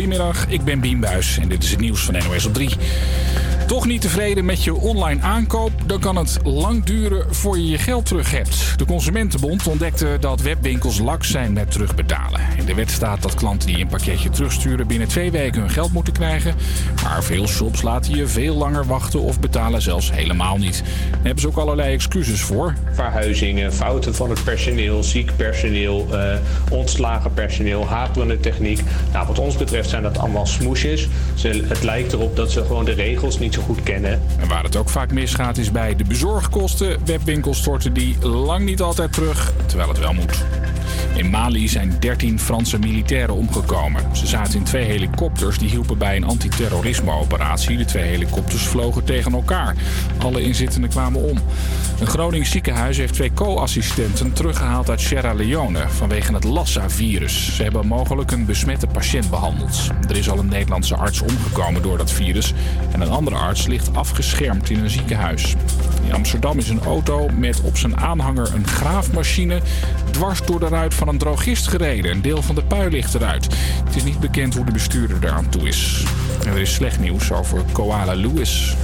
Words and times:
Goedemiddag, 0.00 0.46
ik 0.48 0.64
ben 0.64 0.80
Bien 0.80 1.00
Buis 1.00 1.38
en 1.38 1.48
dit 1.48 1.62
is 1.62 1.70
het 1.70 1.80
nieuws 1.80 2.00
van 2.00 2.14
NOS 2.14 2.46
op 2.46 2.54
3. 2.54 2.70
Toch 3.70 3.86
niet 3.86 4.00
tevreden 4.00 4.44
met 4.44 4.64
je 4.64 4.74
online 4.74 5.22
aankoop? 5.22 5.70
Dan 5.86 6.00
kan 6.00 6.16
het 6.16 6.38
lang 6.44 6.84
duren 6.84 7.34
voor 7.34 7.58
je 7.58 7.68
je 7.68 7.78
geld 7.78 8.06
terug 8.06 8.30
hebt. 8.30 8.78
De 8.78 8.84
Consumentenbond 8.84 9.66
ontdekte 9.66 10.16
dat 10.20 10.40
webwinkels 10.40 10.98
laks 10.98 11.30
zijn 11.30 11.52
met 11.52 11.70
terugbetalen. 11.70 12.40
In 12.56 12.64
de 12.64 12.74
wet 12.74 12.90
staat 12.90 13.22
dat 13.22 13.34
klanten 13.34 13.68
die 13.68 13.80
een 13.80 13.86
pakketje 13.86 14.30
terugsturen 14.30 14.86
binnen 14.86 15.08
twee 15.08 15.30
weken 15.30 15.60
hun 15.60 15.70
geld 15.70 15.92
moeten 15.92 16.12
krijgen. 16.12 16.54
Maar 17.02 17.24
veel 17.24 17.46
shops 17.46 17.82
laten 17.82 18.16
je 18.16 18.26
veel 18.26 18.56
langer 18.56 18.86
wachten 18.86 19.20
of 19.20 19.40
betalen 19.40 19.82
zelfs 19.82 20.12
helemaal 20.12 20.56
niet. 20.56 20.82
Daar 21.10 21.20
hebben 21.22 21.40
ze 21.40 21.48
ook 21.48 21.56
allerlei 21.56 21.94
excuses 21.94 22.40
voor. 22.40 22.74
Verhuizingen, 22.92 23.72
fouten 23.72 24.14
van 24.14 24.30
het 24.30 24.44
personeel, 24.44 25.02
ziek 25.02 25.36
personeel, 25.36 26.06
uh, 26.12 26.34
ontslagen 26.70 27.34
personeel, 27.34 27.86
haperende 27.86 28.40
techniek. 28.40 28.80
Nou, 29.12 29.26
wat 29.26 29.38
ons 29.38 29.56
betreft 29.56 29.88
zijn 29.88 30.02
dat 30.02 30.18
allemaal 30.18 30.46
smoesjes. 30.46 31.08
Het 31.42 31.82
lijkt 31.82 32.12
erop 32.12 32.36
dat 32.36 32.50
ze 32.50 32.64
gewoon 32.64 32.84
de 32.84 32.92
regels 32.92 33.38
niet 33.38 33.54
zo 33.54 33.59
goed 33.60 33.82
kennen. 33.82 34.22
En 34.38 34.48
waar 34.48 34.62
het 34.62 34.76
ook 34.76 34.88
vaak 34.88 35.12
misgaat 35.12 35.56
is 35.56 35.70
bij 35.70 35.96
de 35.96 36.04
bezorgkosten. 36.04 36.98
Webwinkels 37.04 37.58
storten 37.58 37.92
die 37.92 38.26
lang 38.26 38.64
niet 38.64 38.80
altijd 38.80 39.12
terug, 39.12 39.52
terwijl 39.66 39.88
het 39.88 39.98
wel 39.98 40.12
moet. 40.12 40.44
In 41.14 41.30
Mali 41.30 41.68
zijn 41.68 41.96
13 41.98 42.38
Franse 42.38 42.78
militairen 42.78 43.34
omgekomen. 43.34 44.16
Ze 44.16 44.26
zaten 44.26 44.54
in 44.54 44.64
twee 44.64 44.84
helikopters 44.84 45.58
die 45.58 45.68
hielpen 45.68 45.98
bij 45.98 46.16
een 46.16 46.24
antiterrorisme-operatie. 46.24 47.76
De 47.76 47.84
twee 47.84 48.04
helikopters 48.04 48.62
vlogen 48.62 49.04
tegen 49.04 49.32
elkaar. 49.32 49.76
Alle 50.18 50.42
inzittenden 50.42 50.90
kwamen 50.90 51.22
om. 51.22 51.38
Een 52.00 52.06
Gronings 52.06 52.50
ziekenhuis 52.50 52.96
heeft 52.96 53.14
twee 53.14 53.32
co-assistenten 53.32 54.32
teruggehaald 54.32 54.90
uit 54.90 55.00
Sierra 55.00 55.32
Leone 55.32 55.88
vanwege 55.88 56.34
het 56.34 56.44
Lassa-virus. 56.44 57.56
Ze 57.56 57.62
hebben 57.62 57.86
mogelijk 57.86 58.30
een 58.30 58.44
besmette 58.44 58.86
patiënt 58.86 59.30
behandeld. 59.30 59.88
Er 60.08 60.16
is 60.16 60.30
al 60.30 60.38
een 60.38 60.48
Nederlandse 60.48 60.96
arts 60.96 61.20
omgekomen 61.20 61.82
door 61.82 61.98
dat 61.98 62.10
virus 62.10 62.52
en 62.92 63.00
een 63.00 63.10
andere 63.10 63.36
arts 63.36 63.49
ligt 63.50 63.94
afgeschermd 63.94 64.70
in 64.70 64.78
een 64.78 64.90
ziekenhuis. 64.90 65.54
In 66.04 66.12
Amsterdam 66.12 66.58
is 66.58 66.68
een 66.68 66.80
auto 66.80 67.28
met 67.28 67.60
op 67.60 67.76
zijn 67.76 67.96
aanhanger 67.96 68.54
een 68.54 68.66
graafmachine 68.66 69.60
dwars 70.10 70.40
door 70.44 70.60
de 70.60 70.68
ruit 70.68 70.94
van 70.94 71.08
een 71.08 71.18
drogist 71.18 71.68
gereden. 71.68 72.10
Een 72.10 72.22
deel 72.22 72.42
van 72.42 72.54
de 72.54 72.62
pui 72.62 72.90
ligt 72.90 73.14
eruit. 73.14 73.46
Het 73.84 73.96
is 73.96 74.04
niet 74.04 74.20
bekend 74.20 74.54
hoe 74.54 74.64
de 74.64 74.72
bestuurder 74.72 75.16
eraan 75.22 75.48
toe 75.48 75.68
is. 75.68 76.04
Er 76.46 76.58
is 76.58 76.74
slecht 76.74 77.00
nieuws 77.00 77.32
over 77.32 77.62
Koala 77.72 78.14
Lewis. 78.14 78.76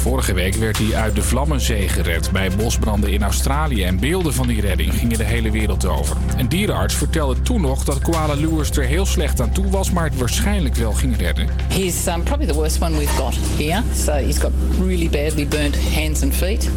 Vorige 0.00 0.34
week 0.34 0.54
werd 0.54 0.78
hij 0.78 0.94
uit 0.94 1.14
de 1.14 1.22
Vlammenzee 1.22 1.88
gered 1.88 2.30
bij 2.30 2.50
bosbranden 2.56 3.12
in 3.12 3.22
Australië. 3.22 3.84
En 3.84 4.00
beelden 4.00 4.34
van 4.34 4.46
die 4.46 4.60
redding 4.60 4.94
gingen 4.94 5.18
de 5.18 5.24
hele 5.24 5.50
wereld 5.50 5.86
over. 5.86 6.16
Een 6.36 6.48
dierenarts 6.48 6.94
vertelde 6.94 7.42
toen 7.42 7.60
nog 7.60 7.84
dat 7.84 7.98
Koala 7.98 8.34
Lewis 8.34 8.70
er 8.70 8.84
heel 8.84 9.06
slecht 9.06 9.40
aan 9.40 9.52
toe 9.52 9.68
was, 9.70 9.90
maar 9.90 10.04
het 10.04 10.18
waarschijnlijk 10.18 10.74
wel 10.74 10.92
ging 10.92 11.16
redden. 11.16 11.48
He's 11.68 12.06
um, 12.06 12.22
probably 12.22 12.46
the 12.46 12.54
worst 12.54 12.82
one 12.82 12.96
we've 12.96 13.16
got 13.16 13.34
here. 13.56 13.82
So 13.94 14.12
he's 14.12 14.38
got 14.38 14.52
really 14.78 15.08
badly 15.08 15.46
burnt 15.46 15.76
hands 15.94 16.22
and 16.22 16.34
feet. 16.34 16.70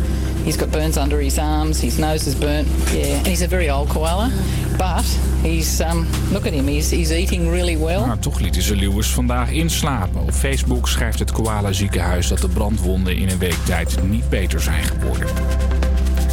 He's 0.43 0.57
got 0.57 0.71
burns 0.71 0.97
under 0.97 1.21
his 1.21 1.37
arms, 1.37 1.81
his 1.81 1.97
nose 1.97 2.27
is 2.27 2.35
burnt. 2.35 2.67
Yeah, 2.91 3.17
and 3.17 3.27
he's 3.27 3.41
a 3.41 3.47
very 3.47 3.69
old 3.69 3.89
koala. 3.89 4.31
But 4.77 5.05
he's, 5.41 5.81
um, 5.81 6.07
look 6.31 6.45
at 6.45 6.53
him, 6.53 6.67
he's, 6.67 6.89
he's 6.89 7.11
eating 7.11 7.49
really 7.49 7.77
well. 7.77 8.05
Maar 8.05 8.19
toch 8.19 8.39
lieten 8.39 8.61
ze 8.61 8.75
Lewis 8.75 9.07
vandaag 9.07 9.51
inslapen. 9.51 10.21
Op 10.21 10.31
Facebook 10.31 10.87
schrijft 10.87 11.19
het 11.19 11.31
koala 11.31 11.71
ziekenhuis 11.71 12.27
dat 12.27 12.39
de 12.39 12.49
brandwonden 12.49 13.15
in 13.15 13.29
een 13.29 13.37
week 13.37 13.65
tijd 13.65 14.03
niet 14.03 14.29
beter 14.29 14.61
zijn 14.61 14.83
geworden. 14.83 15.27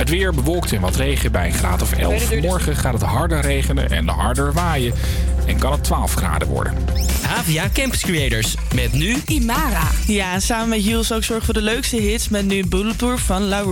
Het 0.00 0.08
weer 0.08 0.34
bewolkt 0.34 0.72
en 0.72 0.80
wat 0.80 0.96
regen 0.96 1.32
bij 1.32 1.46
een 1.46 1.52
graad 1.52 1.82
of 1.82 1.92
11. 1.92 2.40
Morgen 2.40 2.76
gaat 2.76 2.92
het 2.92 3.02
harder 3.02 3.40
regenen 3.40 3.90
en 3.90 4.08
harder 4.08 4.52
waaien. 4.52 4.94
En 5.46 5.58
kan 5.58 5.72
het 5.72 5.84
12 5.84 6.14
graden 6.14 6.48
worden. 6.48 6.74
Havia 7.22 7.68
Campus 7.72 8.00
Creators. 8.00 8.54
Met 8.74 8.92
nu 8.92 9.16
Imara. 9.26 9.88
Ja, 10.06 10.32
en 10.32 10.42
samen 10.42 10.68
met 10.68 10.84
Jules 10.84 11.12
ook 11.12 11.24
zorgen 11.24 11.44
voor 11.44 11.54
de 11.54 11.62
leukste 11.62 11.96
hits 11.96 12.28
met 12.28 12.46
nu 12.46 12.66
Bulletproof 12.66 13.20
van 13.20 13.42
La 13.42 13.62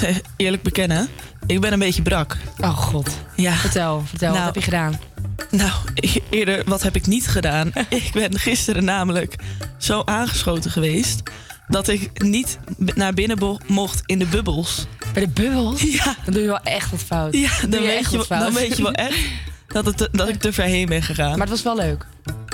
moet 0.00 0.16
e- 0.16 0.20
eerlijk 0.36 0.62
bekennen. 0.62 1.08
Ik 1.46 1.60
ben 1.60 1.72
een 1.72 1.78
beetje 1.78 2.02
brak. 2.02 2.36
Oh 2.60 2.76
god. 2.76 3.10
Ja. 3.36 3.52
Vertel, 3.52 4.02
vertel. 4.06 4.32
Nou. 4.32 4.44
Wat 4.44 4.54
heb 4.54 4.64
je 4.64 4.70
gedaan? 4.70 5.00
Nou, 5.50 5.72
eerder, 6.30 6.62
wat 6.66 6.82
heb 6.82 6.96
ik 6.96 7.06
niet 7.06 7.26
gedaan? 7.26 7.72
ik 7.88 8.10
ben 8.12 8.38
gisteren 8.38 8.84
namelijk 8.84 9.36
zo 9.78 10.02
aangeschoten 10.04 10.70
geweest... 10.70 11.22
dat 11.68 11.88
ik 11.88 12.22
niet 12.22 12.58
naar 12.76 13.14
binnen 13.14 13.58
mocht 13.66 14.02
in 14.06 14.18
de 14.18 14.26
bubbels. 14.26 14.86
Bij 15.12 15.22
de 15.22 15.28
bubbels? 15.28 15.82
Ja. 15.82 16.16
Dan 16.24 16.34
doe 16.34 16.42
je 16.42 16.48
wel 16.48 16.62
echt 16.62 16.90
wat 16.90 17.02
fout. 17.02 17.34
Ja, 17.34 17.50
dan 17.68 17.80
je 17.82 17.86
weet, 17.86 18.10
je, 18.10 18.16
wat 18.16 18.26
wel- 18.26 18.38
dan 18.38 18.52
weet 18.52 18.76
je 18.76 18.82
wel 18.82 18.92
echt 18.92 19.18
dat, 19.66 19.84
het, 19.84 20.08
dat 20.12 20.28
ik 20.28 20.40
te 20.40 20.52
ver 20.52 20.64
heen 20.64 20.86
ben 20.86 21.02
gegaan. 21.02 21.30
Maar 21.30 21.46
het 21.46 21.48
was 21.48 21.62
wel 21.62 21.76
leuk. 21.76 22.06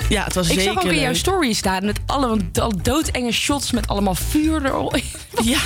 ja, 0.09 0.23
het 0.23 0.33
was 0.33 0.49
Ik 0.49 0.59
zeker 0.59 0.73
zag 0.73 0.83
ook 0.83 0.91
in 0.91 0.99
jouw 0.99 1.13
story 1.13 1.53
staan 1.53 1.85
met 1.85 1.99
alle 2.05 2.37
alle 2.53 2.75
doodenge 2.81 3.31
shots 3.31 3.71
met 3.71 3.87
allemaal 3.87 4.15
vuur 4.15 4.65
erop. 4.65 4.99
Ja, 5.53 5.59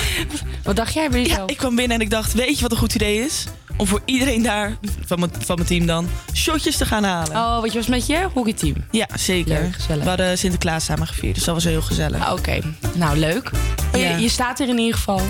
Wat 0.63 0.75
dacht 0.75 0.94
jij 0.94 1.10
bij 1.10 1.19
ja, 1.19 1.25
jezelf? 1.27 1.50
ik 1.50 1.57
kwam 1.57 1.75
binnen 1.75 1.98
en 1.98 2.04
ik 2.04 2.10
dacht, 2.10 2.33
weet 2.33 2.56
je 2.56 2.62
wat 2.62 2.72
een 2.72 2.77
goed 2.77 2.95
idee 2.95 3.19
is? 3.25 3.45
Om 3.77 3.88
voor 3.88 4.01
iedereen 4.06 4.44
daar, 4.44 4.77
van 5.06 5.19
mijn, 5.19 5.31
van 5.39 5.56
mijn 5.56 5.68
team 5.68 5.86
dan, 5.86 6.07
shotjes 6.33 6.77
te 6.77 6.86
gaan 6.86 7.04
halen. 7.04 7.31
Oh, 7.38 7.62
wat 7.62 7.72
je 7.72 7.77
was 7.77 7.88
met 7.88 8.06
je 8.07 8.27
hockeyteam. 8.33 8.75
Ja, 8.92 9.07
zeker. 9.16 9.62
Leuk, 9.62 9.74
gezellig. 9.74 10.04
We 10.04 10.10
hadden 10.10 10.38
Sinterklaas 10.38 10.86
samen 10.86 11.07
gevierd, 11.07 11.36
dus 11.36 11.44
dat 11.44 11.54
was 11.54 11.63
heel 11.63 11.81
gezellig. 11.81 12.25
Ah, 12.25 12.33
Oké, 12.33 12.60
nou 12.94 13.18
leuk. 13.18 13.51
Ja. 13.92 13.98
je, 14.10 14.22
je 14.22 14.30
staat 14.30 14.60
er 14.60 14.68
in 14.69 14.77
ieder 14.77 14.94
geval. 14.95 15.22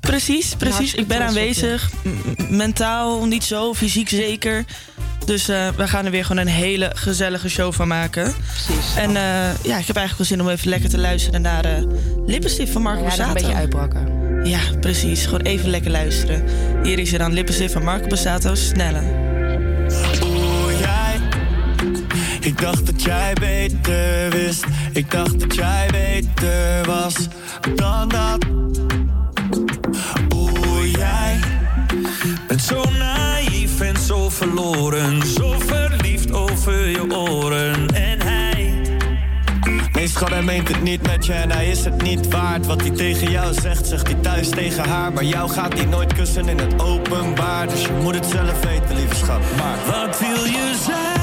Precies, 0.00 0.54
precies. 0.54 0.76
hartstikke 0.76 1.00
Ik 1.00 1.06
ben 1.18 1.26
aanwezig. 1.26 1.90
Mentaal 2.48 3.24
niet 3.26 3.44
zo, 3.44 3.74
fysiek 3.74 4.08
zeker. 4.08 4.64
Dus 5.24 5.48
eh, 5.48 5.68
we 5.76 5.88
gaan 5.88 6.04
er 6.04 6.10
weer 6.10 6.24
gewoon 6.24 6.46
een 6.46 6.52
hele 6.52 6.90
gezellige 6.94 7.48
show 7.48 7.72
van 7.72 7.88
maken. 7.88 8.34
Precies. 8.46 8.96
En 8.96 9.08
eh, 9.16 9.64
ja, 9.64 9.78
ik 9.78 9.86
heb 9.86 9.96
eigenlijk 9.96 10.16
wel 10.16 10.26
zin 10.26 10.40
om 10.40 10.48
even 10.48 10.68
lekker 10.68 10.90
te 10.90 10.98
luisteren 10.98 11.42
naar 11.42 11.62
de 11.62 11.86
lippenstift 12.26 12.72
van 12.72 12.82
Marco 12.82 13.04
ja, 13.04 13.16
dan 13.16 13.28
een 13.28 13.34
beetje 13.34 13.54
uitbrakken. 13.54 14.18
Ja, 14.44 14.60
precies. 14.80 15.24
Gewoon 15.24 15.40
even 15.40 15.70
lekker 15.70 15.90
luisteren. 15.90 16.44
Hier 16.82 16.98
is 16.98 17.12
er 17.12 17.18
dan 17.18 17.32
lippenstift 17.32 17.72
van 17.72 17.84
Marco 17.84 18.06
Borsato. 18.06 18.54
Snelle. 18.54 19.02
Oeh, 20.22 20.80
jij. 20.80 21.20
Ik 22.40 22.60
dacht 22.60 22.86
dat 22.86 23.02
jij 23.02 23.32
beter 23.32 24.30
wist. 24.30 24.64
Ik 24.92 25.10
dacht 25.10 25.40
dat 25.40 25.54
jij 25.54 25.88
beter 25.90 26.86
was 26.86 27.14
dan 27.74 28.08
dat. 28.08 28.44
Oeh, 30.34 30.92
jij. 30.92 31.38
Bent 32.46 32.62
zo 32.62 32.82
en 32.82 33.27
zo 34.08 34.28
verloren. 34.28 35.26
Zo 35.26 35.54
verliefd 35.58 36.32
over 36.32 36.88
je 36.88 37.14
oren. 37.14 37.88
En 37.94 38.22
hij. 38.22 38.74
Nee, 39.92 40.08
schat, 40.08 40.28
hij 40.28 40.42
meent 40.42 40.68
het 40.68 40.82
niet 40.82 41.06
met 41.06 41.26
je 41.26 41.32
en 41.32 41.50
hij 41.50 41.68
is 41.68 41.84
het 41.84 42.02
niet 42.02 42.28
waard. 42.28 42.66
Wat 42.66 42.80
hij 42.80 42.90
tegen 42.90 43.30
jou 43.30 43.54
zegt, 43.54 43.86
zegt 43.86 44.06
hij 44.06 44.16
thuis 44.20 44.48
tegen 44.48 44.84
haar. 44.88 45.12
Maar 45.12 45.24
jou 45.24 45.50
gaat 45.50 45.72
hij 45.72 45.84
nooit 45.84 46.12
kussen 46.12 46.48
in 46.48 46.58
het 46.58 46.80
openbaar. 46.82 47.68
Dus 47.68 47.82
je 47.82 47.92
moet 48.02 48.14
het 48.14 48.26
zelf 48.26 48.64
weten, 48.64 48.96
lieve 48.96 49.14
schat. 49.14 49.40
Maar 49.56 49.78
wat 49.86 50.18
wil 50.18 50.44
je 50.44 50.74
zijn? 50.84 51.17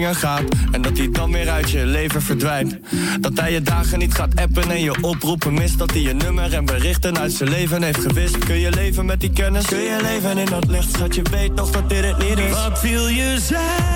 Gaat. 0.00 0.42
En 0.70 0.82
dat 0.82 0.98
hij 0.98 1.10
dan 1.10 1.32
weer 1.32 1.48
uit 1.48 1.70
je 1.70 1.86
leven 1.86 2.22
verdwijnt. 2.22 2.76
Dat 3.20 3.40
hij 3.40 3.52
je 3.52 3.62
dagen 3.62 3.98
niet 3.98 4.14
gaat 4.14 4.36
appen 4.36 4.70
en 4.70 4.80
je 4.80 5.02
oproepen 5.02 5.54
mist. 5.54 5.78
Dat 5.78 5.90
hij 5.90 6.00
je 6.00 6.14
nummer 6.14 6.54
en 6.54 6.64
berichten 6.64 7.18
uit 7.18 7.32
zijn 7.32 7.50
leven 7.50 7.82
heeft 7.82 8.00
gewist. 8.00 8.38
Kun 8.38 8.58
je 8.58 8.70
leven 8.70 9.06
met 9.06 9.20
die 9.20 9.32
kennis? 9.32 9.66
Kun 9.66 9.78
je 9.78 9.98
leven 10.02 10.38
in 10.38 10.46
dat 10.46 10.66
licht? 10.66 10.92
Schat, 10.92 11.14
je 11.14 11.22
weet 11.30 11.54
nog 11.54 11.70
dat 11.70 11.88
dit 11.88 12.04
het 12.04 12.18
niet 12.18 12.38
is. 12.38 12.50
Wat 12.50 12.80
wil 12.80 13.08
je 13.08 13.36
zijn? 13.40 13.91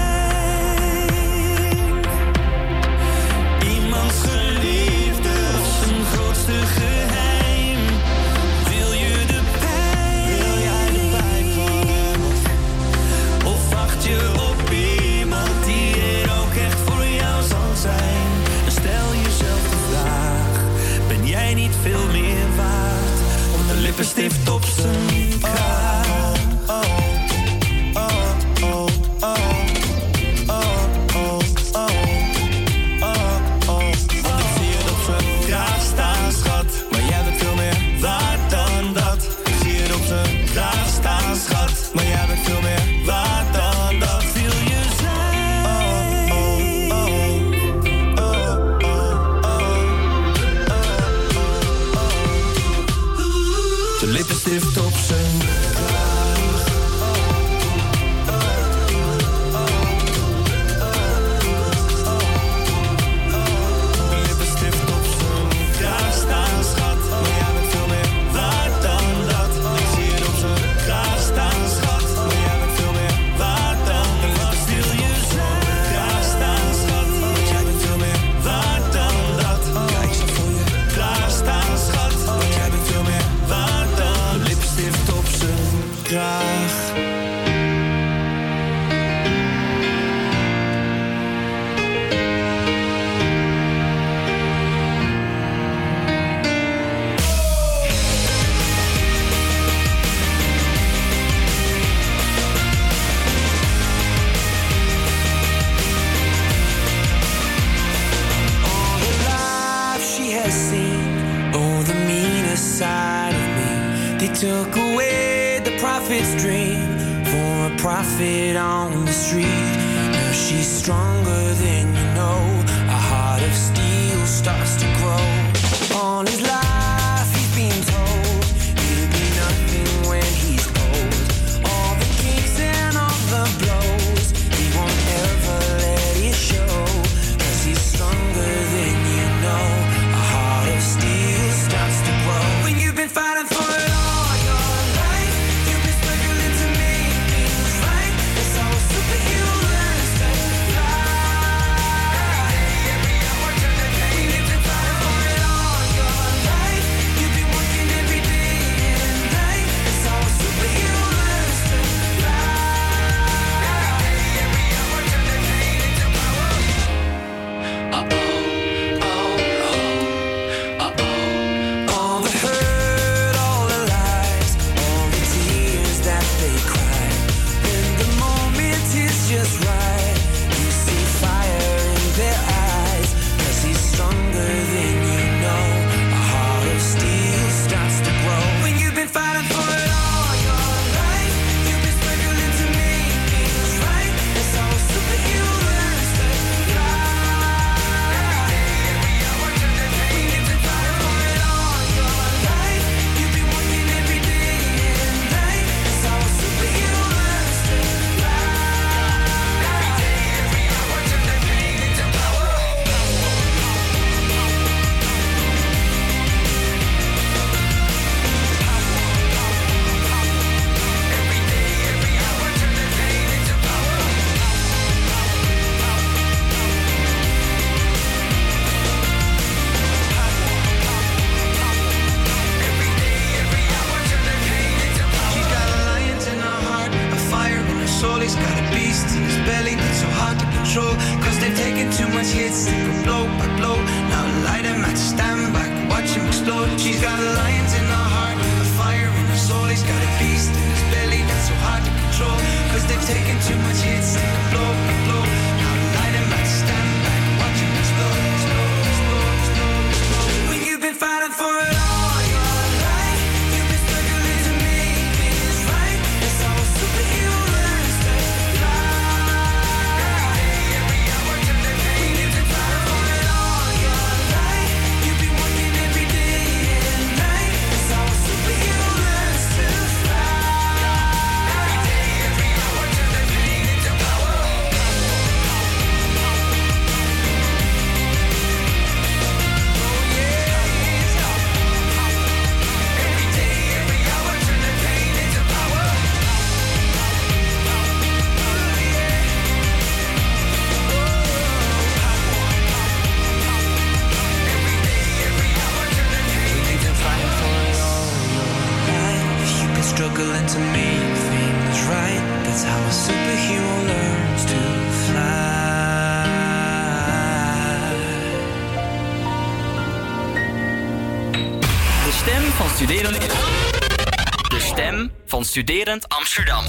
Studerend 325.56 326.08
Amsterdam. 326.08 326.64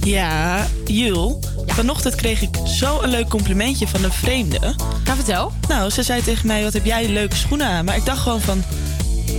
Ja, 0.00 0.66
Jul. 0.86 1.40
Vanochtend 1.66 2.14
kreeg 2.14 2.42
ik 2.42 2.56
zo 2.66 3.00
een 3.00 3.08
leuk 3.08 3.28
complimentje 3.28 3.88
van 3.88 4.04
een 4.04 4.12
vreemde. 4.12 4.58
Nou, 5.04 5.16
vertel. 5.16 5.52
Nou, 5.68 5.90
ze 5.90 6.02
zei 6.02 6.22
tegen 6.22 6.46
mij, 6.46 6.62
wat 6.62 6.72
heb 6.72 6.84
jij 6.84 7.08
leuke 7.08 7.36
schoenen 7.36 7.66
aan. 7.66 7.84
Maar 7.84 7.96
ik 7.96 8.04
dacht 8.04 8.18
gewoon 8.18 8.40
van... 8.40 8.62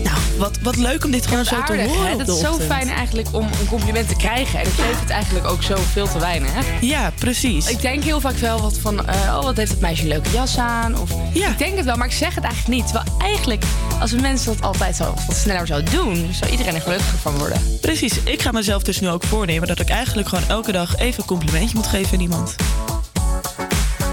Nou, 0.03 0.17
wat, 0.37 0.59
wat 0.61 0.75
leuk 0.75 1.05
om 1.05 1.11
dit 1.11 1.27
gewoon 1.27 1.45
zo 1.45 1.63
te 1.63 1.73
horen 1.73 2.09
hè? 2.11 2.17
Dat 2.17 2.25
de 2.25 2.33
is 2.33 2.39
zo 2.39 2.57
fijn 2.59 2.89
eigenlijk 2.89 3.27
om 3.31 3.43
een 3.59 3.67
compliment 3.67 4.07
te 4.07 4.15
krijgen. 4.15 4.59
En 4.59 4.65
ik 4.65 4.73
geef 4.73 4.99
het 4.99 5.09
eigenlijk 5.09 5.47
ook 5.47 5.63
zo 5.63 5.75
veel 5.91 6.07
te 6.07 6.19
weinig. 6.19 6.51
Ja, 6.81 7.11
precies. 7.19 7.67
Ik 7.67 7.81
denk 7.81 8.03
heel 8.03 8.19
vaak 8.19 8.37
wel 8.37 8.61
wat 8.61 8.77
van... 8.77 9.07
eh, 9.07 9.15
oh, 9.37 9.43
wat 9.43 9.57
heeft 9.57 9.71
het 9.71 9.79
meisje 9.79 10.01
een 10.01 10.07
leuke 10.07 10.29
jas 10.29 10.57
aan? 10.57 10.99
Of, 10.99 11.11
Ik 11.33 11.57
denk 11.57 11.75
het 11.75 11.85
wel, 11.85 11.95
maar 11.95 12.07
ik 12.07 12.13
zeg 12.13 12.35
het 12.35 12.43
eigenlijk 12.43 12.75
niet. 12.75 12.85
Terwijl 12.93 13.17
eigenlijk, 13.19 13.63
als 13.99 14.11
we 14.11 14.19
mensen 14.19 14.53
dat 14.55 14.61
altijd 14.61 14.95
zo 14.95 15.13
wat 15.27 15.35
sneller 15.37 15.67
zouden 15.67 15.91
doen... 15.93 16.29
zou 16.33 16.51
iedereen 16.51 16.75
er 16.75 16.81
gelukkiger 16.81 17.17
van 17.17 17.37
worden. 17.37 17.61
Precies, 17.81 18.13
ik 18.23 18.41
ga 18.41 18.51
mezelf 18.51 18.83
dus 18.83 18.99
nu 18.99 19.09
ook 19.09 19.23
voornemen 19.23 19.67
dat 19.67 19.79
ik 19.79 19.89
eigenlijk 19.89 20.27
gewoon 20.29 20.43
elke 20.47 20.71
dag 20.71 20.97
even 20.97 21.19
een 21.21 21.27
complimentje 21.27 21.75
moet 21.75 21.87
geven 21.87 22.13
aan 22.13 22.19
iemand. 22.23 22.55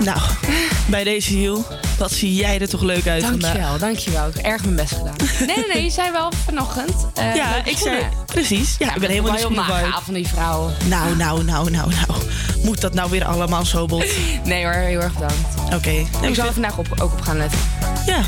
Nou, 0.04 0.18
bij 0.90 1.04
deze 1.04 1.40
Jul, 1.40 1.64
wat 1.98 2.12
zie 2.12 2.34
jij 2.34 2.60
er 2.60 2.68
toch 2.68 2.80
leuk 2.82 3.06
uit 3.06 3.24
vandaag? 3.24 3.52
Dankjewel, 3.52 3.78
dankjewel. 3.78 4.28
Ik 4.28 4.34
heb 4.34 4.44
erg 4.44 4.62
mijn 4.64 4.76
best 4.76 4.92
gedaan. 4.94 5.14
Nee, 5.38 5.56
nee, 5.56 5.66
nee, 5.72 5.82
je 5.84 5.90
zei 5.90 6.12
wel 6.12 6.32
vanochtend. 6.44 6.94
eh, 7.14 7.34
Ja, 7.34 7.64
ik 7.64 7.76
zei 7.76 8.02
precies. 8.26 8.74
Ja, 8.78 8.94
ik 8.94 9.00
ben 9.00 9.10
helemaal 9.10 9.30
niet 9.32 9.40
heel 9.40 9.50
nagaaf 9.50 10.04
van 10.04 10.14
die 10.14 10.26
vrouw. 10.28 10.70
Nou, 10.84 11.16
nou, 11.16 11.44
nou, 11.44 11.70
nou, 11.70 11.90
nou. 11.90 12.20
Moet 12.62 12.80
dat 12.80 12.94
nou 12.94 13.10
weer 13.10 13.24
allemaal 13.24 13.64
zo 13.64 13.86
bot? 13.86 14.04
Nee 14.44 14.64
hoor, 14.64 14.72
heel 14.72 15.00
erg 15.00 15.12
bedankt. 15.12 15.74
Oké. 15.74 15.90
ik 16.28 16.34
zal 16.34 16.46
er 16.46 16.52
vandaag 16.52 16.78
op, 16.78 16.86
ook 17.00 17.12
op 17.12 17.20
gaan 17.20 17.36
letten. 17.36 17.58
Ja, 18.06 18.20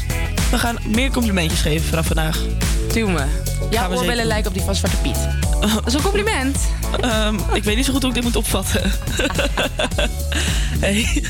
we 0.51 0.59
gaan 0.59 0.77
meer 0.87 1.11
complimentjes 1.11 1.61
geven 1.61 1.89
vanaf 1.89 2.07
vandaag. 2.07 2.39
Doe 2.93 3.11
me. 3.11 3.25
Ja, 3.71 3.81
Gaan 3.81 3.91
we 3.91 3.97
oorbellen 3.97 4.07
zeker 4.07 4.25
lijken 4.25 4.49
op 4.49 4.55
die 4.55 4.63
van 4.63 4.75
Zwarte 4.75 4.97
Piet. 4.97 5.29
Dat 5.75 5.87
is 5.87 5.95
een 5.95 6.03
compliment. 6.03 6.59
Ehm, 7.01 7.35
ik 7.53 7.65
weet 7.65 7.77
niet 7.77 7.85
zo 7.85 7.93
goed 7.93 8.01
hoe 8.03 8.11
ik 8.11 8.17
dit 8.17 8.25
moet 8.25 8.37
opvatten. 8.37 8.83
hey. 10.81 11.23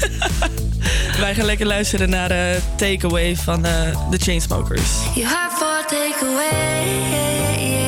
Wij 1.21 1.35
gaan 1.35 1.45
lekker 1.45 1.67
luisteren 1.67 2.11
naar 2.11 2.29
de 2.29 2.59
Takeaway 2.77 3.37
van 3.37 3.65
eh, 3.65 4.11
de 4.11 4.19
Chainsmokers. 4.19 4.91
You 5.15 5.27
have 5.27 5.57
for 5.57 5.85
takeaway. 5.87 6.87
Yeah, 7.11 7.88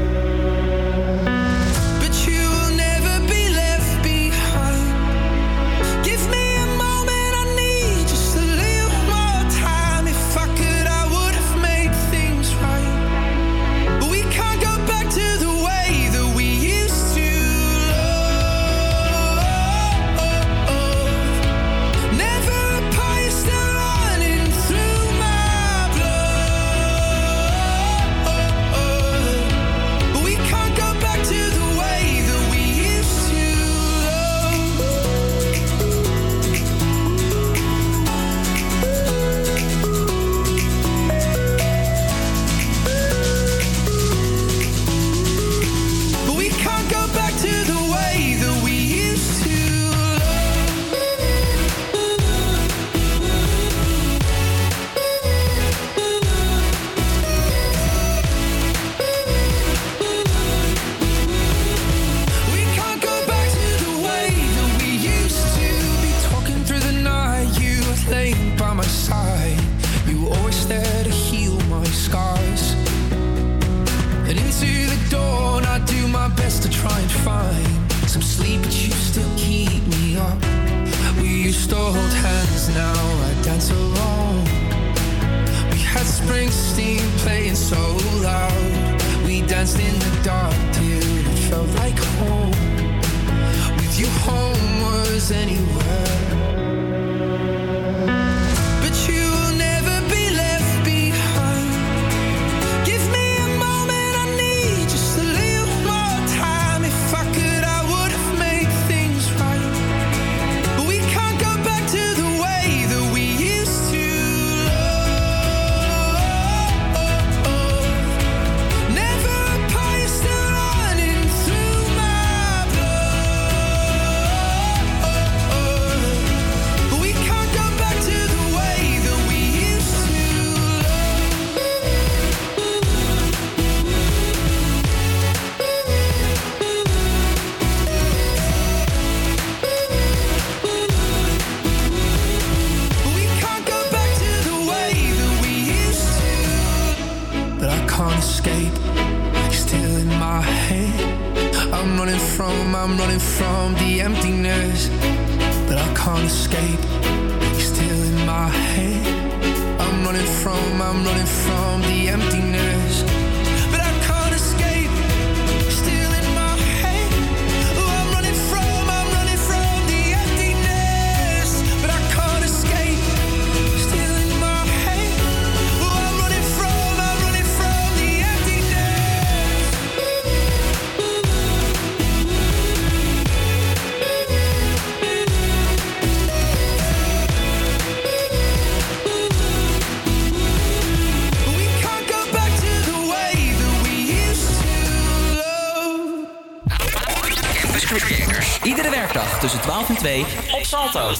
Campus 197.85 198.03
Creators. 198.03 198.59
Iedere 198.63 198.89
werkdag 198.89 199.39
tussen 199.39 199.61
12 199.61 199.89
en 199.89 199.95
2 199.95 200.25
op 200.51 200.65
Salto. 200.65 201.11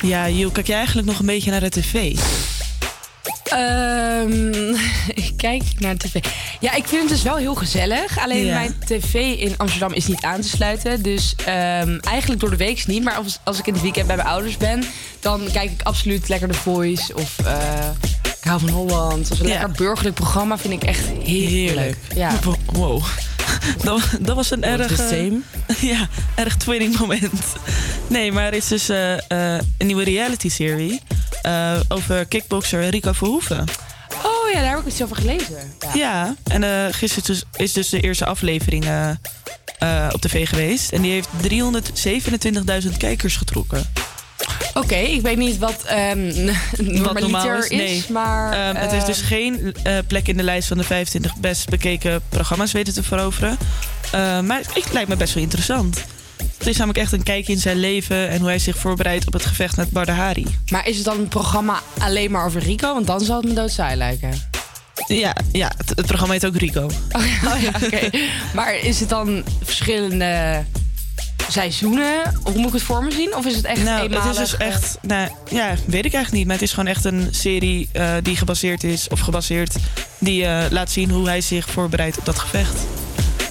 Ja, 0.00 0.28
Jiel, 0.28 0.50
kijk 0.50 0.66
jij 0.66 0.76
eigenlijk 0.76 1.06
nog 1.08 1.18
een 1.18 1.26
beetje 1.26 1.50
naar 1.50 1.60
de 1.60 1.68
tv? 1.68 2.16
Ehm, 3.44 4.74
ik 5.24 5.32
kijk 5.36 5.62
naar 5.78 5.96
de 5.96 6.08
tv. 6.08 6.24
Ja, 6.60 6.74
ik 6.74 6.86
vind 6.86 7.00
het 7.00 7.10
dus 7.10 7.22
wel 7.22 7.36
heel 7.36 7.54
gezellig. 7.54 8.18
Alleen 8.18 8.44
Ja. 8.44 8.54
mijn 8.54 8.74
tv 8.86 9.14
in 9.36 9.54
Amsterdam 9.56 9.92
is 9.92 10.06
niet 10.06 10.22
aan 10.22 10.40
te 10.40 10.48
sluiten. 10.48 11.02
Dus 11.02 11.34
ehm, 11.44 11.98
eigenlijk 12.00 12.40
door 12.40 12.50
de 12.50 12.56
week 12.56 12.86
niet. 12.86 13.02
Maar 13.04 13.14
als, 13.14 13.38
als 13.44 13.58
ik 13.58 13.66
in 13.66 13.72
het 13.72 13.82
weekend 13.82 14.06
bij 14.06 14.16
mijn 14.16 14.28
ouders 14.28 14.56
ben... 14.56 14.84
dan 15.20 15.40
kijk 15.52 15.70
ik 15.70 15.82
absoluut 15.82 16.28
lekker 16.28 16.48
The 16.48 16.54
Voice. 16.58 17.14
Of 17.14 17.38
eh, 17.44 17.88
ik 18.22 18.44
hou 18.48 18.60
van 18.60 18.68
Holland. 18.68 19.30
Of 19.30 19.40
een 19.40 19.46
Ja. 19.46 19.52
lekker 19.52 19.70
burgerlijk 19.70 20.14
programma 20.14 20.58
vind 20.58 20.72
ik 20.82 20.82
echt 20.88 21.04
heerlijk. 21.24 21.96
Ja. 22.14 22.32
Wow. 22.72 23.02
Dat, 23.82 24.00
dat 24.20 24.36
was 24.36 24.50
een 24.50 24.60
What 24.60 24.80
erg... 24.80 24.98
eh, 24.98 25.82
ja, 25.90 26.08
erg 26.34 26.56
twinning 26.56 26.98
moment. 26.98 27.42
Nee, 28.06 28.32
maar 28.32 28.44
er 28.44 28.54
is 28.54 28.68
dus 28.68 28.88
eh, 28.88 29.12
eh, 29.30 29.62
een 29.78 29.86
nieuwe 29.86 30.04
reality-serie... 30.04 31.00
eh, 31.42 31.80
over 31.88 32.24
kickboxer 32.26 32.88
Rico 32.88 33.12
Verhoeven. 33.12 33.64
Oh 34.24 34.50
ja, 34.52 34.60
daar 34.60 34.70
heb 34.70 34.80
ik 34.80 34.86
iets 34.86 35.02
over 35.02 35.16
gelezen. 35.16 35.56
Ja. 35.78 35.90
Ja, 35.94 36.36
en 36.44 36.64
eh 36.64 36.84
gisteren 36.90 37.24
dus, 37.26 37.42
is 37.56 37.72
dus 37.72 37.88
de 37.88 38.00
eerste 38.00 38.24
aflevering 38.26 38.84
op 40.12 40.20
tv 40.20 40.48
geweest. 40.48 40.92
En 40.92 41.02
die 41.02 41.12
heeft 41.12 41.28
327.000 42.84 42.96
kijkers 42.96 43.36
getrokken. 43.36 43.92
Oké, 44.74 44.94
ik 44.94 45.22
weet 45.22 45.36
niet 45.36 45.58
wat 45.58 45.82
ehm 45.84 46.52
Wat 47.02 47.20
normaal 47.20 47.62
is, 47.62 48.06
maar... 48.06 48.52
Ehm, 48.52 48.74
het 48.74 48.92
is 48.92 49.00
eh, 49.00 49.06
dus 49.06 49.20
geen 49.20 49.74
eh, 49.82 49.98
plek 50.06 50.28
in 50.28 50.36
de 50.36 50.42
lijst 50.42 50.68
van 50.68 50.76
de 50.76 50.84
25 50.84 51.36
best 51.36 51.68
bekeken 51.68 52.22
programma's 52.28 52.72
weten 52.72 52.94
te 52.94 53.02
veroveren. 53.02 53.58
Eh, 54.12 54.40
maar 54.40 54.58
het, 54.72 54.92
lijkt 54.92 55.08
me 55.08 55.16
best 55.16 55.34
wel 55.34 55.42
interessant. 55.42 56.04
Het 56.58 56.66
is 56.66 56.76
namelijk 56.76 56.98
echt 56.98 57.12
een 57.12 57.22
kijkje 57.22 57.52
in 57.52 57.58
zijn 57.58 57.76
leven 57.76 58.28
en 58.28 58.38
hoe 58.38 58.48
hij 58.48 58.58
zich 58.58 58.76
voorbereidt 58.76 59.26
op 59.26 59.32
het 59.32 59.46
gevecht 59.46 59.76
met 59.76 59.90
Bardahari. 59.90 60.46
Maar 60.70 60.88
is 60.88 60.96
het 60.96 61.04
dan 61.04 61.18
een 61.18 61.28
programma 61.28 61.82
alleen 61.98 62.30
maar 62.30 62.44
over 62.44 62.62
Rico? 62.62 62.94
Want 62.94 63.06
dan 63.06 63.20
zou 63.20 63.40
het 63.40 63.48
me 63.48 63.54
doodsaai 63.54 63.96
lijken. 63.96 64.48
Ja, 65.06 65.36
ja 65.52 65.72
het, 65.76 65.88
het 65.88 66.06
programma 66.06 66.34
heet 66.34 66.46
ook 66.46 66.56
Rico. 66.56 66.84
Oh 66.84 67.24
ja, 67.42 67.54
oh 67.54 67.62
ja, 67.72 67.72
oké. 67.82 68.10
Maar 68.54 68.78
is 68.78 69.00
het 69.00 69.08
dan 69.08 69.44
verschillende 69.62 70.64
seizoenen? 71.52 72.22
Of 72.42 72.52
hoe 72.52 72.58
moet 72.60 72.66
ik 72.66 72.72
het 72.72 72.82
voor 72.82 73.04
me 73.04 73.10
zien? 73.12 73.36
Of 73.36 73.46
is 73.46 73.56
het 73.56 73.64
echt 73.64 73.82
Nou, 73.84 74.02
eenmalig? 74.02 74.24
het 74.24 74.32
is 74.34 74.50
dus 74.50 74.56
eh, 74.56 74.66
echt, 74.66 74.98
nou 75.02 75.30
ja, 75.50 75.74
weet 75.86 76.04
ik 76.04 76.12
eigenlijk 76.14 76.32
niet. 76.32 76.44
Maar 76.44 76.54
het 76.54 76.64
is 76.64 76.70
gewoon 76.72 76.88
echt 76.88 77.04
een 77.04 77.28
serie 77.30 77.88
eh, 77.92 78.12
die 78.22 78.36
gebaseerd 78.36 78.84
is, 78.84 79.08
of 79.08 79.20
gebaseerd, 79.20 79.74
die 80.18 80.44
eh, 80.46 80.70
laat 80.70 80.90
zien 80.90 81.10
hoe 81.10 81.26
hij 81.26 81.40
zich 81.40 81.70
voorbereidt 81.70 82.18
op 82.18 82.24
dat 82.24 82.38
gevecht. 82.38 82.76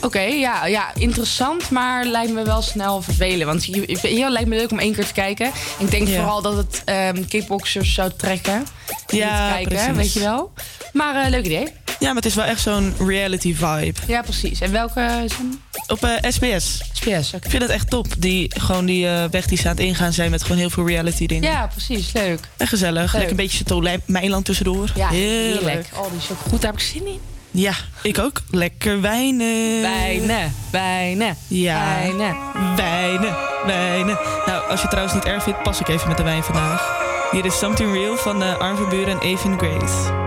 Oké, 0.02 0.20
ja, 0.22 0.66
ja, 0.66 0.92
interessant, 0.96 1.70
maar 1.70 2.06
lijkt 2.06 2.32
me 2.34 2.44
wel 2.44 2.62
snel 2.62 3.02
vervelen. 3.02 3.48
Want 3.48 3.64
heel 4.02 4.30
lijkt 4.32 4.50
me 4.50 4.56
leuk 4.56 4.72
om 4.72 4.80
één 4.80 4.94
keer 4.94 5.06
te 5.06 5.14
kijken. 5.14 5.52
Ik 5.80 5.92
denk 5.92 6.08
Ja. 6.08 6.16
vooral 6.16 6.42
dat 6.42 6.56
het 6.56 6.82
ehm 6.86 7.26
kickboxers 7.28 7.94
zou 7.94 8.12
trekken. 8.18 8.66
Ja, 9.08 9.44
het 9.44 9.52
kijken, 9.54 9.68
precies. 9.70 9.96
weet 9.96 10.14
je 10.14 10.20
wel. 10.20 10.52
Maar 10.94 11.24
eh, 11.24 11.30
leuk 11.30 11.46
idee. 11.46 11.68
Ja, 12.00 12.06
maar 12.08 12.16
het 12.16 12.26
is 12.26 12.34
wel 12.36 12.46
echt 12.46 12.62
zo'n 12.62 12.94
reality 13.08 13.56
vibe. 13.56 14.00
Ja, 14.08 14.22
precies. 14.22 14.60
En 14.62 14.72
welke 14.72 15.22
is 15.26 15.32
hem? 15.34 15.62
Op 15.88 16.04
eh, 16.04 16.32
SBS. 16.32 16.82
SBS. 16.94 17.34
Ik 17.34 17.44
vind 17.50 17.62
het 17.62 17.72
echt 17.72 17.90
top. 17.90 18.08
Die, 18.18 18.52
gewoon 18.60 18.86
die 18.86 19.08
eh, 19.08 19.24
weg 19.32 19.46
die 19.46 19.58
ze 19.58 19.64
aan 19.70 19.76
het 19.76 19.80
ingaan 19.86 20.14
zijn 20.14 20.32
met 20.32 20.42
gewoon 20.42 20.58
heel 20.58 20.70
veel 20.70 20.88
reality 20.88 21.26
dingen. 21.26 21.50
Ja, 21.52 21.68
precies. 21.68 22.12
Leuk. 22.12 22.40
En 22.58 22.68
gezellig. 22.68 23.02
Leuk. 23.02 23.12
Lekker 23.14 23.30
een 23.30 23.36
beetje 23.36 23.64
Meiland 24.06 24.46
tussendoor. 24.46 24.92
Ja, 24.96 25.10
Heerlijk. 25.10 25.62
heerlijk. 25.62 25.88
Oh, 25.96 26.12
die 26.12 26.20
is 26.20 26.32
ook 26.32 26.38
goed. 26.50 26.62
Daar 26.62 26.72
heb 26.72 26.80
ik 26.80 26.86
zin 26.86 27.08
in. 27.08 27.20
Ja, 27.52 27.74
ik 28.02 28.20
ook. 28.20 28.42
Lekker 28.52 29.02
wijnen. 29.02 29.82
Wijnen, 29.82 30.54
wijnen, 30.72 31.38
Ja. 31.48 31.84
wijnen. 31.84 32.36
Wijnen, 32.76 33.36
wijnen. 33.66 34.18
Nou, 34.46 34.62
als 34.62 34.76
je 34.76 34.82
het 34.82 34.90
trouwens 34.90 35.14
niet 35.14 35.26
erg 35.26 35.44
vindt, 35.44 35.64
pas 35.64 35.80
ik 35.80 35.88
even 35.88 36.08
met 36.08 36.18
de 36.18 36.24
wijn 36.24 36.44
vandaag. 36.44 36.98
Hier 37.32 37.46
is 37.46 37.58
Something 37.60 37.94
Real 37.94 38.18
van 38.18 38.44
uh, 38.44 38.58
Arm 38.58 38.78
van 38.78 38.90
Buren 38.90 39.08
en 39.14 39.20
Even 39.20 39.58
Grace. 39.60 40.18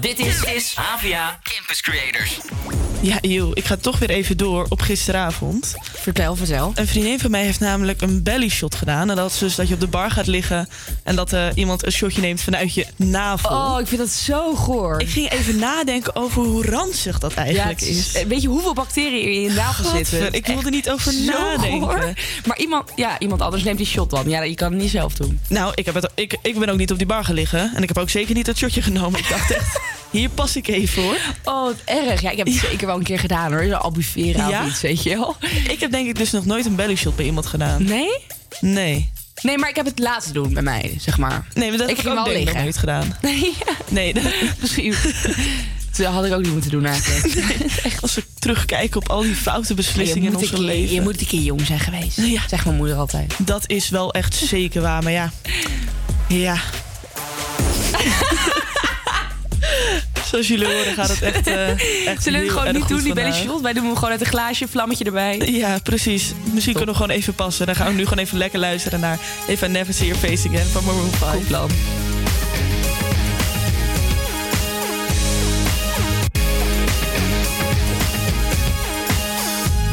Dit 0.00 0.18
is, 0.18 0.42
is 0.42 0.76
Campus 1.42 1.80
Creators. 1.80 2.38
Ja, 3.00 3.18
eeuw, 3.20 3.50
ik 3.54 3.64
ga 3.64 3.76
toch 3.76 3.98
weer 3.98 4.10
even 4.10 4.36
door 4.36 4.66
op 4.68 4.80
gisteravond. 4.80 5.74
Vertel, 5.94 6.36
vertel. 6.36 6.72
Een 6.74 6.86
vriendin 6.86 7.18
van 7.18 7.30
mij 7.30 7.42
heeft 7.44 7.60
namelijk 7.60 8.00
een 8.00 8.22
belly 8.22 8.48
shot 8.48 8.74
gedaan. 8.74 9.10
En 9.10 9.16
dat 9.16 9.30
is 9.30 9.38
dus 9.38 9.54
dat 9.54 9.68
je 9.68 9.74
op 9.74 9.80
de 9.80 9.86
bar 9.86 10.10
gaat 10.10 10.26
liggen 10.26 10.68
en 11.02 11.16
dat 11.16 11.32
eh, 11.32 11.46
iemand 11.54 11.86
een 11.86 11.92
shotje 11.92 12.20
neemt 12.20 12.40
vanuit 12.40 12.74
je 12.74 12.86
navel. 12.96 13.50
Oh, 13.50 13.80
ik 13.80 13.86
vind 13.86 14.00
dat 14.00 14.10
zo 14.10 14.54
goor. 14.54 15.00
Ik 15.00 15.08
ging 15.08 15.30
even 15.30 15.58
nadenken 15.58 16.16
over 16.16 16.42
hoe 16.42 16.64
ranzig 16.66 17.18
dat 17.18 17.34
eigenlijk 17.34 17.80
Ja, 17.80 17.86
is- 17.86 18.14
is. 18.14 18.24
Weet 18.24 18.42
je 18.42 18.48
hoeveel 18.48 18.74
bacteriën 18.74 19.22
er 19.26 19.32
in 19.32 19.40
je 19.40 19.50
navel 19.50 19.90
zitten? 19.90 20.32
ik 20.32 20.46
wilde 20.46 20.64
er 20.64 20.70
niet 20.70 20.90
over 20.90 21.14
nadenken. 21.26 21.80
goor. 21.80 22.12
Maar 22.44 22.58
iemand, 22.58 22.90
ja, 22.96 23.18
iemand 23.18 23.40
anders 23.40 23.62
neemt 23.62 23.78
die 23.78 23.86
shot 23.86 24.10
dan. 24.10 24.28
Ja, 24.28 24.42
je 24.42 24.54
kan 24.54 24.72
het 24.72 24.80
niet 24.80 24.90
zelf 24.90 25.14
doen. 25.14 25.40
Nou, 25.48 25.72
ik, 25.74 25.86
heb 25.86 25.94
het, 25.94 26.08
ik, 26.14 26.36
ik 26.42 26.58
ben 26.58 26.68
ook 26.68 26.78
niet 26.78 26.90
op 26.92 26.98
die 26.98 27.06
bar 27.06 27.24
gaan 27.24 27.34
liggen. 27.34 27.72
En 27.74 27.82
ik 27.82 27.88
heb 27.88 27.98
ook 27.98 28.10
zeker 28.10 28.34
niet 28.34 28.46
dat 28.46 28.56
shotje 28.56 28.82
genomen. 28.82 29.18
Ik 29.20 29.28
dacht 29.28 29.50
echt, 29.50 29.80
hier 30.10 30.28
pas 30.28 30.56
ik 30.56 30.68
even 30.68 31.02
hoor. 31.02 31.18
Oh, 31.44 31.62
wat 31.62 31.76
erg. 31.84 32.20
Ja, 32.20 32.30
ik 32.30 32.36
heb 32.36 32.46
het 32.46 32.56
zeker 32.56 32.86
wel 32.86 32.96
een 32.96 33.02
keer 33.02 33.18
gedaan 33.18 33.52
hoor. 33.52 33.64
Zo 33.64 33.74
Albufera 33.74 34.48
Ja? 34.48 34.62
of 34.62 34.68
iets, 34.68 34.80
weet 34.80 35.02
je 35.02 35.10
wel. 35.10 35.36
Ik 35.68 35.80
heb 35.80 35.90
denk 35.90 36.08
ik 36.08 36.16
dus 36.16 36.30
nog 36.30 36.44
nooit 36.46 36.66
een 36.66 36.76
belly 36.76 36.96
shot 36.96 37.16
bij 37.16 37.24
iemand 37.24 37.46
gedaan. 37.46 37.84
Nee? 37.84 38.08
Nee. 38.60 39.10
Nee, 39.42 39.58
maar 39.58 39.68
ik 39.68 39.76
heb 39.76 39.84
het 39.84 39.98
laten 39.98 40.32
doen 40.32 40.52
bij 40.54 40.62
mij, 40.62 40.94
zeg 40.98 41.18
maar. 41.18 41.46
Nee, 41.54 41.68
maar 41.68 41.78
dat 41.78 41.90
ik 41.90 41.96
heb 41.96 42.06
ik 42.06 42.18
ook 42.18 42.24
denk 42.24 42.44
nog 42.44 42.54
nooit 42.54 42.76
gedaan. 42.78 43.16
Nee, 43.22 43.40
ja. 43.66 43.72
Nee, 43.88 44.14
dat, 44.14 44.22
Misschien. 44.60 44.94
Dat 45.96 46.12
had 46.12 46.24
ik 46.24 46.32
ook 46.32 46.42
niet 46.42 46.52
moeten 46.52 46.70
doen 46.70 46.84
eigenlijk. 46.84 47.34
echt 47.84 48.02
als 48.02 48.14
we 48.14 48.24
terugkijken 48.38 49.00
op 49.00 49.08
al 49.08 49.22
die 49.22 49.34
foute 49.34 49.74
beslissingen 49.74 50.32
in 50.32 50.38
een 50.38 50.48
keer, 50.48 50.58
leven. 50.58 50.94
je 50.94 51.00
moet 51.00 51.20
een 51.20 51.26
keer 51.26 51.40
jong 51.40 51.66
zijn 51.66 51.80
geweest. 51.80 52.16
Ja. 52.16 52.40
Zegt 52.48 52.64
mijn 52.64 52.76
moeder 52.76 52.96
altijd. 52.96 53.34
Dat 53.38 53.64
is 53.66 53.88
wel 53.88 54.12
echt 54.12 54.34
zeker 54.34 54.82
waar, 54.82 55.02
maar 55.02 55.12
ja. 55.12 55.32
Ja. 56.28 56.56
Zoals 60.30 60.48
jullie 60.48 60.66
horen 60.66 60.94
gaat 60.94 61.08
het 61.08 61.22
echt. 61.22 61.46
eh 61.46 61.68
echt 62.12 62.22
Zullen 62.22 62.40
we 62.40 62.46
het 62.46 62.56
gewoon 62.56 62.74
niet 62.74 62.88
doen, 62.88 63.02
die 63.02 63.32
shot? 63.32 63.60
Wij 63.60 63.72
doen 63.72 63.84
hem 63.84 63.94
gewoon 63.94 64.10
uit 64.10 64.20
een 64.20 64.26
glaasje, 64.26 64.68
vlammetje 64.68 65.04
erbij. 65.04 65.38
Ja, 65.38 65.78
precies. 65.82 66.32
Misschien 66.52 66.74
kunnen 66.74 66.94
we 66.94 67.00
gewoon 67.00 67.16
even 67.16 67.34
passen. 67.34 67.66
Dan 67.66 67.74
gaan 67.76 67.86
we 67.86 67.92
nu 67.92 68.02
gewoon 68.06 68.24
even 68.24 68.38
lekker 68.38 68.58
luisteren 68.58 69.00
naar 69.00 69.18
If 69.46 69.62
I 69.62 69.66
Never 69.66 69.94
See 69.94 70.06
Your 70.06 70.22
Face 70.22 70.48
Again 70.48 70.66
van 70.66 70.84
Maroon 70.84 71.10
5. 71.10 71.32
Goed 71.32 71.46
plan. 71.46 71.70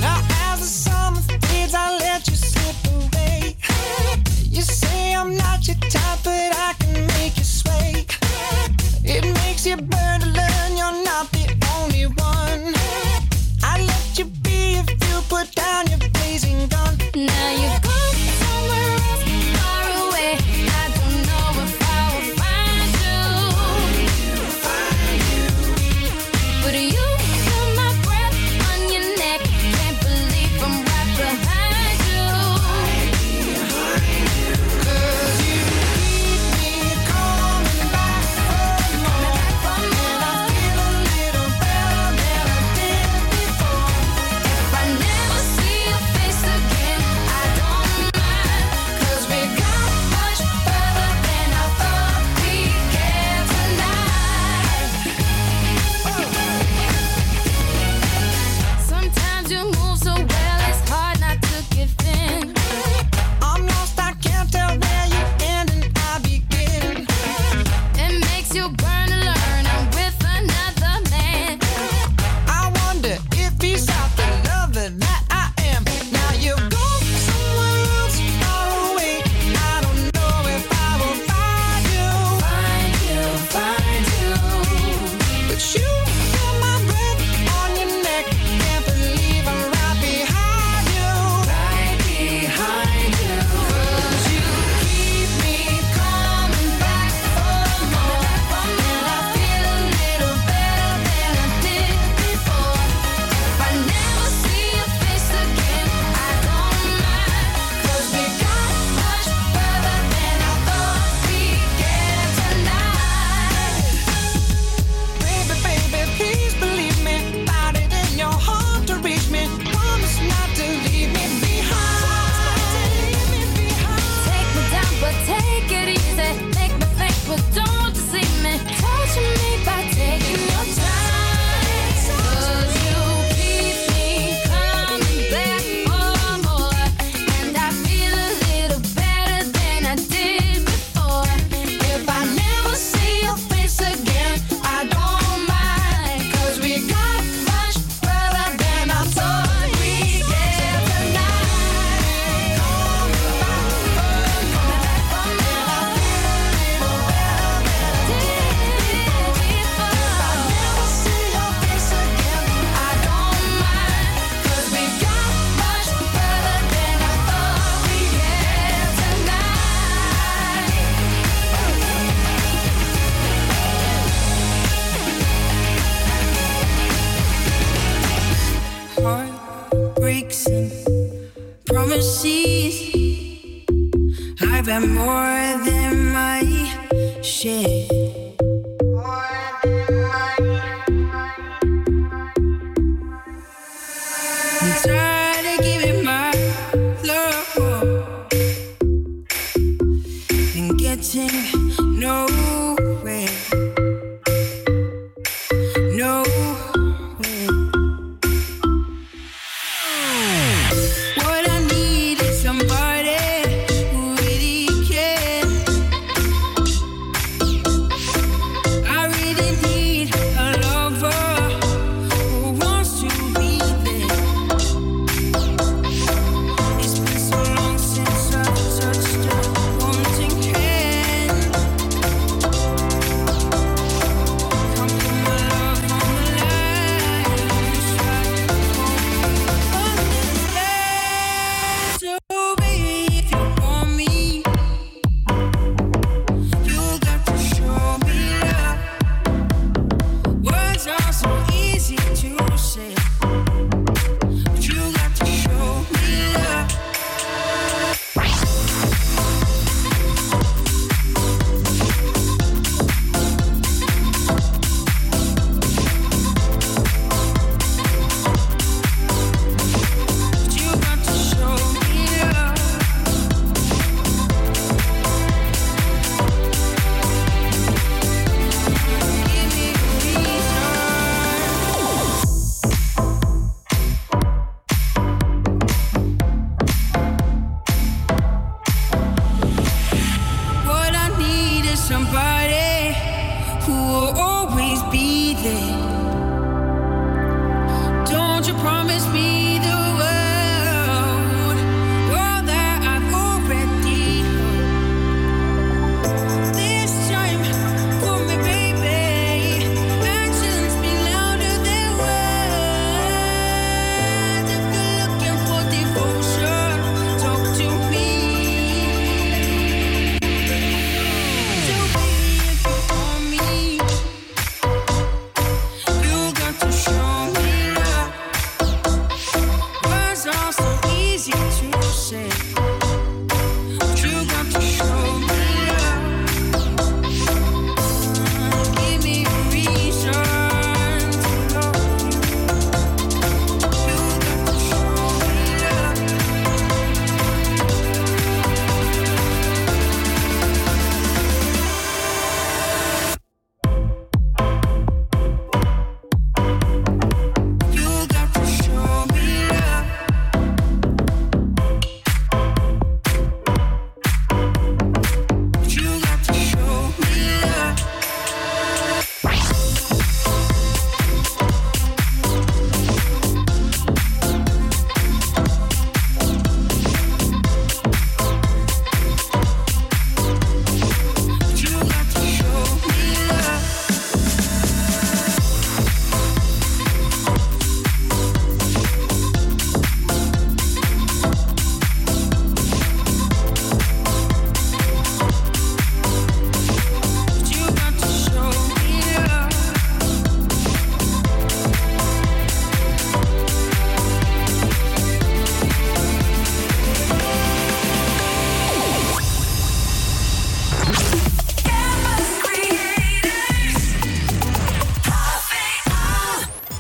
Now 0.02 0.22
as 0.52 0.60
the 0.60 0.66
summer 0.66 1.36
Now 16.36 17.52
you've 17.52 17.85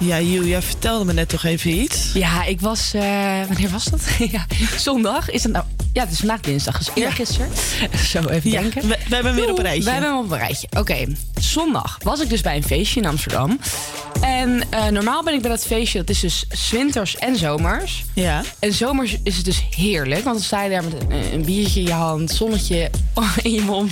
Ja, 0.06 0.20
Joe, 0.22 0.48
jij 0.48 0.62
vertelde 0.62 1.06
me 1.06 1.14
net 1.14 1.30
toch 1.30 1.44
even 1.44 1.72
iets. 1.72 2.12
Ja, 2.14 2.44
ik 2.44 2.62
was. 2.62 2.94
eh, 2.94 3.02
wanneer 3.48 3.70
was 3.70 3.84
dat? 3.86 4.02
ja, 4.32 4.46
zondag. 4.78 5.30
Is 5.30 5.44
het 5.44 5.52
nou. 5.52 5.66
Ja, 5.94 6.02
het 6.04 6.12
is 6.12 6.18
vandaag 6.20 6.40
dinsdag, 6.40 6.78
dus 6.78 6.90
eergisteren. 6.96 7.48
Zo 8.12 8.26
even 8.28 8.50
Ja, 8.52 8.62
denken. 8.62 8.82
we- 8.82 8.88
we 9.08 9.14
hebben 9.16 9.32
hem 9.34 9.42
weer 9.42 9.52
op 9.52 9.58
een 9.58 9.64
rijtje. 9.64 9.84
We 9.84 9.90
hebben 9.90 10.10
hem 10.10 10.20
op 10.26 10.32
een 10.32 10.38
rijtje. 10.38 10.68
Oké, 10.78 11.06
zondag 11.42 11.98
was 12.04 12.20
ik 12.20 12.30
dus 12.30 12.42
bij 12.42 12.56
een 12.56 12.64
feestje 12.64 13.00
in 13.00 13.06
Amsterdam. 13.08 13.60
En 14.22 14.64
eh, 14.70 14.88
normaal 14.88 15.24
ben 15.24 15.34
ik 15.34 15.42
bij 15.42 15.50
dat 15.50 15.66
feestje, 15.66 15.98
dat 16.00 16.10
is 16.10 16.20
dus 16.20 16.46
winters 16.72 17.16
en 17.18 17.38
zomers. 17.38 18.04
Ja. 18.14 18.42
En 18.60 18.74
zomers 18.74 19.18
is 19.24 19.36
het 19.36 19.46
dus 19.46 19.64
heerlijk, 19.76 20.24
want 20.24 20.36
dan 20.36 20.46
sta 20.46 20.64
je 20.64 20.70
daar 20.70 20.84
met 20.84 20.94
een, 20.94 21.34
een 21.34 21.46
biertje 21.46 21.80
in 21.80 21.86
je 21.86 21.94
hand, 21.94 22.32
zonnetje 22.32 22.90
in 23.44 23.52
je 23.52 23.62
mond, 23.62 23.92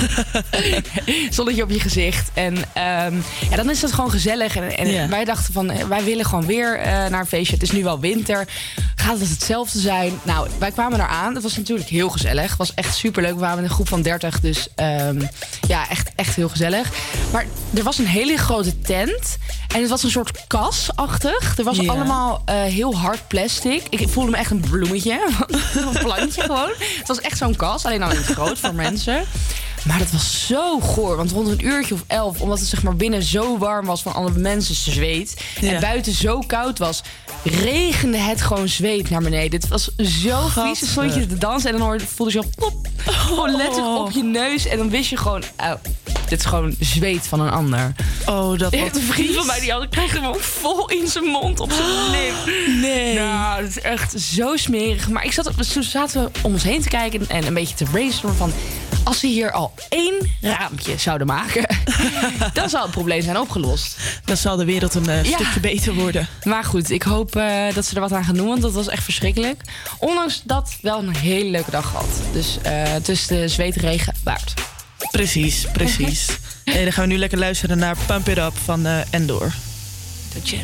zonnetje 1.30 1.62
op 1.62 1.70
je 1.70 1.80
gezicht. 1.80 2.30
En 2.34 2.56
ehm, 2.72 3.14
ja, 3.50 3.56
dan 3.56 3.70
is 3.70 3.82
het 3.82 3.92
gewoon 3.92 4.10
gezellig. 4.10 4.56
En, 4.56 5.10
wij 5.10 5.24
dachten 5.24 5.52
van, 5.52 5.70
eh, 5.70 5.86
wij 5.86 6.04
willen 6.04 6.24
gewoon 6.24 6.46
weer 6.46 6.78
eh, 6.78 6.86
naar 6.86 7.20
een 7.20 7.26
feestje. 7.26 7.54
Het 7.54 7.62
is 7.62 7.70
nu 7.70 7.82
wel 7.82 8.00
winter. 8.00 8.48
Gaat 8.94 9.18
het 9.18 9.28
hetzelfde 9.28 9.78
zijn? 9.78 10.20
Nou, 10.22 10.48
wij 10.58 10.70
kwamen 10.70 10.98
daar 10.98 11.08
aan. 11.08 11.34
Het 11.34 11.42
was 11.42 11.56
natuurlijk 11.56 11.88
heel 11.88 12.08
gezellig. 12.08 12.48
Het 12.48 12.58
was 12.58 12.74
echt 12.74 12.94
superleuk. 12.94 13.34
We 13.34 13.40
waren 13.40 13.56
met 13.56 13.64
een 13.64 13.74
groep 13.74 13.88
van 13.88 14.02
30, 14.02 14.40
dus 14.40 14.68
ehm, 14.74 15.20
ja, 15.68 15.88
echt, 15.88 16.10
echt 16.14 16.36
heel 16.36 16.48
gezellig. 16.48 16.90
Maar 17.32 17.46
er 17.74 17.82
was 17.82 17.98
een 17.98 18.06
hele 18.06 18.36
grote 18.36 18.78
tent. 18.78 19.38
En 19.74 19.80
het 19.80 19.90
was 19.90 20.02
een 20.02 20.10
soort 20.10 20.46
kasachtig. 20.46 21.58
Er 21.58 21.64
was 21.64 21.88
allemaal 21.88 22.42
eh, 22.44 22.62
heel 22.62 22.96
hard 22.96 23.28
plastic. 23.28 23.82
Ik 23.88 24.08
voelde 24.08 24.30
me 24.30 24.36
echt 24.36 24.50
een 24.50 24.60
bloemetje. 24.70 25.20
een 25.74 26.02
plantje 26.02 26.42
gewoon. 26.42 26.70
Het 26.78 27.06
was 27.06 27.20
echt 27.20 27.38
zo'n 27.38 27.56
kas, 27.56 27.84
alleen 27.84 28.00
dan 28.00 28.10
in 28.10 28.16
het 28.16 28.26
groot 28.26 28.58
voor 28.58 28.74
mensen. 28.86 29.24
Maar 29.86 29.98
dat 29.98 30.10
was 30.10 30.46
zo 30.46 30.80
goor. 30.80 31.16
Want 31.16 31.30
rond 31.30 31.48
een 31.48 31.66
uurtje 31.66 31.94
of 31.94 32.04
elf, 32.06 32.40
omdat 32.40 32.58
het 32.58 32.68
zeg 32.68 32.82
maar 32.82 32.96
binnen 32.96 33.22
zo 33.22 33.58
warm 33.58 33.86
was 33.86 34.02
van 34.02 34.14
alle 34.14 34.30
mensen 34.30 34.74
zweet. 34.74 35.44
Ja. 35.60 35.72
En 35.72 35.80
buiten 35.80 36.12
zo 36.12 36.38
koud 36.46 36.78
was, 36.78 37.02
regende 37.44 38.18
het 38.18 38.40
gewoon 38.40 38.68
zweet 38.68 39.10
naar 39.10 39.22
beneden. 39.22 39.60
Het 39.60 39.68
was 39.68 39.94
zo 39.96 40.46
vies. 40.46 40.80
Dan 40.80 40.88
stond 40.88 41.14
je 41.14 41.26
te 41.26 41.38
dansen 41.38 41.70
en 41.70 41.78
dan 41.78 41.86
hoorde, 41.86 42.06
voelde 42.06 42.32
je 42.32 42.42
zo 42.42 42.48
plop. 42.56 42.88
Gewoon 42.96 43.56
letterlijk 43.56 43.98
op 43.98 44.10
je 44.10 44.22
neus. 44.22 44.66
En 44.66 44.78
dan 44.78 44.90
wist 44.90 45.10
je 45.10 45.16
gewoon, 45.16 45.42
oh, 45.58 45.72
dit 46.30 46.38
is 46.38 46.44
gewoon 46.44 46.74
zweet 46.80 47.26
van 47.26 47.40
een 47.40 47.50
ander. 47.50 47.92
Oh, 48.26 48.58
dat 48.58 48.74
wat 48.76 48.96
een 48.96 49.02
vriend 49.02 49.34
van 49.34 49.46
mij 49.46 49.60
die 49.60 49.72
had, 49.72 49.88
kreeg 49.88 50.12
hem 50.12 50.24
ook 50.24 50.40
vol 50.40 50.88
in 50.88 51.08
zijn 51.08 51.24
mond 51.24 51.60
op 51.60 51.72
zijn 51.72 52.10
lip. 52.10 52.54
Nee. 52.80 53.14
Nou, 53.14 53.60
dat 53.60 53.70
is 53.70 53.80
echt 53.80 54.20
zo 54.20 54.56
smerig. 54.56 55.08
Maar 55.08 55.24
ik 55.24 55.32
zat, 55.32 55.72
toen 55.72 55.82
zaten 55.82 56.22
we 56.24 56.30
om 56.42 56.52
ons 56.52 56.62
heen 56.62 56.82
te 56.82 56.88
kijken 56.88 57.28
en 57.28 57.46
een 57.46 57.54
beetje 57.54 57.74
te 57.74 57.84
brainstormen 57.84 58.38
van... 58.38 58.52
als 59.04 59.20
we 59.20 59.26
hier 59.26 59.50
al 59.52 59.74
één 59.88 60.36
raampje 60.40 60.98
zouden 60.98 61.26
maken, 61.26 61.76
dan 62.52 62.68
zou 62.68 62.82
het 62.82 62.92
probleem 62.92 63.22
zijn 63.22 63.38
opgelost. 63.38 63.96
Dan 64.24 64.36
zal 64.36 64.56
de 64.56 64.64
wereld 64.64 64.94
een 64.94 65.08
eh, 65.08 65.24
Ja. 65.24 65.34
stukje 65.38 65.60
beter 65.60 65.94
worden. 65.94 66.28
Maar 66.44 66.64
goed, 66.64 66.90
ik 66.90 67.02
hoop 67.02 67.36
eh, 67.36 67.74
dat 67.74 67.84
ze 67.84 67.94
er 67.94 68.00
wat 68.00 68.12
aan 68.12 68.24
gaan 68.24 68.34
doen, 68.36 68.48
want 68.48 68.62
dat 68.62 68.72
was 68.72 68.88
echt 68.88 69.04
verschrikkelijk. 69.04 69.62
Ondanks 69.98 70.40
dat 70.44 70.76
wel 70.82 70.98
een 70.98 71.16
hele 71.16 71.50
leuke 71.50 71.70
dag 71.70 71.86
gehad. 71.90 72.08
Dus 72.32 72.58
eh 72.62 72.72
het 72.82 73.08
is 73.08 73.26
de 73.26 73.48
zweetregen 73.48 74.14
waard. 74.24 74.54
Precies, 75.10 75.66
precies. 75.72 76.38
en 76.64 76.82
dan 76.82 76.92
gaan 76.92 77.04
we 77.04 77.12
nu 77.12 77.18
lekker 77.18 77.38
luisteren 77.38 77.78
naar 77.78 77.96
Pump 78.06 78.28
It 78.28 78.38
Up 78.38 78.58
van 78.58 78.86
eh, 78.86 78.98
Endor. 79.10 79.52
Tot 80.34 80.48
je. 80.48 80.56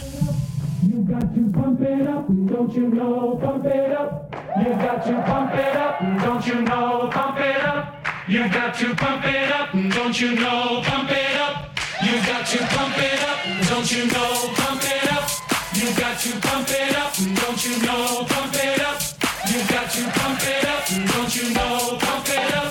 You 0.81 1.05
got 1.09 1.21
to 1.21 1.61
pump 1.61 1.81
it 1.81 2.09
up, 2.09 2.27
don't 2.29 2.75
you 2.75 2.89
know? 2.91 3.39
Pump 3.41 3.65
it 3.65 3.99
up. 3.99 4.35
You 4.57 4.75
got 4.79 5.05
to 5.05 5.23
pump 5.25 5.53
it 5.55 5.77
up, 5.77 6.23
don't 6.25 6.45
you 6.45 6.63
know? 6.63 7.09
Pump 7.09 7.39
it 7.39 7.65
up. 7.65 7.95
You 8.29 8.49
got 8.51 8.79
to 8.79 8.95
pump 8.95 9.25
it 9.25 9.53
up, 9.61 9.73
don't 9.95 10.21
you 10.21 10.35
know? 10.35 10.83
Pump 10.83 11.11
it 11.11 11.39
up. 11.41 11.79
You 12.03 12.21
got 12.27 12.47
to 12.47 12.59
pump 12.75 12.99
it 12.99 13.23
up, 13.31 13.69
don't 13.69 13.91
you 13.91 14.07
know? 14.07 14.53
Pump 14.55 14.83
it 14.83 15.13
up. 15.13 15.29
You 15.75 15.95
got 15.97 16.19
to 16.21 16.31
pump 16.41 16.69
it 16.71 16.97
up, 16.97 17.13
don't 17.15 17.65
you 17.65 17.77
know? 17.87 18.25
Pump 18.29 18.55
it 18.55 18.81
up. 18.81 19.01
You 19.51 19.59
got 19.69 19.91
to 19.91 20.03
pump 20.19 20.41
it 20.43 20.65
up, 20.67 20.85
don't 21.13 21.37
you 21.37 21.55
know? 21.55 21.99
Pump 21.99 22.29
it 22.29 22.55
up. 22.55 22.66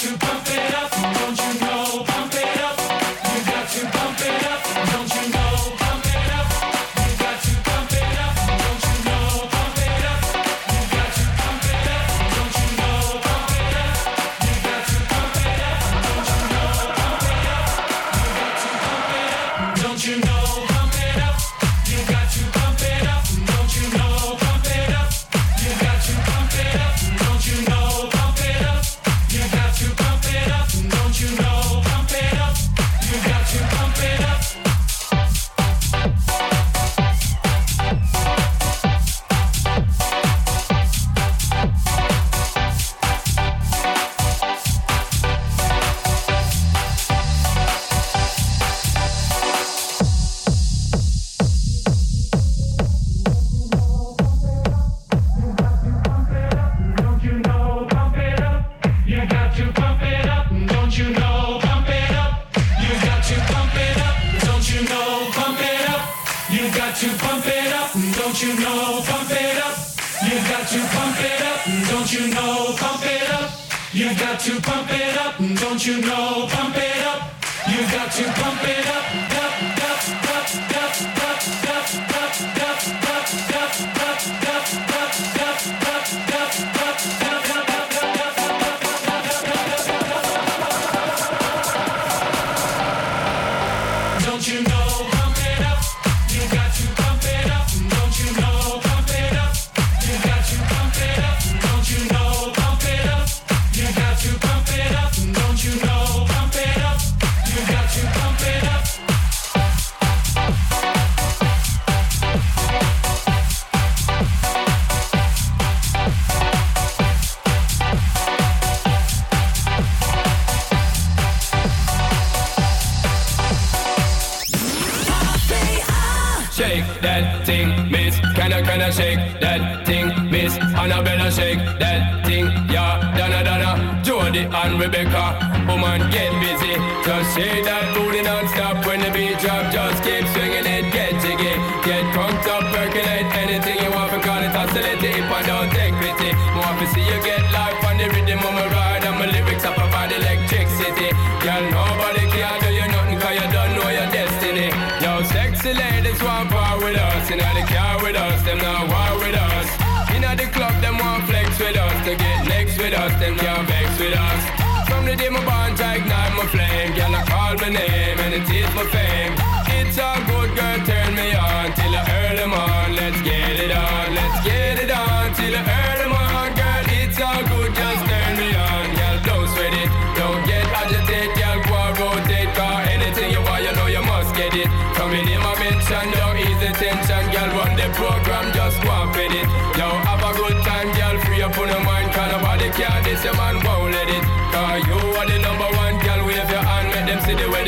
To 0.00 0.16
pump 0.16 0.46
it 0.46 0.74
up, 0.76 0.89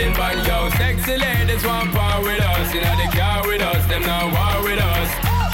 the 0.03 0.19
wedding. 0.19 0.45
Yo, 0.47 0.71
sexy 0.79 1.17
ladies 1.17 1.65
want 1.65 1.93
part 1.93 2.23
with 2.23 2.41
us. 2.41 2.75
Inna 2.75 2.93
the 2.97 3.09
car 3.17 3.47
with 3.47 3.63
us, 3.63 3.87
them 3.87 4.03
not 4.03 4.33
war 4.33 4.63
with 4.65 4.81
us. 4.81 5.11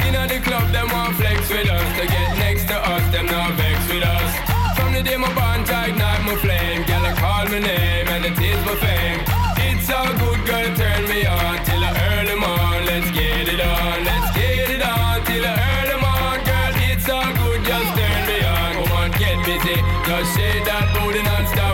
Inna 0.06 0.26
the 0.26 0.40
club, 0.40 0.72
them 0.72 0.88
want 0.90 1.16
flex 1.16 1.48
with 1.50 1.68
us. 1.68 1.88
To 1.98 2.06
get 2.06 2.38
next 2.38 2.64
to 2.68 2.76
us, 2.76 3.04
them 3.12 3.26
not 3.26 3.52
vex 3.54 3.78
with 3.88 4.04
us. 4.04 4.32
From 4.76 4.92
the 4.94 5.02
day 5.02 5.16
my 5.16 5.32
bond, 5.34 5.68
I 5.68 5.88
ignite 5.88 6.22
my 6.24 6.36
flame. 6.36 6.82
Girl, 6.84 7.04
I 7.04 7.12
call 7.14 7.44
my 7.46 7.58
name 7.58 8.08
and 8.08 8.24
it 8.24 8.38
is 8.38 8.60
my 8.64 8.74
fame. 8.76 9.20
It's 9.68 9.90
all 9.90 10.12
good, 10.22 10.40
girl, 10.46 10.68
turn 10.76 11.02
me 11.08 11.26
on 11.26 11.56
till 11.64 11.84
earn 11.84 12.26
them 12.26 12.44
on. 12.44 12.86
Let's 12.86 13.10
get 13.10 13.48
it 13.48 13.60
on, 13.60 14.04
let's 14.04 14.28
get 14.36 14.70
it 14.70 14.82
on 14.82 15.24
till 15.24 15.44
earn 15.44 15.86
them 15.92 16.04
on. 16.04 16.36
Girl, 16.48 16.74
it's 16.88 17.08
all 17.08 17.32
good, 17.40 17.60
just 17.64 17.90
turn 17.98 18.22
me 18.30 18.38
on. 18.44 18.72
Come 18.80 18.92
on, 18.96 19.10
get 19.20 19.36
busy, 19.44 19.76
just 20.06 20.28
shake 20.36 20.64
that 20.64 20.86
booty 20.94 21.22
non-stop. 21.22 21.67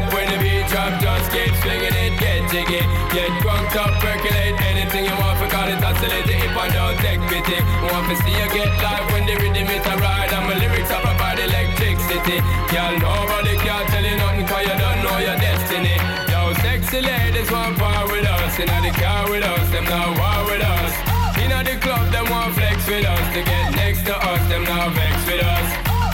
Drop, 0.75 0.91
just 0.99 1.31
keep 1.31 1.55
swinging 1.63 1.95
it, 1.95 2.19
get 2.19 2.51
jiggy. 2.51 2.83
Get 3.15 3.31
crunked 3.39 3.79
up, 3.79 3.95
percolate 4.03 4.59
anything 4.59 5.07
you 5.07 5.15
want, 5.23 5.39
forgot 5.39 5.71
it, 5.71 5.79
oscillate 5.79 6.27
if 6.27 6.51
I 6.51 6.67
don't 6.67 6.99
take 6.99 7.23
pity. 7.31 7.63
Want 7.95 8.11
to 8.11 8.19
see 8.19 8.35
you 8.35 8.49
get 8.51 8.75
live 8.83 9.07
when 9.15 9.23
the 9.23 9.39
rhythm 9.39 9.71
it 9.71 9.87
a 9.87 9.95
ride. 10.03 10.35
And 10.35 10.51
my 10.51 10.59
lyrics 10.59 10.91
up 10.91 11.07
about 11.07 11.39
electricity. 11.39 12.43
Girl, 12.75 12.91
nobody 12.99 13.55
can 13.63 13.87
tell 13.87 14.03
you 14.03 14.19
nothing, 14.19 14.51
cause 14.51 14.67
you 14.67 14.75
don't 14.75 14.99
know 15.07 15.19
your 15.23 15.39
destiny. 15.39 15.95
Yo, 16.27 16.51
sexy 16.59 17.07
ladies 17.07 17.47
want 17.55 17.79
part 17.79 18.11
with 18.11 18.27
us. 18.27 18.59
Inna 18.59 18.83
the 18.83 18.91
car 18.99 19.31
with 19.31 19.47
us, 19.47 19.71
them 19.71 19.87
not 19.87 20.11
war 20.19 20.43
with 20.51 20.59
us. 20.59 20.93
Inna 21.39 21.63
the 21.63 21.79
club, 21.79 22.11
them 22.11 22.27
want 22.35 22.51
flex 22.59 22.83
with 22.91 23.07
us. 23.07 23.25
To 23.31 23.41
get 23.47 23.79
next 23.79 24.03
to 24.11 24.15
us, 24.19 24.43
them 24.51 24.67
not 24.67 24.91
vex 24.91 25.23
with 25.23 25.39
us. 25.39 25.69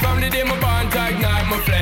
From 0.05 0.21
the 0.21 0.29
day 0.29 0.45
my 0.45 0.53
bond, 0.61 0.93
I 0.93 1.17
ignite 1.17 1.49
my 1.49 1.57
flame. 1.65 1.80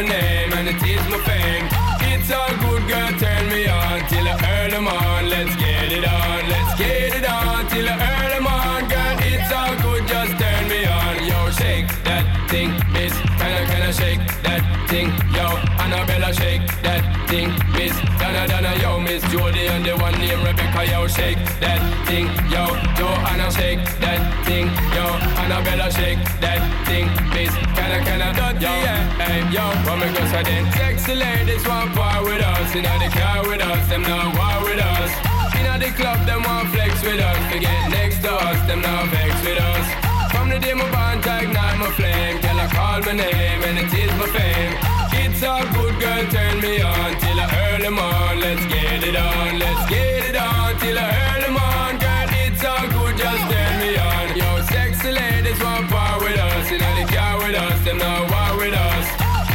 My 0.00 0.06
name 0.06 0.52
and 0.54 0.66
it 0.66 0.82
is 0.82 1.08
my 1.10 1.18
fame. 1.28 1.68
It's 2.08 2.32
all 2.32 2.48
good, 2.64 2.88
girl, 2.88 3.12
turn 3.20 3.48
me 3.50 3.68
on 3.68 4.00
till 4.08 4.26
I 4.26 4.34
earn 4.48 4.70
them 4.70 4.88
on. 4.88 5.28
Let's 5.28 5.54
get 5.56 5.92
it 5.92 6.06
on, 6.08 6.48
let's 6.48 6.78
get 6.78 7.16
it 7.16 7.28
on 7.28 7.68
till 7.68 7.86
I 7.86 7.96
earn 8.08 8.30
them 8.30 8.46
on. 8.46 8.88
Girl, 8.88 9.16
it's 9.20 9.52
all 9.52 9.76
good, 9.84 10.08
just 10.08 10.40
turn 10.40 10.68
me 10.70 10.86
on. 10.86 11.16
Yo, 11.28 11.50
shake 11.50 11.88
that 12.04 12.24
thing, 12.48 12.70
miss. 12.94 13.12
Can 13.12 13.52
I, 13.52 13.66
can 13.66 13.82
I 13.82 13.90
shake 13.90 14.24
that 14.42 14.62
thing? 14.88 15.08
Yo, 15.36 15.44
Annabella, 15.84 16.32
shake 16.32 16.66
that 16.80 17.04
thing, 17.28 17.52
miss. 17.76 18.09
Donna, 18.30 18.46
Donna, 18.46 18.78
yo, 18.78 19.00
miss 19.00 19.22
Jody 19.32 19.66
and 19.66 19.84
the 19.84 19.96
one 19.98 20.14
named 20.14 20.46
Rebecca, 20.46 20.86
yo, 20.86 21.08
shake 21.08 21.42
that 21.58 21.82
thing. 22.06 22.30
Yo, 22.46 22.62
Joanna, 22.94 23.50
shake 23.50 23.82
that 23.98 24.22
thing. 24.46 24.70
Yo, 24.94 25.02
Annabella, 25.42 25.90
shake 25.90 26.22
that 26.38 26.62
thing, 26.86 27.10
miss. 27.34 27.50
Can 27.74 27.90
I, 27.90 27.98
can 28.06 28.22
I, 28.22 28.30
dirty, 28.30 28.70
yeah, 28.70 29.02
hey, 29.18 29.42
yo, 29.50 29.66
me 29.98 30.06
go 30.14 30.22
say 30.30 30.46
then? 30.46 30.62
Sexy 30.78 31.14
ladies 31.18 31.66
want 31.66 31.90
part 31.98 32.22
with 32.22 32.38
us, 32.38 32.70
inna 32.70 32.94
the 33.02 33.10
car 33.10 33.42
with 33.50 33.62
us, 33.66 33.82
them 33.90 34.02
not 34.02 34.30
war 34.38 34.62
with 34.62 34.78
us. 34.78 35.10
Inna 35.58 35.82
the 35.82 35.90
club, 35.98 36.22
them 36.22 36.46
want 36.46 36.70
flex 36.70 37.02
with 37.02 37.18
us. 37.18 37.40
To 37.50 37.58
get 37.58 37.90
next 37.90 38.22
to 38.22 38.30
us, 38.30 38.62
them 38.70 38.80
not 38.80 39.10
vex 39.10 39.34
with 39.42 39.58
us. 39.58 39.86
From 40.30 40.50
the 40.54 40.60
day 40.62 40.74
my 40.74 40.86
bond, 40.94 41.26
I 41.26 41.50
ignite 41.50 41.78
my 41.82 41.90
flame. 41.98 42.38
Girl, 42.38 42.62
I 42.62 42.66
call 42.70 43.02
my 43.02 43.10
name 43.10 43.62
and 43.66 43.74
it 43.74 43.90
is 43.90 44.12
my 44.14 44.26
fame. 44.30 44.99
It's 45.22 45.42
all 45.42 45.64
good, 45.76 45.94
girl, 46.00 46.24
turn 46.32 46.60
me 46.60 46.80
on 46.80 47.10
till 47.20 47.38
I 47.40 47.46
earn 47.64 47.80
them 47.82 47.98
on. 47.98 48.40
Let's 48.40 48.64
get 48.72 49.04
it 49.04 49.16
on, 49.16 49.58
let's 49.58 49.84
get 49.90 50.32
it 50.32 50.36
on 50.36 50.78
till 50.80 50.98
I 50.98 51.08
earn 51.24 51.40
them 51.44 51.56
on. 51.56 51.92
Girl, 52.00 52.28
it's 52.44 52.64
all 52.64 52.86
good, 52.88 53.14
just 53.20 53.44
turn 53.52 53.74
me 53.84 53.96
on. 54.00 54.26
Yo, 54.36 54.48
sexy 54.72 55.12
ladies 55.12 55.60
want 55.62 55.88
part 55.90 56.20
with 56.20 56.38
us. 56.38 56.70
Inna 56.72 56.90
the 56.98 57.04
car 57.12 57.36
with 57.36 57.54
us, 57.54 57.78
them 57.84 57.98
not 57.98 58.32
war 58.32 58.52
with 58.64 58.72
us. 58.72 59.06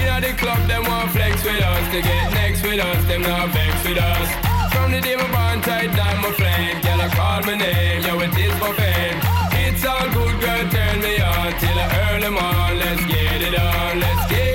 Inna 0.02 0.22
the 0.22 0.34
club, 0.38 0.62
them 0.70 0.84
want 0.86 1.10
flex 1.12 1.44
with 1.44 1.62
us. 1.62 1.84
To 1.94 2.00
get 2.02 2.34
next 2.34 2.62
with 2.62 2.80
us, 2.80 3.02
them 3.10 3.22
not 3.24 3.50
vex 3.50 3.74
with 3.86 3.98
us. 3.98 4.30
From 4.74 4.92
the 4.92 5.02
day 5.02 5.16
my 5.16 5.30
bond 5.34 5.64
tight 5.64 5.92
down 5.98 6.22
my 6.22 6.32
flame, 6.38 6.78
girl, 6.86 7.02
I 7.02 7.10
call 7.10 7.42
my 7.42 7.58
name, 7.58 8.02
yo, 8.06 8.20
it 8.22 8.38
is 8.38 8.56
my 8.62 8.72
fame. 8.78 9.18
It's 9.66 9.84
all 9.86 10.08
good, 10.14 10.36
girl, 10.42 10.64
turn 10.70 11.02
me 11.02 11.18
on 11.22 11.50
till 11.58 11.78
I 11.78 11.88
earn 12.06 12.22
them 12.22 12.38
on. 12.38 12.78
Let's 12.78 13.04
get 13.06 13.42
it 13.42 13.58
on, 13.58 14.00
let's 14.00 14.30
get 14.30 14.55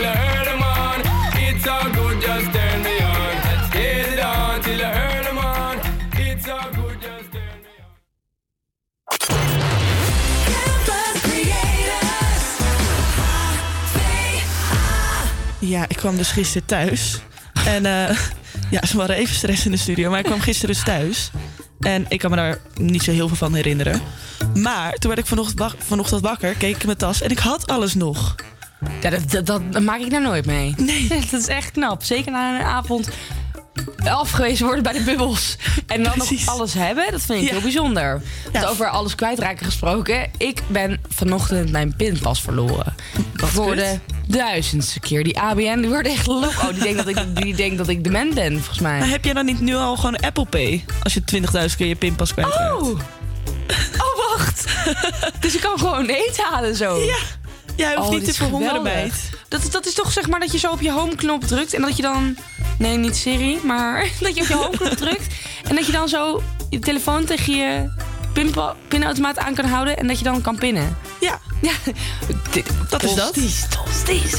It's 0.00 1.66
all 1.66 1.90
good, 1.90 2.20
just 2.20 2.52
turn 2.52 2.82
me 2.82 2.98
on. 3.02 3.36
It's 3.74 4.22
all 4.22 4.60
just 7.00 7.32
turn 7.32 7.60
me 7.62 7.72
on. 7.82 8.08
Ja, 15.58 15.84
ik 15.88 15.96
kwam 15.96 16.16
dus 16.16 16.30
gisteren 16.30 16.66
thuis. 16.66 17.20
En 17.64 17.86
eh, 17.86 18.18
ja, 18.70 18.86
ze 18.86 18.96
waren 18.96 19.16
even 19.16 19.34
stress 19.34 19.64
in 19.64 19.70
de 19.70 19.76
studio. 19.76 20.10
Maar 20.10 20.18
ik 20.18 20.24
kwam 20.24 20.40
gisteren 20.40 20.74
dus 20.74 20.84
thuis. 20.84 21.30
En 21.80 22.04
ik 22.08 22.18
kan 22.18 22.30
me 22.30 22.36
daar 22.36 22.58
niet 22.74 23.02
zo 23.02 23.10
heel 23.10 23.28
veel 23.28 23.36
van 23.36 23.54
herinneren. 23.54 24.00
Maar 24.54 24.92
toen 24.92 25.14
werd 25.14 25.30
ik 25.30 25.36
vanochtend 25.78 26.22
wakker, 26.22 26.54
keek 26.54 26.74
ik 26.74 26.80
in 26.80 26.86
mijn 26.86 26.98
tas 26.98 27.20
en 27.20 27.30
ik 27.30 27.38
had 27.38 27.66
alles 27.66 27.94
nog. 27.94 28.34
Ja, 29.00 29.10
dat, 29.10 29.30
dat, 29.46 29.46
dat 29.72 29.82
maak 29.82 30.00
ik 30.00 30.10
nou 30.10 30.22
nooit 30.22 30.46
mee. 30.46 30.74
Nee. 30.76 31.08
dat 31.30 31.40
is 31.40 31.46
echt 31.46 31.70
knap. 31.70 32.02
Zeker 32.02 32.32
na 32.32 32.54
een 32.58 32.66
avond 32.66 33.08
afgewezen 34.04 34.64
worden 34.64 34.82
bij 34.82 34.92
de 34.92 35.00
bubbels. 35.00 35.56
En 35.86 36.02
dan 36.02 36.12
nog 36.16 36.46
alles 36.46 36.74
hebben, 36.74 37.10
dat 37.10 37.20
vind 37.22 37.38
ik 37.40 37.44
Ja. 37.46 37.52
heel 37.52 37.60
bijzonder. 37.62 38.22
Want 38.52 38.66
over 38.66 38.88
alles 38.88 39.14
kwijtraken 39.14 39.66
gesproken. 39.66 40.30
Ik 40.36 40.62
ben 40.66 41.00
vanochtend 41.08 41.70
mijn 41.70 41.94
pinpas 41.96 42.40
verloren. 42.40 42.94
Wat 43.34 43.48
voor 43.48 43.74
kut. 43.74 43.76
de 43.78 43.98
duizendste 44.26 45.00
keer. 45.00 45.24
Die 45.24 45.38
ABN, 45.40 45.80
die 45.80 45.88
wordt 45.88 46.08
echt 46.08 46.26
lok. 46.26 46.44
Oh, 46.44 46.68
die 46.68 46.82
denkt 46.82 46.96
dat 47.04 47.08
ik, 47.08 47.36
die 47.42 47.54
denkt 47.54 47.78
dat 47.78 47.88
ik 47.88 48.04
dement 48.04 48.34
ben, 48.34 48.52
volgens 48.56 48.78
mij. 48.78 48.98
Maar 48.98 49.08
heb 49.08 49.24
jij 49.24 49.34
dan 49.34 49.44
niet 49.44 49.60
nu 49.60 49.74
al 49.74 49.96
gewoon 49.96 50.16
Apple 50.20 50.46
Pay? 50.46 50.84
Als 51.02 51.14
je 51.14 51.20
20.000 51.70 51.76
keer 51.76 51.86
je 51.86 51.96
pinpas 51.96 52.32
kwijtraakt. 52.32 52.82
Oh! 52.82 52.88
Oh, 53.98 54.36
wacht! 54.36 54.64
dus 55.40 55.54
ik 55.54 55.60
kan 55.60 55.78
gewoon 55.78 56.06
eten 56.06 56.44
halen 56.50 56.76
zo. 56.76 56.98
Ja. 57.00 57.16
Jij 57.78 57.94
hoeft 57.96 58.08
Oh, 58.08 58.14
niet 58.14 58.24
te 58.24 58.32
verhongeren 58.34 58.76
geweldig. 58.76 58.92
bij 58.92 59.02
het. 59.02 59.30
Dat, 59.48 59.72
dat 59.72 59.86
is 59.86 59.94
toch 59.94 60.12
zeg 60.12 60.28
maar 60.28 60.40
dat 60.40 60.52
je 60.52 60.58
zo 60.58 60.70
op 60.70 60.80
je 60.80 60.90
home-knop 60.92 61.44
drukt 61.44 61.74
en 61.74 61.82
dat 61.82 61.96
je 61.96 62.02
dan... 62.02 62.36
Nee, 62.78 62.96
niet 62.96 63.16
Siri, 63.16 63.58
maar 63.64 64.08
dat 64.20 64.34
je 64.36 64.42
op 64.42 64.48
je 64.48 64.54
home-knop 64.54 64.92
drukt... 64.96 65.34
en 65.68 65.74
dat 65.74 65.86
je 65.86 65.92
dan 65.92 66.08
zo 66.08 66.42
je 66.70 66.78
telefoon 66.78 67.24
tegen 67.24 67.56
je 67.56 67.90
pinpa- 68.42 68.74
pinautomaat 68.88 69.38
aan 69.38 69.54
kan 69.54 69.64
houden... 69.64 69.96
en 69.96 70.06
dat 70.06 70.18
je 70.18 70.24
dan 70.24 70.40
kan 70.40 70.58
pinnen. 70.58 70.96
Ja. 71.20 71.38
Ja, 71.60 71.72
Dat 72.88 73.02
is 73.02 73.14
dat. 73.14 73.34
Tosties, 73.34 73.66
tosties. 73.68 74.36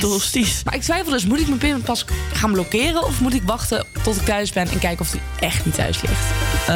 Tosties, 0.00 0.46
Yes. 0.46 0.62
Maar 0.64 0.74
ik 0.74 0.82
twijfel 0.82 1.12
dus, 1.12 1.24
moet 1.26 1.40
ik 1.40 1.46
mijn 1.46 1.58
pinpas 1.58 2.04
gaan 2.32 2.52
blokkeren... 2.52 3.04
of 3.04 3.20
moet 3.20 3.34
ik 3.34 3.42
wachten 3.42 3.86
tot 4.02 4.16
ik 4.16 4.22
thuis 4.22 4.52
ben 4.52 4.68
en 4.68 4.78
kijken 4.78 5.00
of 5.00 5.10
die 5.10 5.20
echt 5.40 5.64
niet 5.64 5.74
thuis 5.74 6.02
ligt? 6.02 6.24
Eh, 6.66 6.74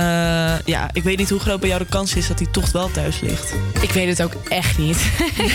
ja, 0.65 0.89
ik 0.93 1.03
weet 1.03 1.19
niet 1.19 1.31
hoe 1.31 1.39
groot 1.41 1.61
bij 1.61 1.69
jou 1.69 1.83
de 1.83 1.89
kans 1.89 2.15
is 2.15 2.29
dat 2.29 2.39
hij 2.39 2.49
toch 2.51 2.73
wel 2.73 2.91
thuis 2.91 3.21
ligt. 3.21 3.55
Ik 3.81 3.91
weet 3.91 4.09
het 4.09 4.23
ook 4.23 4.35
echt 4.49 4.79
niet. 4.79 4.99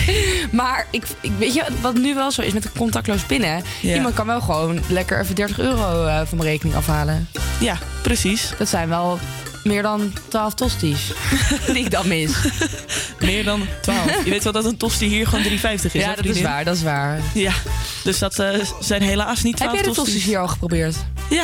maar 0.52 0.88
ik, 0.92 1.04
ik, 1.22 1.32
weet 1.38 1.54
je 1.54 1.64
wat 1.82 1.94
nu 1.94 2.16
wel 2.16 2.32
zo 2.32 2.42
is 2.42 2.54
met 2.54 2.64
de 2.64 2.70
contactloos 2.78 3.22
pinnen? 3.22 3.64
Ja. 3.82 3.96
Iemand 3.96 4.14
kan 4.14 4.26
wel 4.26 4.42
gewoon 4.42 4.80
lekker 4.88 5.20
even 5.20 5.36
30 5.36 5.60
euro 5.60 6.06
eh, 6.06 6.22
van 6.26 6.38
mijn 6.38 6.50
rekening 6.50 6.76
afhalen. 6.76 7.28
Ja, 7.60 7.78
precies. 8.02 8.54
Dat 8.58 8.70
zijn 8.70 8.90
wel 8.90 9.20
meer 9.64 9.82
dan 9.82 10.14
12 10.28 10.54
tosties 10.54 11.12
die 11.74 11.84
ik 11.84 11.92
dan 11.92 12.08
mis. 12.08 12.32
Meer 13.20 13.44
dan 13.44 13.68
12. 13.82 14.24
Je 14.24 14.30
weet 14.30 14.44
wel 14.44 14.54
dat 14.54 14.66
een 14.66 14.78
tosti 14.78 15.08
hier 15.08 15.28
gewoon 15.28 15.44
3,50 15.46 15.50
is. 15.52 15.92
ja, 15.94 16.10
hè, 16.10 16.16
dat 16.16 16.26
is 16.26 16.42
waar, 16.42 16.66
dat 16.66 16.76
is 16.76 16.84
waar. 16.84 17.20
Ja, 17.34 17.54
dus 18.04 18.20
dat 18.20 18.40
eh, 18.40 18.60
zijn 18.80 19.02
helaas 19.02 19.44
niet 19.44 19.56
12 19.56 19.72
Heb 19.72 19.84
jij 19.84 19.94
de 19.94 20.00
tosties 20.00 20.24
hier 20.24 20.40
al 20.40 20.48
geprobeerd? 20.48 20.96
Ja. 21.30 21.44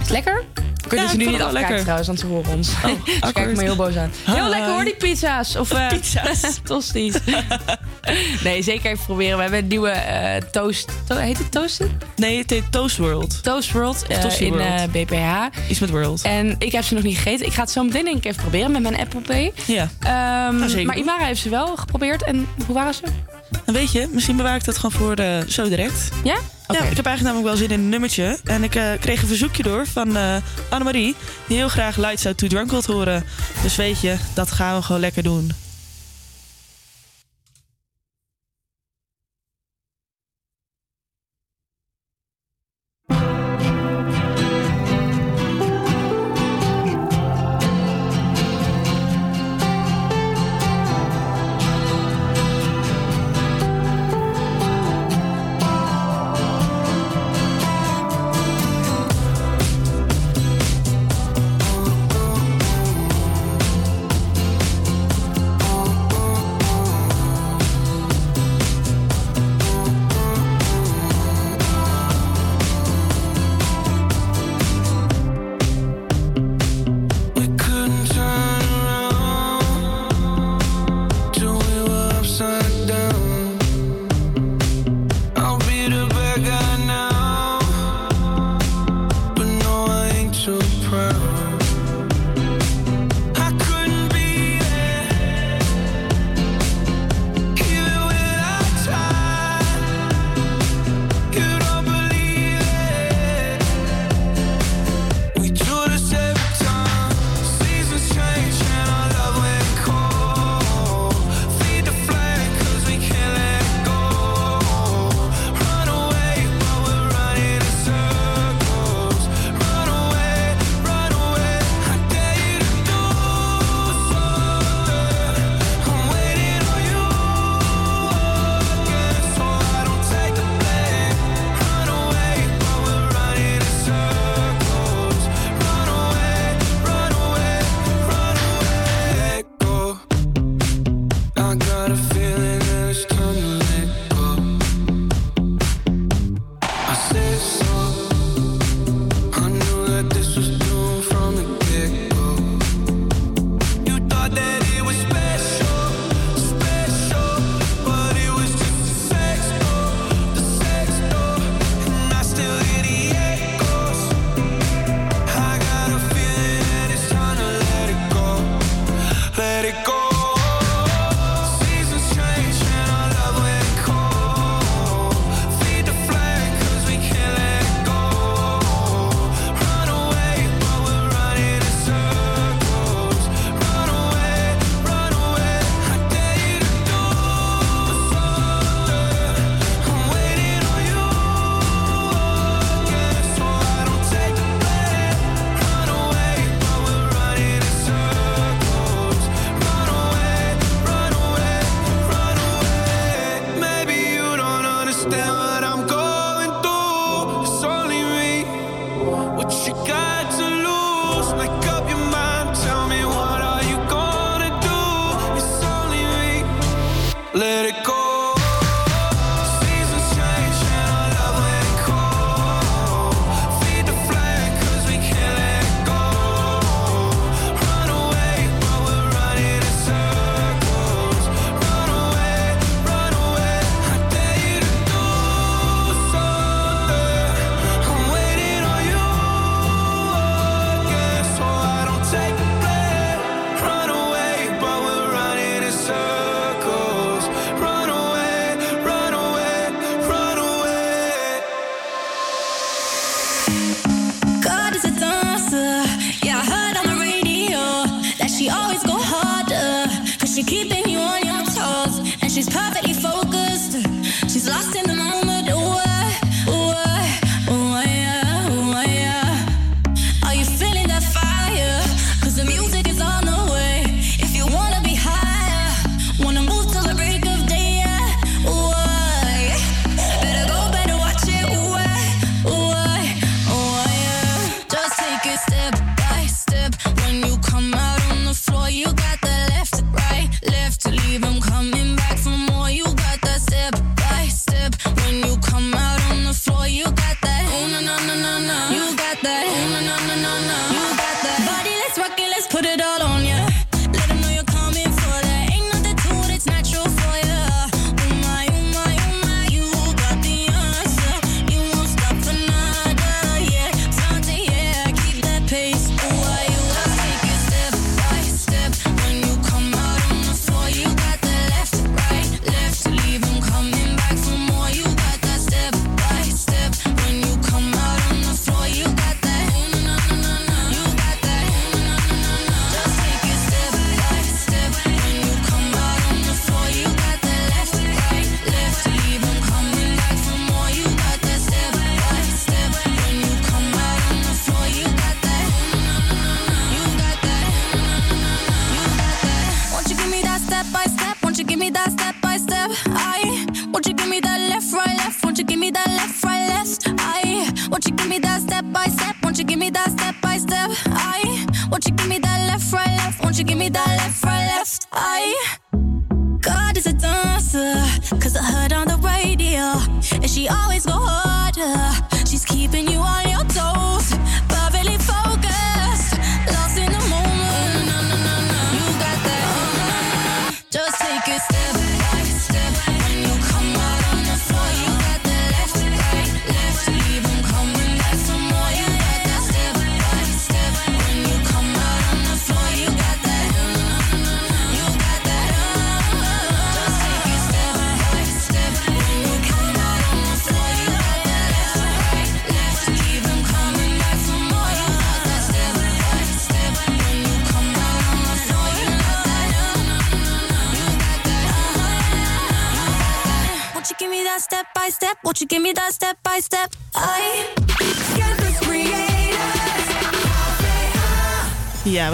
Is 0.00 0.08
lekker? 0.08 0.44
Kun 0.88 0.98
je 0.98 1.04
Ja, 1.04 1.10
ze 1.10 1.16
nu 1.16 1.24
niet 1.24 1.34
afkijken 1.34 1.52
lekker. 1.60 1.80
trouwens, 1.80 2.06
want 2.06 2.20
ze 2.20 2.26
horen 2.26 2.52
ons. 2.52 2.68
Oh, 2.68 2.74
ze 2.82 2.88
kijken 3.02 3.20
awkward. 3.20 3.56
me 3.56 3.62
heel 3.62 3.76
boos 3.76 3.96
aan. 3.96 4.10
Heel 4.24 4.44
Hi. 4.44 4.48
lekker 4.50 4.72
hoor, 4.72 4.84
die 4.84 4.96
pizza's. 4.96 5.56
Of 5.56 5.70
eh, 5.74 5.88
Pizza's. 5.88 6.58
tosties. 6.64 7.14
nee, 8.44 8.62
zeker 8.62 8.90
even 8.90 9.04
proberen. 9.04 9.36
We 9.36 9.42
hebben 9.42 9.60
een 9.60 9.66
nieuwe 9.66 9.90
eh, 9.90 10.42
toast... 10.50 10.88
To 11.06 11.16
heet 11.16 11.38
het 11.38 11.50
toasten? 11.52 11.98
Nee, 12.16 12.38
het 12.38 12.50
heet 12.50 12.72
Toast 12.72 12.96
World. 12.96 13.42
Toast 13.42 13.72
World 13.72 14.06
eh, 14.06 14.40
in 14.40 14.48
World. 14.52 14.64
eh, 14.66 14.82
BPH. 14.92 15.58
Iets 15.70 15.78
met 15.78 15.90
World. 15.90 16.22
En 16.22 16.56
ik 16.58 16.72
heb 16.72 16.84
ze 16.84 16.94
nog 16.94 17.02
niet 17.02 17.16
gegeten. 17.16 17.46
Ik 17.46 17.52
ga 17.52 17.60
het 17.60 17.70
zo 17.70 17.82
meteen 17.84 18.04
denk 18.04 18.16
ik 18.16 18.24
even 18.24 18.40
proberen 18.42 18.70
met 18.72 18.82
mijn 18.82 18.96
Apple 18.96 19.20
Pay. 19.20 19.52
Ja. 19.66 19.88
Nou, 20.00 20.68
zeker 20.68 20.86
maar. 20.86 20.96
Imara 20.98 21.24
heeft 21.24 21.40
ze 21.40 21.48
wel 21.48 21.76
geprobeerd. 21.76 22.22
En 22.24 22.46
hoe 22.66 22.74
waren 22.74 22.94
ze? 22.94 23.02
En 23.66 23.72
weet 23.72 23.92
je, 23.92 24.08
misschien 24.12 24.36
bewaar 24.36 24.56
ik 24.56 24.64
dat 24.64 24.78
gewoon 24.78 25.00
voor 25.00 25.16
de, 25.16 25.44
zo 25.48 25.68
direct. 25.68 26.08
Ja? 26.24 26.38
Ja, 26.68 26.82
ik 26.84 26.96
heb 26.96 27.06
eigenlijk 27.06 27.20
namelijk 27.22 27.46
wel 27.46 27.56
zin 27.56 27.70
in 27.70 27.80
een 27.80 27.88
nummertje. 27.88 28.38
En 28.44 28.64
ik 28.64 28.74
eh, 28.74 28.90
kreeg 29.00 29.22
een 29.22 29.28
verzoekje 29.28 29.62
door 29.62 29.86
van 29.86 30.16
eh 30.16 30.36
Annemarie. 30.68 31.14
Die 31.48 31.56
heel 31.56 31.68
graag 31.68 31.96
Lights 31.96 32.26
Out 32.26 32.38
to 32.38 32.46
Drunk 32.46 32.70
wilt 32.70 32.86
horen. 32.86 33.24
Dus 33.62 33.76
weet 33.76 34.00
je, 34.00 34.16
dat 34.34 34.50
gaan 34.52 34.76
we 34.76 34.82
gewoon 34.82 35.00
lekker 35.00 35.22
doen. 35.22 35.65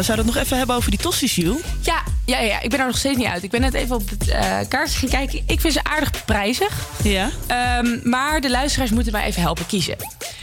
we 0.02 0.08
zouden 0.08 0.26
het 0.26 0.34
nog 0.34 0.44
even 0.44 0.58
hebben 0.58 0.76
over 0.76 0.90
die 0.90 1.00
tossies, 1.00 1.34
Jules. 1.34 1.60
Ja, 1.80 2.02
ja, 2.24 2.40
ja, 2.40 2.60
ik 2.60 2.70
ben 2.70 2.78
er 2.80 2.86
nog 2.86 2.98
steeds 2.98 3.16
niet 3.16 3.26
uit. 3.26 3.42
Ik 3.42 3.50
ben 3.50 3.60
net 3.60 3.74
even 3.74 3.96
op 3.96 4.10
het 4.10 4.28
uh, 4.28 4.34
kaartje 4.68 4.98
gaan 4.98 5.08
kijken. 5.08 5.42
Ik 5.46 5.60
vind 5.60 5.72
ze 5.72 5.84
aardig 5.84 6.24
prijzig. 6.24 6.72
Ja. 7.02 7.30
Ehm, 7.46 7.98
maar 8.02 8.40
de 8.40 8.50
luisteraars 8.50 8.90
moeten 8.90 9.12
mij 9.12 9.24
even 9.24 9.42
helpen 9.42 9.66
kiezen. 9.66 9.96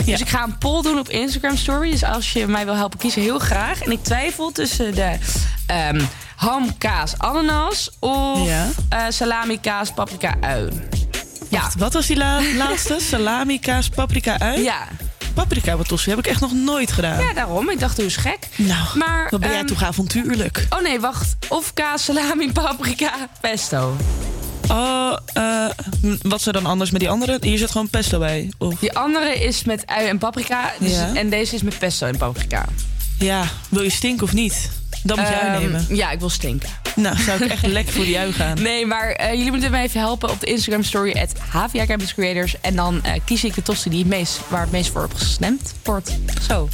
Dus 0.05 0.19
ik 0.19 0.29
ga 0.29 0.43
een 0.43 0.57
poll 0.57 0.81
doen 0.81 0.99
op 0.99 1.09
Instagram 1.09 1.57
Story. 1.57 1.91
Dus 1.91 2.03
als 2.03 2.33
je 2.33 2.47
mij 2.47 2.65
wil 2.65 2.75
helpen 2.75 2.99
kiezen, 2.99 3.21
heel 3.21 3.39
graag. 3.39 3.81
En 3.81 3.91
ik 3.91 4.03
twijfel 4.03 4.51
tussen 4.51 4.95
de 4.95 5.17
ehm, 5.65 5.95
um, 5.95 6.07
ham, 6.35 6.77
kaas, 6.77 7.17
ananas 7.17 7.89
of 7.99 8.47
ja. 8.47 8.67
Eh, 8.89 9.05
salami, 9.09 9.59
kaas, 9.59 9.91
paprika, 9.91 10.35
ui. 10.41 10.69
Ja. 11.49 11.69
Wat 11.77 11.93
was 11.93 12.07
die 12.07 12.17
laatste? 12.57 12.97
salami, 12.99 13.59
kaas, 13.59 13.89
paprika, 13.89 14.39
ui? 14.39 14.63
Ja. 14.63 14.87
Paprika 15.33 15.77
wat 15.77 15.87
tossie 15.87 16.09
heb 16.15 16.25
ik 16.25 16.31
echt 16.31 16.41
nog 16.41 16.53
nooit 16.53 16.91
gedaan. 16.91 17.19
Ja, 17.19 17.33
daarom. 17.33 17.69
Ik 17.69 17.79
dacht, 17.79 17.97
hoe 17.97 18.05
is 18.05 18.15
gek? 18.15 18.47
Nou, 18.59 18.97
maar, 18.97 19.27
wat 19.29 19.39
ben 19.39 19.49
jij 19.49 19.59
ehm, 19.59 19.67
toch 19.67 19.83
avontuurlijk. 19.83 20.65
Oh 20.69 20.81
nee, 20.81 20.99
wacht. 20.99 21.35
Of 21.47 21.73
kaas, 21.73 22.03
salami, 22.03 22.51
paprika, 22.51 23.11
pesto. 23.41 23.95
Oh, 24.67 25.17
uh, 25.37 25.69
wat 26.21 26.41
zou 26.41 26.55
dan 26.55 26.65
anders 26.65 26.91
met 26.91 26.99
die 26.99 27.09
andere? 27.09 27.37
Hier 27.41 27.57
zit 27.57 27.71
gewoon 27.71 27.89
pesto 27.89 28.19
bij. 28.19 28.49
Of? 28.57 28.79
Die 28.79 28.93
andere 28.93 29.43
is 29.43 29.63
met 29.63 29.87
ui 29.87 30.07
en 30.07 30.17
paprika. 30.17 30.73
Dus. 30.79 30.97
En 31.13 31.29
deze 31.29 31.55
is 31.55 31.61
met 31.61 31.79
pesto 31.79 32.07
en 32.07 32.17
paprika. 32.17 32.65
Ja, 33.19 33.43
wil 33.69 33.83
je 33.83 33.89
stinken 33.89 34.23
of 34.23 34.33
niet? 34.33 34.69
Dan 35.03 35.19
moet 35.19 35.27
jij 35.27 35.39
ehm, 35.39 35.61
nemen. 35.61 35.85
Ja, 35.89 36.11
ik 36.11 36.19
wil 36.19 36.29
stinken. 36.29 36.69
Nou, 36.95 37.17
zou 37.17 37.43
ik 37.43 37.51
echt 37.51 37.67
lekker 37.67 37.93
voor 37.93 38.05
jou 38.05 38.33
gaan. 38.33 38.61
Nee, 38.69 38.85
maar 38.85 39.09
eh, 39.11 39.33
jullie 39.33 39.51
moeten 39.51 39.71
mij 39.71 39.83
even 39.83 39.99
helpen 39.99 40.29
op 40.29 40.39
de 40.39 40.45
Instagram 40.45 40.83
story 40.83 41.11
at 41.11 41.33
En 42.61 42.75
dan 42.75 43.03
eh, 43.03 43.11
kies 43.25 43.43
ik 43.43 43.55
de 43.55 43.61
tosti 43.61 43.89
die 43.89 43.99
het 43.99 44.07
meest, 44.07 44.39
waar 44.47 44.61
het 44.61 44.71
meest 44.71 44.91
voor 44.91 45.03
op 45.03 45.13
gestemd 45.13 45.73
wordt. 45.83 46.17
Zo. 46.47 46.69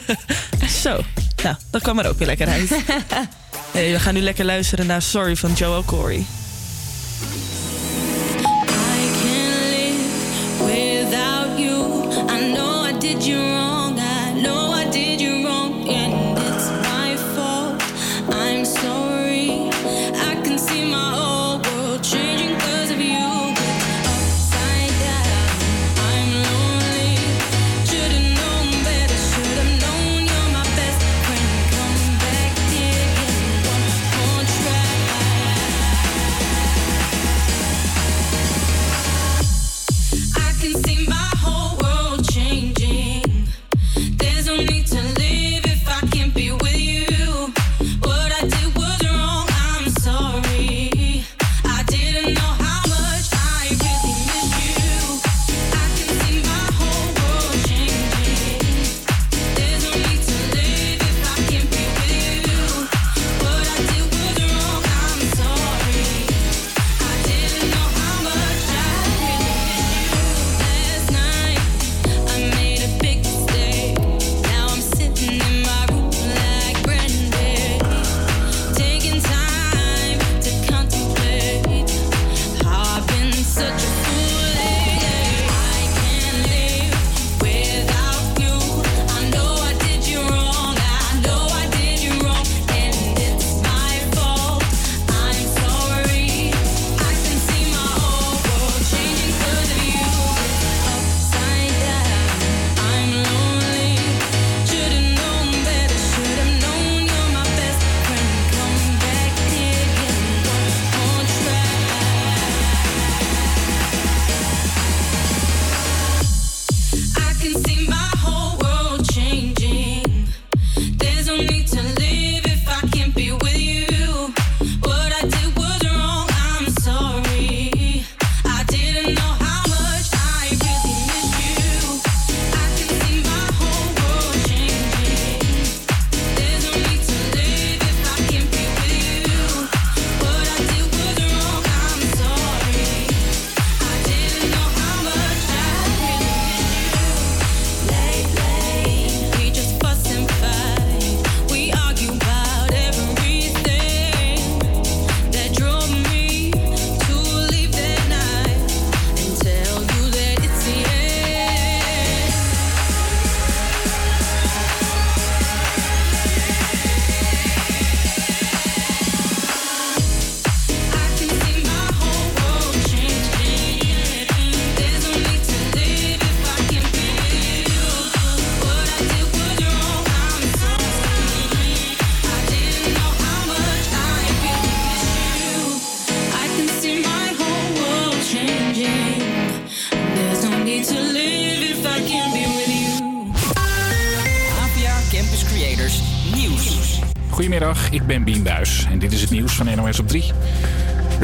Zo. 0.82 1.00
Nou, 1.42 1.56
dat 1.70 1.82
kwam 1.82 1.98
er 1.98 2.08
ook 2.08 2.18
weer 2.18 2.26
lekker 2.26 2.48
uit. 2.48 2.68
we 3.72 3.96
gaan 3.98 4.14
nu 4.14 4.20
lekker 4.20 4.44
luisteren 4.44 4.86
naar 4.86 5.02
Sorry 5.02 5.36
van 5.36 5.52
Joe 5.52 5.84
Corey. 5.84 6.16
I 6.16 6.24
can 9.22 9.70
live 9.70 10.64
without 10.64 11.58
you. 11.58 12.08
I 12.30 12.52
know 12.52 12.86
I 12.86 12.98
did 12.98 13.24
you 13.24 13.38
wrong. 13.38 13.81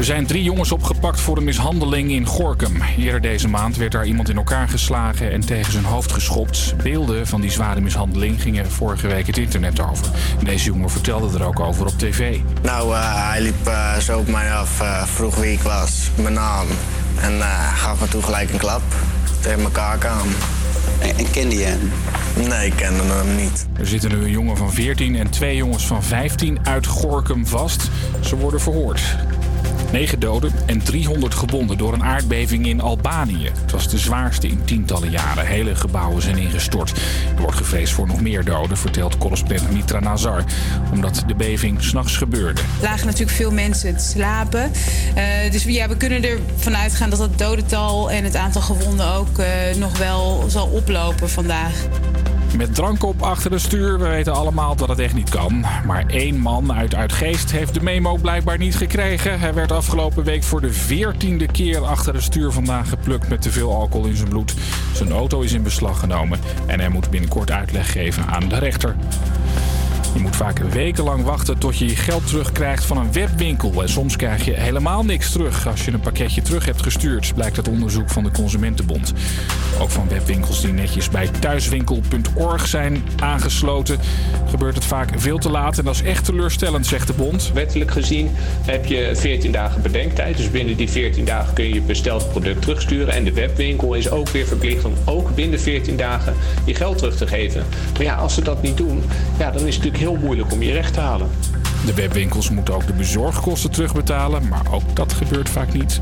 Zijn 0.09 0.25
drie 0.25 0.43
jongens 0.43 0.71
opgepakt 0.71 1.19
voor 1.19 1.37
een 1.37 1.43
mishandeling 1.43 2.11
in 2.11 2.25
Gorkum. 2.25 2.81
Eerder 2.97 3.21
deze 3.21 3.47
maand 3.47 3.77
werd 3.77 3.91
daar 3.91 4.05
iemand 4.05 4.29
in 4.29 4.37
elkaar 4.37 4.69
geslagen 4.69 5.31
en 5.31 5.41
tegen 5.41 5.71
zijn 5.71 5.83
hoofd 5.83 6.11
geschopt. 6.11 6.73
Beelden 6.83 7.27
van 7.27 7.41
die 7.41 7.51
zware 7.51 7.81
mishandeling 7.81 8.41
gingen 8.41 8.71
vorige 8.71 9.07
week 9.07 9.27
het 9.27 9.37
internet 9.37 9.79
over. 9.79 10.05
Deze 10.43 10.65
jongen 10.65 10.89
vertelde 10.89 11.37
er 11.37 11.45
ook 11.45 11.59
over 11.59 11.85
op 11.85 11.97
tv. 11.97 12.39
Nou, 12.61 12.95
eh, 12.95 13.29
hij 13.29 13.41
liep 13.41 13.67
eh, 13.67 13.97
zo 13.97 14.19
op 14.19 14.27
mij 14.27 14.53
af, 14.53 14.81
eh, 14.81 15.03
vroeg 15.03 15.35
wie 15.35 15.51
ik 15.51 15.61
was, 15.61 16.09
mijn 16.15 16.33
naam. 16.33 16.67
En 17.21 17.41
eh, 17.41 17.73
gaf 17.77 18.01
me 18.01 18.07
toen 18.07 18.23
gelijk 18.23 18.51
een 18.51 18.57
klap 18.57 18.83
tegen 19.41 19.59
mijn 19.59 19.71
kaak 19.71 20.05
aan. 20.05 20.27
En, 20.99 21.31
kende 21.31 21.55
je 21.55 21.65
hem? 21.65 21.91
Nee, 22.47 22.67
ik 22.67 22.75
kende 22.75 23.03
hem 23.03 23.35
niet. 23.35 23.67
Er 23.79 23.87
zitten 23.87 24.09
nu 24.09 24.23
een 24.23 24.31
jongen 24.31 24.57
van 24.57 24.73
14 24.73 25.15
en 25.15 25.29
twee 25.29 25.55
jongens 25.55 25.87
van 25.87 26.03
15 26.03 26.59
uit 26.63 26.85
Gorkum 26.85 27.47
vast. 27.47 27.89
Ze 28.19 28.35
worden 28.35 28.61
verhoord. 28.61 29.01
9 29.91 30.19
doden 30.19 30.51
en 30.65 30.83
300 30.83 31.33
gewonden 31.33 31.77
door 31.77 31.93
een 31.93 32.03
aardbeving 32.03 32.67
in 32.67 32.81
Albanië. 32.81 33.49
Het 33.61 33.71
was 33.71 33.89
de 33.89 33.97
zwaarste 33.97 34.47
in 34.47 34.63
tientallen 34.65 35.09
jaren. 35.09 35.45
Hele 35.45 35.75
gebouwen 35.75 36.21
zijn 36.21 36.37
ingestort. 36.37 36.91
Er 37.35 37.41
wordt 37.41 37.57
gevreesd 37.57 37.93
voor 37.93 38.07
nog 38.07 38.21
meer 38.21 38.43
doden, 38.43 38.77
vertelt 38.77 39.17
correspondent 39.17 39.37
Mitra 39.71 39.99
Nazar. 39.99 40.43
Omdat 40.91 41.23
de 41.27 41.35
beving 41.35 41.83
s'nachts 41.83 42.17
gebeurde. 42.17 42.61
lagen 42.81 43.05
natuurlijk 43.05 43.37
veel 43.37 43.51
mensen 43.51 43.97
te 43.97 44.03
slapen. 44.03 44.71
Eh, 45.15 45.51
dus 45.51 45.63
ja, 45.63 45.87
we 45.87 45.97
kunnen 45.97 46.23
ervan 46.23 46.77
uitgaan 46.77 47.09
dat 47.09 47.19
het 47.19 47.37
dodental 47.37 48.11
en 48.11 48.23
het 48.23 48.35
aantal 48.35 48.61
gewonden 48.61 49.13
ook 49.13 49.39
eh, 49.39 49.47
nog 49.77 49.97
wel 49.97 50.45
zal 50.47 50.67
oplopen 50.67 51.29
vandaag. 51.29 51.73
Met 52.57 52.75
drank 52.75 53.03
op 53.03 53.21
achter 53.21 53.51
het 53.51 53.61
stuur, 53.61 53.99
we 53.99 54.07
weten 54.07 54.33
allemaal 54.33 54.75
dat 54.75 54.89
het 54.89 54.99
echt 54.99 55.13
niet 55.13 55.29
kan. 55.29 55.65
Maar 55.85 56.03
één 56.07 56.37
man 56.37 56.73
uit 56.73 56.95
Uitgeest 56.95 57.51
heeft 57.51 57.73
de 57.73 57.81
memo 57.83 58.15
blijkbaar 58.15 58.57
niet 58.57 58.75
gekregen. 58.75 59.39
Hij 59.39 59.53
werd 59.53 59.71
afgelopen 59.71 60.23
week 60.23 60.43
voor 60.43 60.61
de 60.61 60.73
veertiende 60.73 61.45
keer 61.45 61.85
achter 61.85 62.13
het 62.13 62.23
stuur 62.23 62.51
vandaag 62.51 62.89
geplukt 62.89 63.29
met 63.29 63.41
te 63.41 63.51
veel 63.51 63.75
alcohol 63.75 64.07
in 64.07 64.15
zijn 64.15 64.29
bloed. 64.29 64.53
Zijn 64.93 65.11
auto 65.11 65.41
is 65.41 65.53
in 65.53 65.63
beslag 65.63 65.99
genomen 65.99 66.39
en 66.65 66.79
hij 66.79 66.89
moet 66.89 67.09
binnenkort 67.09 67.51
uitleg 67.51 67.91
geven 67.91 68.25
aan 68.27 68.49
de 68.49 68.59
rechter. 68.59 68.95
Je 70.13 70.19
moet 70.19 70.35
vaak 70.35 70.59
wekenlang 70.59 71.23
wachten 71.23 71.57
tot 71.57 71.77
je 71.77 71.85
je 71.85 71.95
geld 71.95 72.27
terugkrijgt 72.27 72.85
van 72.85 72.97
een 72.97 73.13
webwinkel. 73.13 73.81
En 73.81 73.89
soms 73.89 74.15
krijg 74.15 74.45
je 74.45 74.53
helemaal 74.53 75.03
niks 75.03 75.31
terug 75.31 75.67
als 75.67 75.85
je 75.85 75.91
een 75.91 75.99
pakketje 75.99 76.41
terug 76.41 76.65
hebt 76.65 76.83
gestuurd, 76.83 77.33
blijkt 77.35 77.57
uit 77.57 77.67
onderzoek 77.67 78.09
van 78.09 78.23
de 78.23 78.31
Consumentenbond. 78.31 79.13
Ook 79.79 79.89
van 79.89 80.07
webwinkels 80.09 80.61
die 80.61 80.73
netjes 80.73 81.09
bij 81.09 81.27
thuiswinkel.org 81.27 82.67
zijn 82.67 83.03
aangesloten, 83.19 83.99
gebeurt 84.49 84.75
het 84.75 84.85
vaak 84.85 85.09
veel 85.15 85.37
te 85.37 85.49
laat. 85.49 85.77
En 85.77 85.85
dat 85.85 85.93
is 85.93 86.01
echt 86.01 86.25
teleurstellend, 86.25 86.85
zegt 86.85 87.07
de 87.07 87.13
bond. 87.13 87.51
Wettelijk 87.53 87.91
gezien 87.91 88.29
heb 88.65 88.85
je 88.85 89.11
14 89.13 89.51
dagen 89.51 89.81
bedenktijd. 89.81 90.37
Dus 90.37 90.51
binnen 90.51 90.77
die 90.77 90.89
14 90.89 91.25
dagen 91.25 91.53
kun 91.53 91.65
je 91.65 91.73
je 91.73 91.81
besteld 91.81 92.29
product 92.31 92.61
terugsturen. 92.61 93.13
En 93.13 93.23
de 93.23 93.33
webwinkel 93.33 93.93
is 93.93 94.09
ook 94.09 94.29
weer 94.29 94.45
verplicht 94.45 94.85
om 94.85 94.93
ook 95.05 95.35
binnen 95.35 95.59
14 95.59 95.97
dagen 95.97 96.33
je 96.65 96.75
geld 96.75 96.97
terug 96.97 97.17
te 97.17 97.27
geven. 97.27 97.63
Maar 97.93 98.03
ja, 98.03 98.15
als 98.15 98.33
ze 98.33 98.43
dat 98.43 98.61
niet 98.61 98.77
doen, 98.77 99.03
ja, 99.39 99.51
dan 99.51 99.67
is 99.67 99.75
het 99.75 99.83
natuurlijk 99.83 99.98
heel 99.99 100.15
moeilijk 100.15 100.51
om 100.51 100.61
je 100.63 100.71
recht 100.71 100.93
te 100.93 100.99
halen. 100.99 101.29
De 101.85 101.93
webwinkels 101.93 102.49
moeten 102.49 102.73
ook 102.73 102.87
de 102.87 102.93
bezorgkosten 102.93 103.71
terugbetalen, 103.71 104.47
maar 104.47 104.71
ook 104.71 104.95
dat 104.95 105.13
gebeurt 105.13 105.49
vaak 105.49 105.73
niet. 105.73 105.99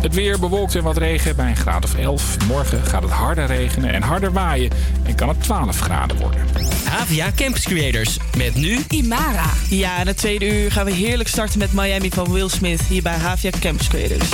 Het 0.00 0.14
weer 0.14 0.38
bewolkt 0.38 0.74
en 0.74 0.82
wat 0.82 0.96
regen 0.96 1.36
bij 1.36 1.48
een 1.48 1.56
graad 1.56 1.84
of 1.84 1.94
11. 1.94 2.36
Morgen 2.46 2.84
gaat 2.84 3.02
het 3.02 3.10
harder 3.10 3.46
regenen 3.46 3.92
en 3.92 4.02
harder 4.02 4.32
waaien 4.32 4.70
en 5.02 5.14
kan 5.14 5.28
het 5.28 5.42
12 5.42 5.80
graden 5.80 6.16
worden. 6.16 6.40
Havia 6.84 7.30
Campus 7.36 7.64
Creators 7.64 8.18
met 8.36 8.54
nu 8.54 8.78
Imara. 8.88 9.50
Ja, 9.68 10.00
in 10.00 10.06
het 10.06 10.16
tweede 10.16 10.62
uur 10.62 10.72
gaan 10.72 10.84
we 10.84 10.92
heerlijk 10.92 11.28
starten 11.28 11.58
met 11.58 11.72
Miami 11.72 12.10
van 12.10 12.32
Will 12.32 12.48
Smith 12.48 12.82
hier 12.82 13.02
bij 13.02 13.16
Havia 13.16 13.50
Campus 13.60 13.88
Creators. 13.88 14.30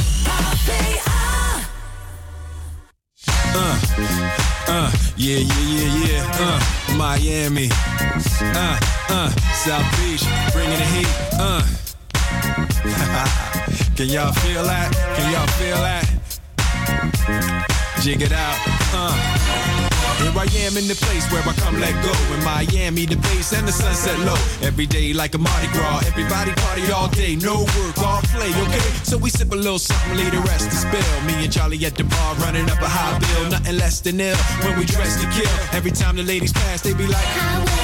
Uh, 3.55 4.52
uh, 4.73 4.91
yeah, 5.17 5.39
yeah, 5.39 5.61
yeah, 5.75 6.07
yeah. 6.07 6.25
Uh, 6.41 6.61
Miami. 6.97 7.69
Uh, 8.41 8.81
uh, 9.11 9.31
South 9.53 9.85
Beach, 9.99 10.25
bringing 10.53 10.79
the 10.79 10.85
heat. 10.97 11.09
Uh. 11.39 11.63
Can 13.97 14.09
y'all 14.09 14.33
feel 14.33 14.65
that? 14.65 14.93
Can 15.17 15.33
y'all 15.33 15.47
feel 15.61 15.77
that? 15.77 16.07
Jig 18.03 18.23
it 18.23 18.33
out. 18.33 18.57
Uh. 18.95 19.92
Here 20.21 20.33
I 20.37 20.47
am 20.67 20.77
in 20.77 20.87
the 20.89 20.99
place 20.99 21.25
where 21.33 21.43
I 21.43 21.53
come 21.65 21.81
let 21.81 21.95
go. 22.03 22.13
In 22.35 22.45
Miami, 22.45 23.07
the 23.07 23.17
base 23.17 23.53
and 23.53 23.67
the 23.67 23.73
sunset 23.73 24.19
low. 24.21 24.37
Every 24.67 24.87
day 24.87 25.13
like 25.13 25.35
a 25.35 25.39
Mardi 25.39 25.69
Gras. 25.73 26.05
Everybody 26.07 26.53
party 26.53 26.91
all 26.93 27.09
day. 27.09 27.37
No 27.37 27.65
work, 27.77 27.99
all 27.99 28.23
play, 28.35 28.51
okay? 28.51 28.87
So 29.05 29.17
we 29.17 29.31
sip 29.31 29.53
a 29.53 29.57
little 29.57 29.79
something, 29.79 30.17
leave 30.17 30.33
the 30.33 30.41
rest 30.41 30.71
to 30.71 30.77
spill. 30.77 31.15
Me 31.27 31.45
and 31.45 31.53
Charlie 31.53 31.85
at 31.85 31.97
the 31.97 32.05
bar 32.05 32.35
running 32.37 32.69
up 32.71 32.81
a 32.81 32.89
high 32.89 33.19
bill. 33.19 33.51
Nothing 33.51 33.79
less 33.79 34.01
than 34.01 34.21
ill 34.21 34.37
when 34.65 34.79
we 34.79 34.85
dress 34.85 35.21
to 35.21 35.27
kill. 35.31 35.53
Every 35.73 35.91
time 35.91 36.17
the 36.17 36.23
ladies 36.23 36.53
pass, 36.53 36.83
they 36.83 36.95
be 36.95 37.07
like, 37.07 37.29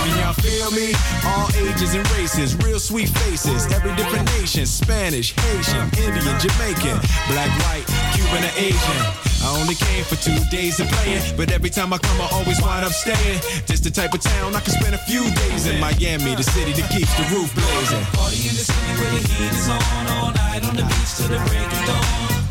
Can 0.04 0.18
y'all 0.20 0.32
feel 0.34 0.70
me? 0.72 0.92
All 1.24 1.48
ages 1.56 1.94
and 1.94 2.04
races, 2.12 2.56
real 2.64 2.80
sweet 2.80 3.08
faces. 3.08 3.70
Every 3.72 3.94
different 3.96 4.26
nation 4.38 4.66
Spanish, 4.66 5.34
Haitian, 5.34 5.86
Indian, 6.04 6.36
Jamaican, 6.40 6.98
black, 7.30 7.50
white, 7.64 7.86
Cuban, 8.14 8.44
or 8.44 8.54
Asian. 8.56 9.27
I 9.42 9.56
only 9.60 9.74
came 9.74 10.04
for 10.04 10.16
two 10.16 10.36
days 10.50 10.80
of 10.80 10.88
playing, 10.88 11.22
but 11.36 11.50
every 11.52 11.70
time 11.70 11.92
I 11.92 11.98
come, 11.98 12.20
I 12.20 12.28
always 12.32 12.60
wind 12.60 12.84
up 12.84 12.92
staying. 12.92 13.40
Just 13.66 13.84
the 13.84 13.90
type 13.90 14.12
of 14.12 14.20
town 14.20 14.54
I 14.54 14.60
can 14.60 14.74
spend 14.74 14.94
a 14.94 15.02
few 15.06 15.22
days 15.46 15.66
in. 15.66 15.80
Miami, 15.80 16.34
the 16.34 16.42
city 16.42 16.72
that 16.72 16.90
keeps 16.90 17.12
the 17.16 17.24
roof 17.34 17.54
blazing. 17.54 18.04
Party 18.18 18.48
in 18.50 18.54
the 18.58 18.66
city 18.66 18.92
where 18.98 19.12
the 19.14 19.22
heat 19.28 19.52
is 19.54 19.68
on 19.68 20.06
all 20.18 20.30
night 20.34 20.62
on 20.66 20.74
the 20.74 20.82
beach 20.82 21.12
till 21.16 21.28
the 21.30 21.38
break 21.46 21.70
of 21.70 21.82
dawn. 21.86 22.04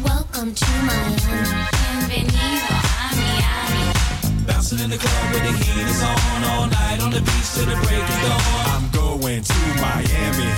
Welcome 0.04 0.56
to 0.56 0.70
Miami. 0.88 1.68
Bienvenido 2.08 2.72
a 2.72 3.10
Miami. 3.20 3.84
Bouncing 4.48 4.80
in 4.80 4.90
the 4.90 4.98
club 4.98 5.24
where 5.36 5.44
the 5.44 5.54
heat 5.60 5.78
is 5.84 6.02
on 6.02 6.44
all 6.56 6.68
night 6.68 7.00
on 7.04 7.12
the 7.12 7.20
beach 7.20 7.50
till 7.52 7.68
the 7.68 7.76
break 7.84 8.00
of 8.00 8.20
dawn. 8.24 8.42
I'm 8.72 8.86
going 8.96 9.44
to 9.44 9.60
Miami. 9.84 10.50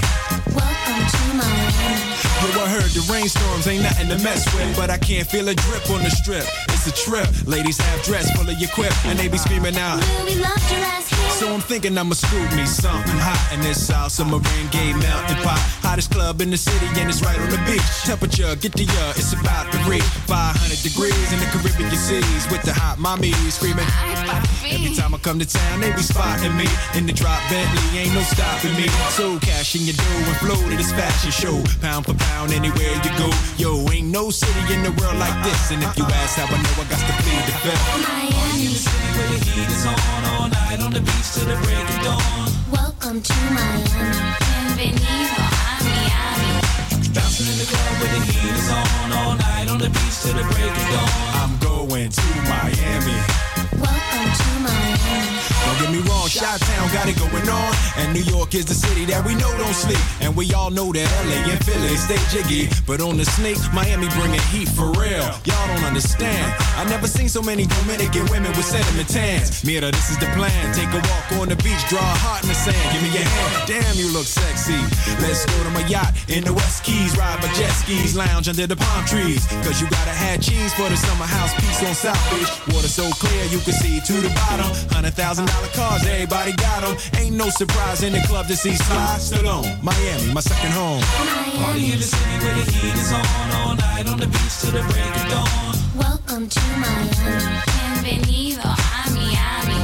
Welcome 0.53 1.03
to 1.09 1.23
Miami. 1.41 2.18
Yo, 2.39 2.47
I 2.63 2.69
heard 2.69 2.87
the 2.95 3.03
rainstorms 3.11 3.67
ain't 3.67 3.83
nothing 3.83 4.07
to 4.07 4.17
mess 4.23 4.47
with, 4.55 4.75
but 4.77 4.89
I 4.89 4.97
can't 4.97 5.27
feel 5.27 5.49
a 5.49 5.53
drip 5.53 5.89
on 5.91 6.01
the 6.03 6.09
strip. 6.09 6.47
It's 6.71 6.87
a 6.87 6.95
trip. 6.95 7.27
Ladies 7.45 7.77
have 7.77 8.01
dress 8.03 8.31
full 8.31 8.49
of 8.49 8.57
your 8.59 8.69
quip, 8.69 8.93
and 9.05 9.19
they 9.19 9.27
be 9.27 9.37
screaming 9.37 9.75
out. 9.75 9.99
We 10.23 10.35
love 10.35 10.55
your 10.71 10.79
ass. 10.79 11.09
So 11.35 11.51
I'm 11.53 11.59
thinking 11.59 11.97
I'ma 11.97 12.15
scoop 12.15 12.51
me 12.55 12.65
something 12.65 13.19
hot 13.19 13.39
in 13.53 13.59
this 13.59 13.79
South 13.79 14.11
Submarine 14.11 14.67
Gay 14.71 14.91
Mountain 14.91 15.39
Pot. 15.43 15.59
Hottest 15.83 16.11
club 16.11 16.39
in 16.39 16.49
the 16.49 16.57
city, 16.57 16.87
and 16.99 17.09
it's 17.09 17.21
right 17.21 17.39
on 17.39 17.49
the 17.49 17.59
beach. 17.67 17.83
Temperature, 18.07 18.55
get 18.55 18.71
the 18.71 18.87
uh, 18.87 19.19
it's 19.19 19.35
about 19.35 19.71
to 19.71 19.77
reach 19.87 20.07
500 20.27 20.79
degrees 20.79 21.27
in 21.31 21.39
the 21.39 21.47
Caribbean 21.51 21.91
seas 21.95 22.47
with 22.51 22.63
the 22.63 22.71
hot 22.71 22.99
mommy 22.99 23.31
screaming. 23.51 23.87
Every 24.63 24.95
time 24.95 25.15
I 25.15 25.19
come 25.19 25.39
to 25.39 25.47
town, 25.47 25.79
they 25.79 25.91
be 25.91 26.03
spotting 26.03 26.55
me 26.55 26.67
in 26.95 27.07
the 27.07 27.13
drop 27.13 27.39
Bentley, 27.51 27.99
ain't 27.99 28.13
no 28.15 28.23
stopping 28.23 28.75
me. 28.75 28.87
So 29.15 29.39
cash 29.39 29.75
in 29.75 29.83
your 29.83 29.95
dough 29.95 30.27
and 30.27 30.37
flow 30.43 30.59
to 30.59 30.75
this 30.75 30.91
fashion 30.91 31.31
show, 31.31 31.55
pound 31.79 32.05
for 32.05 32.15
pound 32.15 32.28
anywhere 32.59 32.93
you 33.03 33.11
go. 33.17 33.29
Yo, 33.57 33.91
ain't 33.91 34.07
no 34.07 34.29
city 34.29 34.73
in 34.73 34.83
the 34.83 34.91
world 35.01 35.17
like 35.17 35.37
this, 35.43 35.71
and 35.71 35.83
if 35.83 35.97
you 35.97 36.05
ask 36.05 36.37
how 36.37 36.45
I 36.45 36.57
know, 36.61 36.75
I 36.81 36.85
got 36.89 36.99
to 36.99 37.13
plead 37.23 37.43
the 37.47 37.55
fifth. 37.63 37.85
In 38.59 38.71
the 38.73 38.79
city 38.79 39.09
where 39.17 39.29
the 39.29 39.39
heat 39.45 39.69
is 39.69 39.85
on 39.85 40.25
all 40.33 40.47
night 40.49 40.79
on 40.81 40.91
the 40.91 41.01
beach 41.01 41.29
till 41.33 41.45
the 41.45 41.57
break 41.63 41.87
of 41.93 41.99
dawn. 42.03 42.49
Welcome 42.71 43.21
to 43.21 43.37
Miami. 43.55 44.11
Bienvenido 44.77 45.39
a 45.39 45.85
Miami. 45.85 46.51
Bouncing 47.13 47.47
in 47.51 47.57
the 47.57 47.67
club 47.71 47.93
where 47.99 48.11
the 48.13 48.21
heat 48.25 48.53
is 48.57 48.69
on 48.69 49.11
all 49.13 49.35
night 49.35 49.67
on 49.69 49.77
the 49.79 49.89
beach 49.89 50.17
till 50.21 50.33
the 50.33 50.43
break 50.53 50.71
of 50.71 50.87
dawn. 50.93 51.09
I'm 51.41 51.53
going 51.59 52.09
to 52.09 52.27
Miami. 52.51 53.17
Welcome 53.79 54.29
to 54.41 54.49
Miami. 54.65 55.48
Don't 55.69 55.77
get 55.85 55.91
me 55.91 56.01
wrong, 56.09 56.25
Chi 56.25 56.57
Town 56.65 56.89
got 56.89 57.05
it 57.05 57.13
going 57.21 57.45
on. 57.45 57.71
And 58.01 58.09
New 58.09 58.25
York 58.25 58.55
is 58.55 58.65
the 58.65 58.73
city 58.73 59.05
that 59.05 59.21
we 59.21 59.35
know 59.37 59.53
don't 59.61 59.77
sleep. 59.77 60.01
And 60.17 60.33
we 60.35 60.49
all 60.51 60.71
know 60.73 60.89
that 60.91 61.05
LA 61.29 61.45
and 61.45 61.61
Philly 61.61 61.93
stay 61.93 62.17
jiggy. 62.33 62.73
But 62.89 63.05
on 63.05 63.17
the 63.17 63.25
snake, 63.25 63.61
Miami 63.71 64.09
bringing 64.17 64.41
heat 64.49 64.65
for 64.65 64.89
real. 64.97 65.29
Y'all 65.45 65.67
don't 65.69 65.85
understand. 65.85 66.41
I 66.73 66.89
never 66.89 67.05
seen 67.05 67.29
so 67.29 67.43
many 67.45 67.69
Dominican 67.69 68.25
women 68.33 68.49
with 68.57 68.65
sentiment 68.65 69.09
tans. 69.09 69.61
Mira, 69.63 69.93
this 69.93 70.09
is 70.09 70.17
the 70.17 70.25
plan. 70.33 70.73
Take 70.73 70.89
a 70.89 71.01
walk 71.05 71.37
on 71.37 71.49
the 71.53 71.57
beach, 71.61 71.85
draw 71.85 72.01
a 72.01 72.17
heart 72.17 72.41
in 72.41 72.49
the 72.49 72.57
sand. 72.57 72.81
Give 72.89 73.05
me 73.05 73.13
your 73.13 73.29
hand. 73.29 73.69
Damn, 73.69 73.93
you 73.93 74.09
look 74.09 74.25
sexy. 74.25 74.81
Let's 75.21 75.45
go 75.45 75.53
to 75.69 75.69
my 75.69 75.85
yacht 75.85 76.17
in 76.33 76.49
the 76.49 76.53
West 76.53 76.81
Keys. 76.81 77.13
Ride 77.13 77.37
my 77.45 77.49
jet 77.53 77.69
skis, 77.77 78.17
lounge 78.17 78.49
under 78.49 78.65
the 78.65 78.75
palm 78.75 79.05
trees. 79.05 79.45
Cause 79.61 79.77
you 79.77 79.85
gotta 79.93 80.17
have 80.17 80.41
cheese 80.41 80.73
for 80.73 80.89
the 80.89 80.97
summer 80.97 81.29
house 81.29 81.53
piece 81.61 81.85
on 81.85 81.93
South 81.93 82.17
Beach. 82.33 82.49
Water 82.73 82.89
so 82.89 83.05
clear 83.21 83.45
you 83.53 83.61
can 83.61 83.77
see 83.77 84.01
to 84.01 84.13
the 84.17 84.33
bottom. 84.33 84.73
Hundred 84.89 85.13
thousand 85.13 85.45
dollar 85.59 85.73
cars, 85.73 86.05
everybody 86.05 86.53
got 86.53 86.81
them. 86.81 86.95
Ain't 87.19 87.35
no 87.35 87.49
surprise 87.49 88.03
in 88.03 88.13
the 88.13 88.21
club 88.27 88.47
to 88.47 88.55
see 88.55 88.75
Sly 88.75 89.17
Stallone. 89.19 89.81
Miami, 89.83 90.33
my 90.33 90.41
second 90.41 90.71
home. 90.71 91.01
Party 91.01 91.91
in 91.91 91.97
the 91.99 92.03
city 92.03 92.45
where 92.45 92.55
the 92.55 92.71
heat 92.71 92.95
is 92.95 93.11
on 93.11 93.25
all 93.59 93.75
night 93.75 94.07
on 94.07 94.19
the 94.19 94.27
beach 94.27 94.55
till 94.61 94.71
the 94.71 94.83
break 94.91 95.15
of 95.21 95.27
dawn. 95.29 95.75
Welcome 95.97 96.47
to 96.47 96.61
Miami. 96.77 97.59
Bienvenido 98.03 98.63
a 98.63 99.11
Miami. 99.11 99.79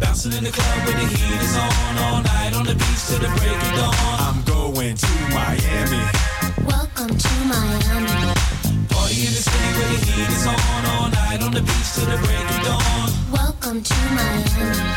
Bouncing 0.00 0.32
in 0.32 0.44
the 0.44 0.50
club 0.50 0.86
where 0.86 0.96
the 0.96 1.06
heat 1.06 1.40
is 1.42 1.56
on. 1.56 1.98
All 1.98 2.22
night 2.22 2.54
on 2.54 2.64
the 2.64 2.74
beach 2.74 3.02
till 3.08 3.18
the 3.18 3.30
break 3.38 3.58
of 3.66 3.72
dawn. 3.76 3.94
I'm 4.26 4.42
going 4.44 4.94
to 4.96 5.12
Miami. 5.34 6.02
Welcome 6.66 7.16
to 7.16 7.34
Miami. 7.46 8.37
Party 9.08 9.24
in 9.24 9.32
the 9.32 9.40
city 9.40 9.68
where 9.72 9.88
the 9.88 9.98
heat 10.04 10.28
is 10.28 10.46
on. 10.46 10.84
All 10.84 11.08
night 11.08 11.42
on 11.42 11.50
the 11.50 11.62
beach 11.62 11.92
till 11.94 12.04
the 12.04 12.18
break 12.20 12.44
of 12.44 12.60
dawn. 12.60 13.08
Welcome 13.32 13.82
to 13.82 13.94
Miami. 14.12 14.44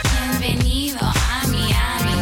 Bienvenido 0.04 1.00
a 1.00 1.48
Miami. 1.48 2.20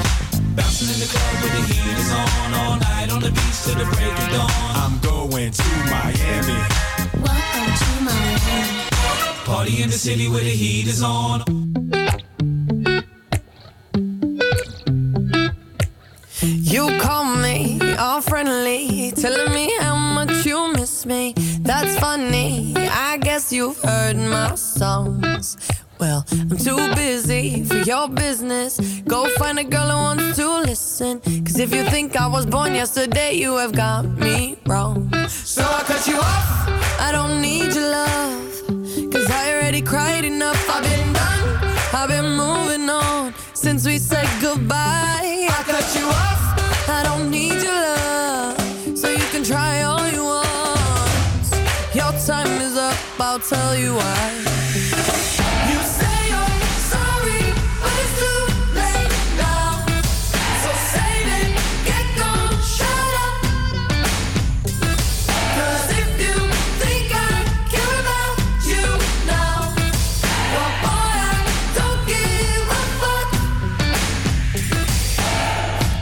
Bouncing 0.53 0.93
in 0.93 0.99
the 1.01 1.09
club 1.09 1.33
where 1.41 1.49
the 1.49 1.63
heat 1.65 1.97
is 1.97 2.11
on. 2.13 2.53
All 2.53 2.75
night 2.77 3.09
on 3.11 3.21
the 3.21 3.31
beach 3.31 3.63
till 3.65 3.73
the 3.73 3.85
break 3.89 4.13
of 4.21 4.29
dawn. 4.29 4.51
I'm 4.77 4.99
going 5.01 5.49
to 5.49 5.69
Miami. 5.89 6.59
Welcome 7.25 7.69
to 7.81 7.89
Miami. 8.05 8.85
Party 9.45 9.81
in 9.81 9.89
the 9.89 9.97
city 9.97 10.29
where 10.29 10.43
the 10.43 10.55
heat 10.61 10.85
is 10.85 11.01
on. 11.01 11.41
You 16.43 16.99
call 16.99 17.25
me 17.25 17.79
all 17.97 18.21
friendly, 18.21 19.11
telling 19.15 19.51
me 19.51 19.75
how 19.79 19.95
much 19.95 20.45
you 20.45 20.71
miss 20.73 21.03
me. 21.05 21.33
That's 21.69 21.99
funny. 21.99 22.73
I 22.75 23.17
guess 23.17 23.53
you've 23.53 23.77
heard 23.77 24.17
my 24.17 24.55
songs. 24.55 25.55
Well, 25.99 26.25
I'm 26.31 26.57
too 26.57 26.95
busy 26.95 27.63
for 27.63 27.77
your 27.77 28.09
business. 28.09 28.79
Go 29.01 29.29
find 29.37 29.59
a 29.59 29.63
girl 29.63 29.89
who 29.89 29.97
wants 29.97 30.37
to 30.37 30.61
listen. 30.61 31.19
Cause 31.19 31.59
if 31.59 31.71
you 31.71 31.83
think 31.83 32.15
I 32.19 32.25
was 32.25 32.47
born 32.47 32.73
yesterday, 32.73 33.33
you 33.33 33.55
have 33.57 33.73
got 33.73 34.07
me 34.17 34.57
wrong. 34.65 35.13
So 35.27 35.61
I 35.61 35.83
cut 35.83 36.07
you 36.07 36.17
off. 36.17 36.99
I 36.99 37.11
don't 37.11 37.39
need 37.39 37.71
your 37.75 37.91
love. 37.91 39.11
Cause 39.13 39.29
I 39.29 39.53
already 39.53 39.83
cried 39.83 40.25
enough. 40.25 40.59
I've 40.71 40.83
been 40.83 41.13
done. 41.13 41.43
I've 41.93 42.09
been 42.09 42.31
moving 42.35 42.89
on 42.89 43.35
since 43.53 43.85
we 43.85 43.99
said 43.99 44.27
goodbye. 44.41 45.47
I 45.51 45.63
cut 45.67 45.87
you 45.95 46.07
off. 46.07 46.89
I 46.89 47.03
don't 47.03 47.29
need 47.29 47.61
your 47.61 47.73
love. 47.73 48.38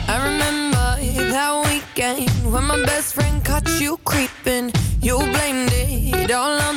I 0.08 0.16
remember 0.24 0.96
that 1.30 1.52
weekend 1.66 2.50
when 2.50 2.64
my 2.64 2.82
best 2.86 3.12
friend 3.12 3.44
caught 3.44 3.68
you 3.78 3.98
creeping. 4.04 4.72
You 5.02 5.18
blamed 5.18 5.70
it 5.74 6.30
all 6.30 6.60
on 6.60 6.67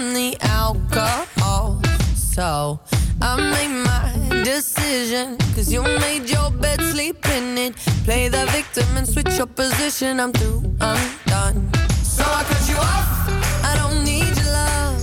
So 2.42 2.80
I 3.22 3.36
made 3.36 3.76
my 3.86 4.44
decision. 4.44 5.38
Cause 5.54 5.72
you 5.72 5.84
made 5.84 6.30
your 6.30 6.50
bed, 6.50 6.82
sleep 6.82 7.24
in 7.28 7.58
it. 7.58 7.76
Play 8.06 8.30
the 8.30 8.46
victim 8.48 8.88
and 8.98 9.08
switch 9.08 9.38
your 9.38 9.48
position. 9.48 10.20
I'm 10.20 10.32
through, 10.32 10.64
I'm 10.82 11.00
done. 11.26 11.70
So 12.04 12.24
I 12.24 12.44
cut 12.44 12.70
you 12.70 12.78
off. 12.78 13.30
I 13.64 13.76
don't 13.76 14.04
need 14.04 14.36
your 14.36 14.52
love. 14.54 14.98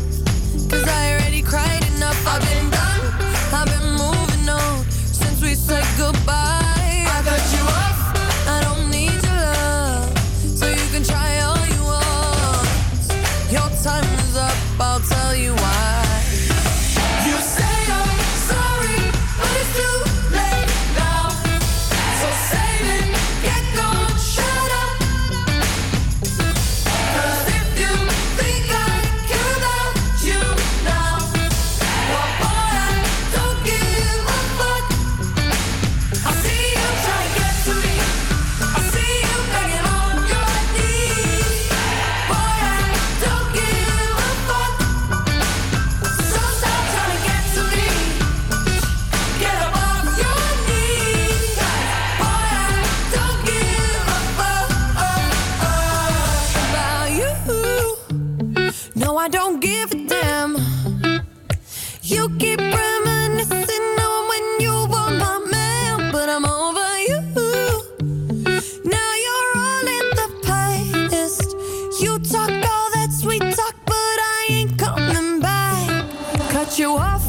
Cause 0.70 0.88
I 0.88 1.12
already 1.12 1.42
cried 1.42 1.84
enough. 1.94 2.26
I've 2.26 2.42
been 2.42 2.70
done. 2.70 2.87
Don't 59.30 59.60
give 59.60 59.92
a 59.92 60.06
damn. 60.06 60.56
You 62.02 62.30
keep 62.38 62.58
reminiscing 62.60 63.98
on 64.00 64.28
when 64.30 64.60
you 64.60 64.72
were 64.92 65.10
my 65.24 65.46
man, 65.50 66.12
but 66.12 66.28
I'm 66.30 66.46
over 66.46 66.98
you. 67.08 67.20
Now 68.84 69.10
you're 69.24 69.52
all 69.66 69.86
in 69.98 70.06
the 70.20 70.28
past. 70.44 71.54
You 72.00 72.18
talk 72.20 72.50
all 72.50 72.88
that 72.96 73.10
sweet 73.20 73.42
talk, 73.42 73.74
but 73.84 73.94
I 73.94 74.46
ain't 74.50 74.78
coming 74.78 75.40
back. 75.40 76.10
Cut 76.50 76.78
you 76.78 76.92
off. 76.92 77.26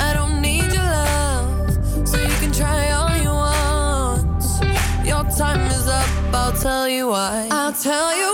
I 0.00 0.14
don't 0.14 0.40
need 0.40 0.72
your 0.72 0.82
love, 0.82 2.08
so 2.08 2.16
you 2.18 2.34
can 2.40 2.52
try 2.52 2.90
all 2.92 3.14
you 3.16 3.28
want. 3.28 4.42
Your 5.04 5.24
time 5.36 5.66
is 5.70 5.86
up. 5.86 6.08
I'll 6.32 6.52
tell 6.52 6.88
you 6.88 7.08
why. 7.08 7.48
I'll 7.50 7.74
tell. 7.74 8.16
You 8.16 8.31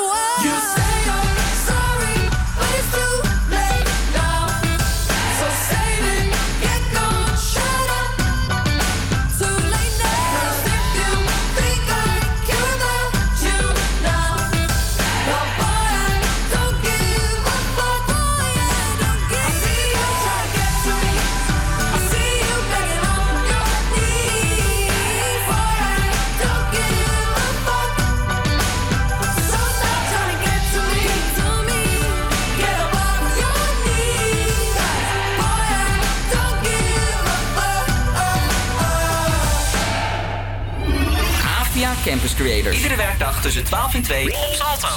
tussen 43.48 43.66
12 43.66 43.94
en 43.94 44.02
2 44.02 44.26
op 44.26 44.54
Salto. 44.58 44.88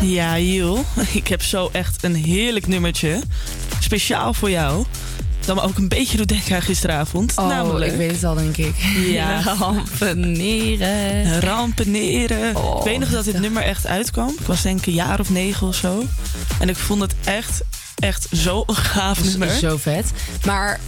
Ja, 0.00 0.38
Jiel, 0.38 0.84
ik 1.12 1.28
heb 1.28 1.42
zo 1.42 1.68
echt 1.72 2.04
een 2.04 2.14
heerlijk 2.14 2.66
nummertje. 2.66 3.20
Speciaal 3.80 4.34
voor 4.34 4.50
jou. 4.50 4.84
Dat 5.44 5.56
me 5.56 5.62
ook 5.62 5.76
een 5.76 5.88
beetje 5.88 6.16
doet 6.16 6.28
denken 6.28 6.54
aan 6.54 6.62
gisteravond. 6.62 7.32
Oh, 7.36 7.46
Namelijk, 7.48 7.92
ik 7.92 7.98
weet 7.98 8.10
het 8.10 8.24
al, 8.24 8.34
denk 8.34 8.56
ik. 8.56 8.74
Ja. 9.06 9.42
Rampeneren. 9.58 11.40
Rampeneren. 11.40 12.56
Oh, 12.56 12.78
ik 12.78 12.84
weet 12.84 12.98
nog 12.98 13.08
dat 13.08 13.24
dit 13.24 13.40
nummer 13.40 13.62
echt 13.62 13.86
uitkwam. 13.86 14.28
Ik 14.28 14.46
was 14.46 14.62
denk 14.62 14.78
ik 14.78 14.86
een 14.86 14.92
jaar 14.92 15.20
of 15.20 15.30
negen 15.30 15.66
of 15.66 15.74
zo. 15.74 16.04
En 16.58 16.68
ik 16.68 16.76
vond 16.76 17.00
het 17.00 17.14
echt, 17.24 17.62
echt 17.98 18.26
zo 18.32 18.62
een 18.66 18.76
gaaf 18.76 19.24
nummer. 19.24 19.50
Zo 19.50 19.76
vet. 19.76 20.10
Maar 20.44 20.80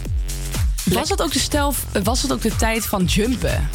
was 0.84 1.09
het 1.09 1.22
ook 1.22 1.32
de 1.32 1.38
stel, 1.38 1.74
was 2.02 2.22
het 2.22 2.32
ook 2.32 2.42
de 2.42 2.56
tijd 2.56 2.86
van 2.86 3.05
jumpen? 3.05 3.68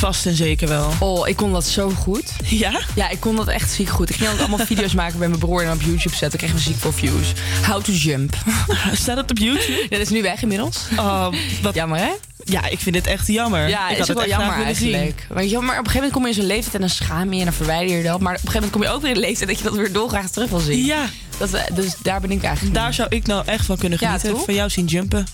Vast 0.00 0.26
en 0.26 0.34
zeker 0.34 0.68
wel. 0.68 0.92
Oh, 0.98 1.28
ik 1.28 1.36
kon 1.36 1.52
dat 1.52 1.64
zo 1.66 1.90
goed. 1.90 2.32
Ja? 2.44 2.80
Ja, 2.94 3.08
ik 3.08 3.20
kon 3.20 3.36
dat 3.36 3.48
echt 3.48 3.70
ziek 3.70 3.88
goed. 3.88 4.10
Ik 4.10 4.16
ging 4.16 4.30
ook 4.30 4.38
allemaal 4.38 4.58
video's 4.66 4.94
maken 4.94 5.18
bij 5.18 5.28
mijn 5.28 5.40
broer 5.40 5.64
en 5.64 5.72
op 5.72 5.80
YouTube 5.82 6.16
zetten. 6.16 6.32
Ik 6.32 6.38
kreeg 6.38 6.52
we 6.52 6.58
ziek 6.58 6.76
veel 6.78 6.92
views. 6.92 7.32
How 7.66 7.82
to 7.82 7.92
jump. 7.92 8.36
Staat 8.92 9.16
het 9.16 9.30
op 9.30 9.38
YouTube? 9.38 9.72
Ja, 9.82 9.88
dat 9.88 10.00
is 10.00 10.08
nu 10.08 10.22
weg 10.22 10.42
inmiddels. 10.42 10.78
Oh, 10.96 11.26
wat... 11.62 11.74
Jammer, 11.74 11.98
hè? 11.98 12.10
Ja, 12.44 12.66
ik 12.68 12.78
vind 12.78 12.94
dit 12.94 13.06
echt 13.06 13.26
jammer. 13.26 13.68
Ja, 13.68 13.88
ik 13.88 13.96
het 13.96 14.08
is 14.08 14.10
ook 14.10 14.18
wel 14.20 14.28
jammer 14.28 14.64
eigenlijk. 14.64 15.26
Weet 15.28 15.44
je, 15.50 15.50
wel, 15.50 15.60
maar 15.62 15.78
op 15.78 15.84
een 15.86 15.90
gegeven 15.90 15.94
moment 15.94 16.12
kom 16.12 16.22
je 16.22 16.28
in 16.28 16.34
zo'n 16.34 16.46
leeftijd 16.46 16.74
en 16.74 16.80
dan 16.80 16.88
schaam 16.90 17.32
je 17.32 17.38
en 17.38 17.44
dan 17.44 17.54
verwijder 17.54 17.96
je 17.96 18.02
dat. 18.02 18.20
Maar 18.20 18.34
op 18.34 18.40
een 18.42 18.50
gegeven 18.50 18.52
moment 18.54 18.72
kom 18.72 18.82
je 18.82 18.88
ook 18.88 19.00
weer 19.00 19.10
in 19.10 19.16
een 19.16 19.22
leeftijd 19.22 19.48
dat 19.48 19.58
je 19.58 19.64
dat 19.64 19.74
weer 19.74 19.92
dolgraag 19.92 20.30
terug 20.30 20.50
wil 20.50 20.58
zien. 20.58 20.84
Ja. 20.84 21.04
Dat, 21.38 21.50
we- 21.50 21.68
dus 21.74 21.94
daar 22.02 22.20
ben 22.20 22.30
ik 22.30 22.42
eigenlijk 22.42 22.74
Daar 22.74 22.94
zou 22.94 23.08
ik 23.10 23.26
nou 23.26 23.42
echt 23.46 23.64
van 23.66 23.76
kunnen 23.78 23.98
Ja, 24.00 24.06
genieten. 24.08 24.30
toch? 24.32 24.44
van 24.44 24.54
jou 24.54 24.70
zien 24.70 24.86
jumpen. 24.86 25.26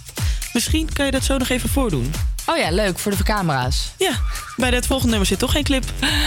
Misschien 0.53 0.93
kan 0.93 1.05
je 1.07 1.11
dat 1.13 1.25
zo 1.25 1.37
nog 1.37 1.49
even 1.49 1.69
voordoen. 1.69 2.13
Oh 2.47 2.57
ja, 2.57 2.71
leuk 2.71 2.99
voor 2.99 3.17
de 3.17 3.23
camera's. 3.23 3.93
Ja, 3.99 4.11
bij 4.57 4.71
het 4.71 4.87
volgende 4.87 5.11
nummer 5.11 5.29
zit 5.29 5.39
toch 5.39 5.53
geen 5.53 5.65
clip. 5.65 5.85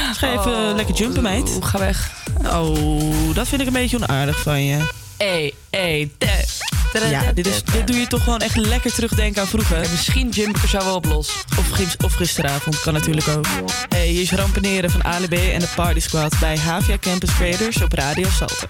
Dus 0.08 0.18
ga 0.18 0.28
even 0.32 0.70
Oh. 0.70 0.76
lekker 0.76 0.96
jumpen, 0.96 1.22
meid. 1.24 1.50
Ga 1.62 1.80
weg. 1.80 2.12
Oh, 2.46 3.34
dat 3.36 3.48
vind 3.48 3.62
ik 3.62 3.68
een 3.68 3.74
beetje 3.74 3.98
onaardig 3.98 4.40
van 4.42 4.64
je. 4.64 4.88
Hey, 5.18 5.54
hey, 5.70 6.12
te- 6.18 6.46
tada- 6.94 7.06
Ja, 7.06 7.32
dit, 7.32 7.48
is, 7.48 7.64
dit 7.64 7.88
doe 7.88 7.96
je 8.00 8.08
toch 8.08 8.24
gewoon 8.24 8.40
echt 8.40 8.56
lekker 8.56 8.94
terugdenken 8.94 9.42
aan 9.42 9.48
vroeger. 9.48 9.80
misschien 9.92 10.30
jump 10.30 10.56
ik 10.58 10.64
er 10.64 10.70
zo 10.70 10.78
wel 10.78 10.96
op 10.96 11.06
los. 11.06 11.30
Of, 11.58 11.72
of 12.04 12.14
gisteravond, 12.14 12.82
kan 12.82 12.94
natuurlijk 12.94 13.28
ook. 13.28 13.46
Hey, 13.90 14.08
hier 14.08 14.22
is 14.22 14.32
Rampeneren 14.32 14.90
van 14.92 15.04
Ali 15.04 15.28
B 15.28 15.34
en 15.34 15.60
de 15.60 15.68
Party 15.76 16.00
Squad 16.00 16.40
bij 16.40 16.58
Havia 16.58 16.98
Campus 16.98 17.30
Creators 17.36 17.82
op 17.82 17.94
Radio 17.94 18.28
Salto. 18.30 18.68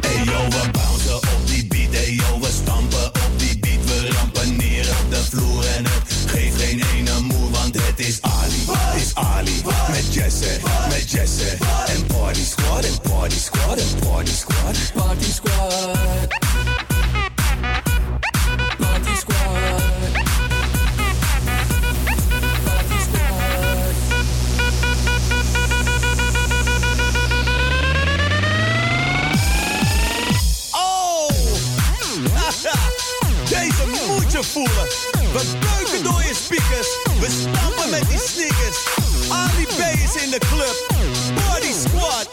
Hey 0.00 0.24
yo, 0.24 0.48
Met 9.64 10.14
Jesse, 10.14 10.58
met 10.88 11.10
Jesse. 11.10 11.56
En 11.86 12.06
Party 12.06 12.44
Squad, 12.44 12.84
en 12.84 13.00
Party 13.10 13.38
Squad, 13.38 13.78
en 13.78 14.08
Party 14.08 14.30
Squad. 14.32 14.92
Party 14.94 15.32
Squad. 15.32 16.28
Party 18.78 19.14
Squad. 19.16 19.82
Party 22.64 22.98
Squad. 23.00 23.94
Oh! 30.72 31.30
Deze 33.48 33.86
moet 33.86 34.46
voelen. 34.46 34.88
We 35.32 35.42
buiken 35.60 36.04
door 36.04 36.22
je 36.22 36.34
speakers. 36.34 36.88
We 37.20 37.30
stampen 37.30 37.90
met 37.90 38.08
die 38.08 38.18
sneakers. 38.18 39.03
Ali 39.42 39.66
B 39.78 39.80
is 40.04 40.22
in 40.22 40.30
de 40.30 40.38
club. 40.38 40.76
Party 41.34 41.72
Squad. 41.82 42.28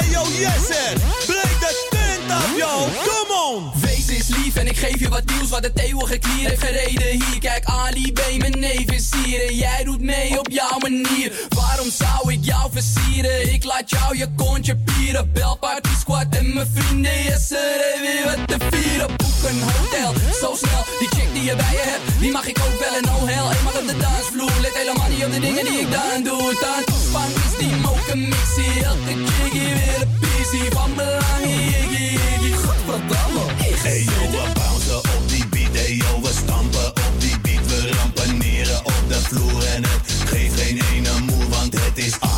En 0.00 0.10
yo, 0.10 0.22
yes, 0.44 0.68
er. 0.68 0.94
Breek 1.26 1.56
de 1.60 1.86
tent 1.90 2.30
af, 2.30 2.56
yo. 2.56 2.88
Come 3.08 3.32
on. 3.46 3.80
Wees 3.80 4.08
eens 4.08 4.28
lief 4.28 4.56
en 4.56 4.66
ik 4.66 4.76
geef 4.76 5.00
je 5.00 5.08
wat 5.08 5.24
nieuws 5.24 5.50
wat 5.50 5.64
het 5.64 5.78
eeuwige 5.78 6.18
klier 6.18 6.48
heeft 6.48 6.62
gereden 6.62 7.10
hier. 7.10 7.40
Kijk, 7.40 7.64
Ali 7.64 8.12
B, 8.12 8.20
mijn 8.38 8.58
neef 8.58 8.90
is 8.90 9.10
hier 9.24 9.48
en 9.48 9.54
jij 9.54 9.84
doet 9.84 10.00
mee 10.00 10.38
op 10.38 10.50
jouw 10.50 10.78
manier. 10.78 11.32
Waarom 11.48 11.90
zou 11.90 12.32
ik 12.32 12.44
jou 12.44 12.70
versieren? 12.72 13.52
Ik 13.52 13.64
laat 13.64 13.90
jou 13.90 14.16
je 14.16 14.28
kontje 14.36 14.76
pieren. 14.76 15.32
Bel 15.32 15.56
Party 15.56 15.90
Squad 16.00 16.26
en 16.30 16.54
mijn 16.54 16.70
vrienden, 16.74 17.22
yes, 17.22 17.50
er 17.50 17.94
is 17.94 18.00
weer 18.00 18.24
wat 18.24 18.48
te 18.48 18.56
vieren. 18.70 19.21
Een 19.48 19.62
hotel, 19.62 20.12
zo 20.40 20.54
snel. 20.62 20.84
Die 20.98 21.08
chick 21.08 21.28
die 21.32 21.44
je 21.44 21.56
bij 21.56 21.72
je 21.72 21.84
hebt, 21.90 22.20
die 22.20 22.30
mag 22.30 22.46
ik 22.46 22.58
ook 22.58 22.78
wel 22.80 22.94
en 23.00 23.06
oh 23.14 23.22
hell. 23.24 23.56
Eenmaal 23.56 23.78
op 23.80 23.86
de 23.86 23.96
dansvloer, 23.96 24.52
let 24.60 24.74
helemaal 24.74 25.08
niet 25.08 25.24
op 25.24 25.32
de 25.32 25.40
dingen 25.40 25.64
die 25.64 25.78
ik 25.80 25.90
dan 25.92 26.22
doe. 26.22 26.56
Dan 26.60 26.80
toespan 26.84 27.30
is 27.44 27.54
die 27.58 27.74
moken 27.86 28.20
mixie. 28.28 28.84
Elke 28.84 29.12
hier 29.52 29.74
weer 29.78 30.00
een 30.02 30.12
pissie 30.20 30.70
van 30.70 30.90
belang. 30.94 31.44
Iggy, 31.44 32.04
iggy, 32.14 32.52
godverdamme. 32.64 33.44
Hey 33.86 34.02
yo, 34.14 34.22
we 34.34 34.44
bouncen 34.58 34.96
op 34.96 35.22
die 35.26 35.46
beat. 35.52 35.74
Hey 35.80 35.94
yo, 36.02 36.20
we 36.22 36.30
stampen 36.42 36.88
op 37.06 37.14
die 37.18 37.36
beat. 37.44 37.64
We 37.70 37.90
rampaneren 37.98 38.78
op 38.84 39.02
de 39.08 39.20
vloer 39.28 39.64
en 39.74 39.82
het 39.82 40.02
geeft 40.30 40.60
geen 40.60 40.78
ene 40.92 41.20
moe, 41.20 41.48
want 41.48 41.72
het 41.72 41.98
is 41.98 42.14
Ali. 42.20 42.31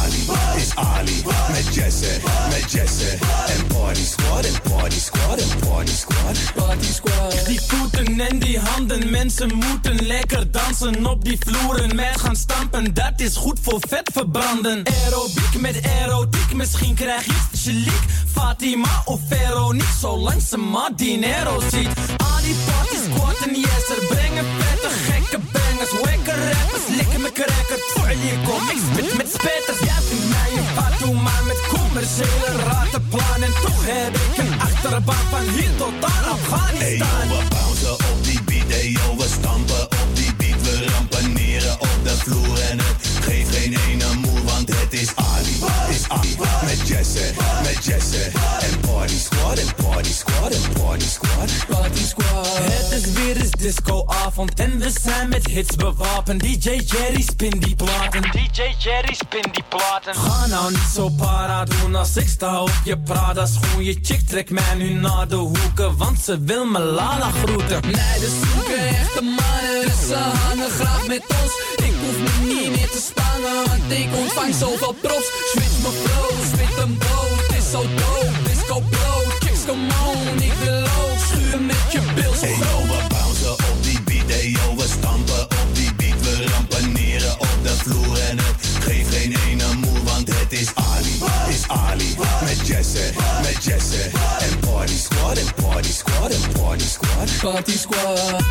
Ali. 0.74 1.22
Met 1.50 1.74
Jesse, 1.74 2.20
met 2.50 2.72
Jesse. 2.72 3.18
En 3.46 3.66
Party 3.66 4.04
Squad, 4.04 4.44
en 4.44 4.70
Party 4.70 4.98
Squad, 4.98 5.38
en 5.38 5.68
Party 5.68 5.92
Squad. 5.92 6.52
Party 6.54 6.92
Squad. 6.92 7.46
Die 7.46 7.60
voeten 7.66 8.20
en 8.20 8.38
die 8.38 8.58
handen, 8.58 9.10
mensen 9.10 9.54
moeten 9.54 10.06
lekker 10.06 10.50
dansen 10.50 11.06
op 11.06 11.24
die 11.24 11.38
vloeren. 11.46 11.94
Met 11.94 12.20
gaan 12.20 12.36
stampen, 12.36 12.94
dat 12.94 13.12
is 13.16 13.36
goed 13.36 13.58
voor 13.62 13.78
vet 13.88 14.10
verbranden. 14.12 14.82
Aerobiek 15.04 15.60
met 15.60 15.80
erotiek, 15.82 16.54
misschien 16.54 16.94
krijg 16.94 17.24
je 17.24 17.58
chiliek. 17.58 18.02
Fatima 18.32 19.02
of 19.04 19.20
Veronique, 19.28 19.94
zolang 20.00 20.42
ze 20.42 20.56
maar 20.56 20.90
dinero 20.96 21.60
ziet. 21.60 21.88
Al 22.16 22.42
die 22.42 22.56
party 22.66 22.96
squad 23.04 23.36
en 23.46 23.54
er 23.54 24.06
brengen 24.08 24.44
vette 24.58 24.88
gekke 24.88 25.38
bangers. 25.52 25.90
Wekke 26.02 26.30
rappers, 26.30 26.96
likken 26.96 27.13
me 27.24 27.32
cracker. 27.32 27.78
Voor 27.94 28.10
je 28.10 28.36
kom, 28.46 28.62
ik 28.74 28.80
spit 28.88 29.16
met 29.16 29.28
spetters. 29.36 29.80
Jij 29.88 30.00
vindt 30.08 30.28
mij 30.36 30.50
een 30.58 30.68
fatu, 30.76 31.10
maar 31.26 31.42
met 31.50 31.60
commerciële 31.76 32.50
ratenplannen. 32.68 33.52
Toch 33.62 33.82
heb 33.92 34.14
ik 34.24 34.36
een 34.44 34.60
achterbaan 34.60 35.26
van 35.30 35.44
hier 35.54 35.72
tot 35.76 35.94
aan 36.12 36.24
Hey 36.24 36.32
Afghanistan. 36.36 37.28
we 37.32 37.40
bouncen 37.54 37.92
op 37.92 38.18
die 38.26 38.40
beat. 38.48 38.68
Hey 38.68 38.90
yo, 38.98 39.16
we 39.16 39.26
stampen 39.38 39.82
op 40.00 40.08
die 40.14 40.34
beat. 40.38 40.60
We 40.66 40.74
rampaneren 40.92 41.74
op 41.80 41.98
de 42.02 42.14
vloer 42.24 42.58
en 42.70 42.78
het 42.78 42.96
geeft 43.26 43.56
geen 43.56 43.74
ene 43.88 44.14
moe, 44.22 44.38
want 44.44 44.68
het 44.76 44.92
is 45.02 45.10
Ali. 45.14 45.56
Het 45.64 45.96
is 45.96 46.04
Ali. 46.08 46.36
Met 46.64 46.88
Jesse, 46.88 47.26
met 47.62 47.84
Jesse. 47.84 48.24
En 48.68 48.80
Party 48.80 49.18
Squad, 49.26 49.58
en 49.58 49.83
Squad, 50.14 50.54
Party 50.78 51.06
Squad. 51.06 51.50
Party 51.68 52.04
Squad. 52.04 52.46
Het 52.46 53.02
is 53.02 53.12
weer 53.12 53.36
eens 53.36 53.50
discoavond 53.50 54.54
en 54.54 54.78
we 54.78 54.90
zijn 55.02 55.28
met 55.28 55.46
hits 55.46 55.76
bewapend. 55.76 56.40
DJ 56.40 56.70
Jerry 56.86 57.22
spin 57.22 57.60
die 57.60 57.74
platen. 57.74 58.22
DJ 58.22 58.62
Jerry 58.78 59.14
spin 59.14 59.44
die 59.52 59.64
platen. 59.68 60.14
Ga 60.14 60.46
nou 60.46 60.70
niet 60.70 60.90
zo 60.94 61.08
para 61.08 61.64
doen 61.64 61.94
als 61.94 62.16
ik 62.16 62.28
sta 62.28 62.62
op 62.62 62.72
je 62.84 62.98
Prada 62.98 63.46
schoen. 63.46 63.84
Je 63.84 63.98
chick 64.02 64.20
trekt 64.28 64.50
mij 64.50 64.74
nu 64.76 64.92
naar 64.92 65.28
de 65.28 65.36
hoeken, 65.36 65.96
want 65.96 66.18
ze 66.20 66.40
wil 66.40 66.64
me 66.64 66.78
lala 66.78 67.30
groeten. 67.30 67.80
Meiden 67.80 68.30
zoeken 68.30 68.88
echte 68.88 69.22
mannen, 69.22 69.80
dus 69.84 70.06
ze 70.08 70.14
hangen 70.14 70.70
graag 70.70 71.06
met 71.06 71.22
ons. 71.42 71.52
Ik 71.76 71.94
hoef 72.00 72.18
me 72.18 72.46
niet 72.46 72.70
meer 72.70 72.90
te 72.90 73.10
spangen, 73.10 73.54
want 73.66 73.92
ik 73.92 74.08
ontvang 74.16 74.54
zoveel 74.54 74.94
props. 75.00 75.30
Switch 75.52 75.78
mijn 75.82 75.94
flow, 75.94 76.44
spit 76.52 76.98
boot, 76.98 77.46
het 77.46 77.56
is 77.56 77.70
zo 77.70 77.82
dope. 77.82 78.42
Disco 78.44 78.80
blow, 78.80 79.33
chicks 79.64 79.66
come 79.66 79.92
on, 80.06 80.42
ik 80.42 80.52
wil 80.52 80.82
ook 80.82 81.18
schuren 81.26 81.66
met 81.66 81.92
je 81.92 82.00
bills. 82.14 82.40
Hey 82.40 82.50
yo, 82.50 82.82
we 82.86 83.06
bouncen 83.08 83.52
op 83.52 83.76
die 83.82 84.02
beat. 84.02 84.28
Hey 84.28 84.48
yo, 84.48 84.76
we 84.76 84.86
stampen 84.86 85.42
op 85.42 85.68
die 85.74 85.94
beat. 85.94 86.20
We 86.20 86.46
rampaneren 86.46 87.32
op 87.32 87.56
de 87.62 87.68
vloer 87.68 88.18
en 88.18 88.38
het 88.38 88.56
geeft 88.80 89.14
geen 89.14 89.36
ene 89.48 89.74
moe, 89.74 90.02
want 90.02 90.28
het 90.34 90.52
is 90.52 90.74
Ali. 90.74 91.18
Is 91.48 91.68
Ali. 91.68 92.16
Met 92.44 92.66
Jesse, 92.66 93.12
met 93.42 93.64
Jesse. 93.64 94.02
En 94.38 94.58
Party 94.58 94.96
Squad, 94.96 95.38
en 95.38 95.54
Party 95.62 95.92
Squad, 95.92 96.30
en 96.30 96.60
Party 96.60 96.84
Squad. 96.84 97.38
Party 97.40 97.78
Squad. 97.78 98.42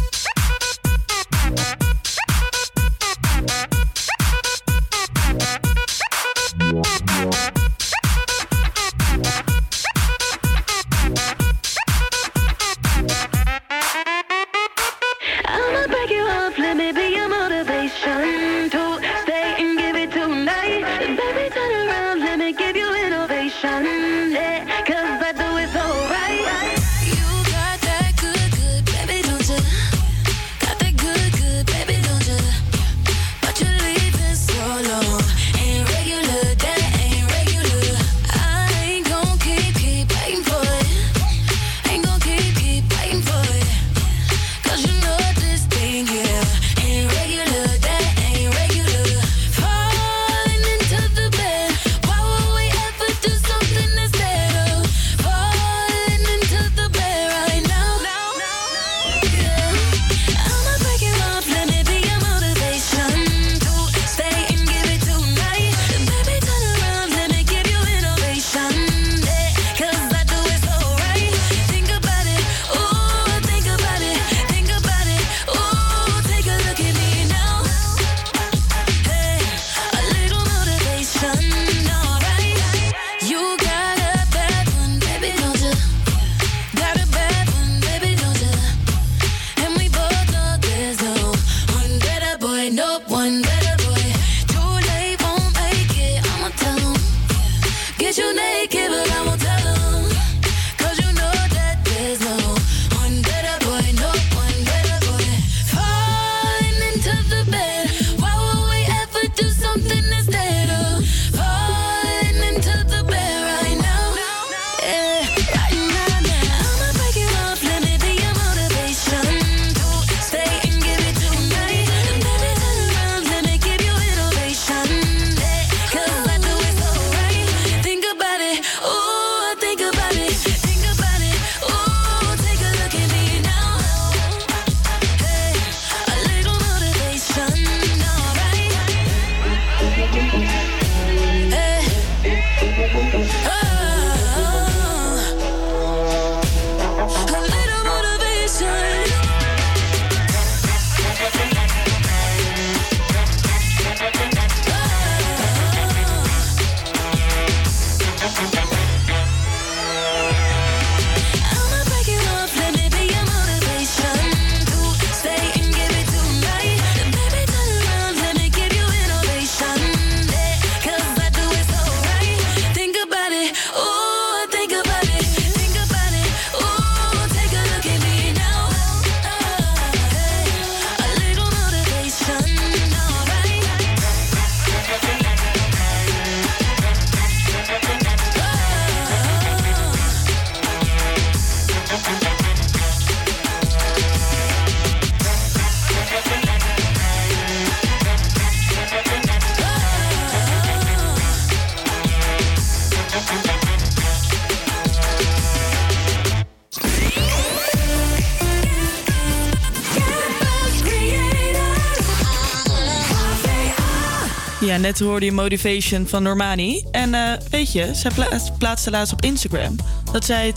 Ja, 214.73 214.79
net 214.79 214.99
hoorde 214.99 215.25
je 215.25 215.31
Motivation 215.31 216.07
van 216.07 216.23
Normani. 216.23 216.85
En 216.91 217.13
eh, 217.13 217.21
weet 217.49 217.71
je, 217.71 217.89
zij 217.93 218.11
plaatste 218.57 218.91
laatst 218.91 219.13
op 219.13 219.21
Instagram 219.21 219.75
dat 220.11 220.25
zij 220.25 220.47
eh, 220.47 220.55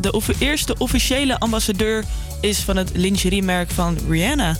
de 0.00 0.34
eerste 0.38 0.74
officiële 0.78 1.38
ambassadeur 1.38 2.04
is 2.40 2.58
van 2.58 2.76
het 2.76 2.90
lingeriemerk 2.94 3.70
van 3.70 3.98
Rihanna. 4.08 4.56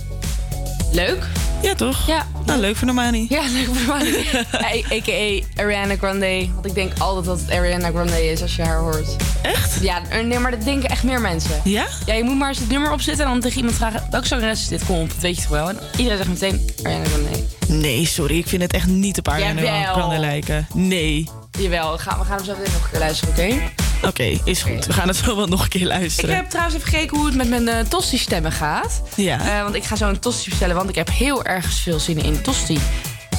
Leuk. 0.91 1.27
Ja, 1.61 1.75
toch? 1.75 2.07
Ja. 2.07 2.27
Nou, 2.45 2.59
leuk 2.59 2.75
voor 2.75 2.87
Normani. 2.87 3.25
Ja, 3.29 3.41
leuk 3.41 3.65
voor 3.65 3.75
Normani. 3.75 4.11
A.k.a. 4.95 5.61
Ariana 5.61 5.95
Grande. 5.95 6.47
Want 6.53 6.65
ik 6.65 6.73
denk 6.73 6.91
altijd 6.97 7.25
dat 7.25 7.39
het 7.39 7.51
Ariana 7.51 7.89
Grande 7.89 8.31
is 8.31 8.41
als 8.41 8.55
je 8.55 8.61
haar 8.61 8.79
hoort. 8.79 9.15
Echt? 9.41 9.77
Ja, 9.81 10.01
nee, 10.23 10.39
maar 10.39 10.51
dat 10.51 10.63
denken 10.63 10.89
echt 10.89 11.03
meer 11.03 11.21
mensen. 11.21 11.61
Ja? 11.63 11.87
Ja, 12.05 12.13
je 12.13 12.23
moet 12.23 12.37
maar 12.37 12.49
eens 12.49 12.59
het 12.59 12.69
nummer 12.69 12.91
opzetten 12.91 13.25
en 13.25 13.31
dan 13.31 13.41
tegen 13.41 13.57
iemand 13.57 13.75
vragen... 13.75 14.07
welke 14.11 14.27
zangeres 14.27 14.61
is 14.61 14.67
dit? 14.67 14.85
komt. 14.85 15.09
dat 15.09 15.21
weet 15.21 15.35
je 15.35 15.41
toch 15.41 15.51
wel? 15.51 15.69
En 15.69 15.77
iedereen 15.97 16.17
zegt 16.17 16.29
meteen 16.29 16.69
Ariana 16.83 17.05
Grande. 17.05 17.50
Nee, 17.71 18.05
sorry. 18.05 18.37
Ik 18.37 18.47
vind 18.47 18.61
het 18.61 18.73
echt 18.73 18.87
niet 18.87 19.17
op 19.17 19.27
Arjan 19.27 20.19
lijken. 20.19 20.67
Nee. 20.73 21.29
Jawel, 21.59 21.97
ga, 21.97 22.19
we 22.19 22.25
gaan 22.25 22.35
hem 22.35 22.45
zo 22.45 22.55
weer 22.55 22.71
nog 22.71 22.83
een 22.83 22.89
keer 22.89 22.99
luisteren, 22.99 23.33
oké? 23.33 23.71
Oké, 24.07 24.39
is 24.43 24.61
goed. 24.61 24.85
We 24.85 24.93
gaan 24.93 25.07
het 25.07 25.25
wel 25.25 25.47
nog 25.47 25.63
een 25.63 25.69
keer 25.69 25.87
luisteren. 25.87 26.29
Ik 26.29 26.35
heb 26.35 26.49
trouwens 26.49 26.75
even 26.75 26.87
gekeken 26.87 27.17
hoe 27.17 27.25
het 27.25 27.35
met 27.35 27.49
mijn 27.49 27.67
eh, 27.67 27.79
tosti 27.79 28.17
stemmen 28.17 28.51
gaat. 28.51 29.01
Ja. 29.15 29.57
Eh, 29.57 29.63
want 29.63 29.75
ik 29.75 29.83
ga 29.83 29.95
zo 29.95 30.09
een 30.09 30.19
tosti 30.19 30.49
bestellen, 30.49 30.75
want 30.75 30.89
ik 30.89 30.95
heb 30.95 31.09
heel 31.09 31.43
erg 31.45 31.73
veel 31.73 31.99
zin 31.99 32.23
in 32.23 32.41
tosti. 32.41 32.79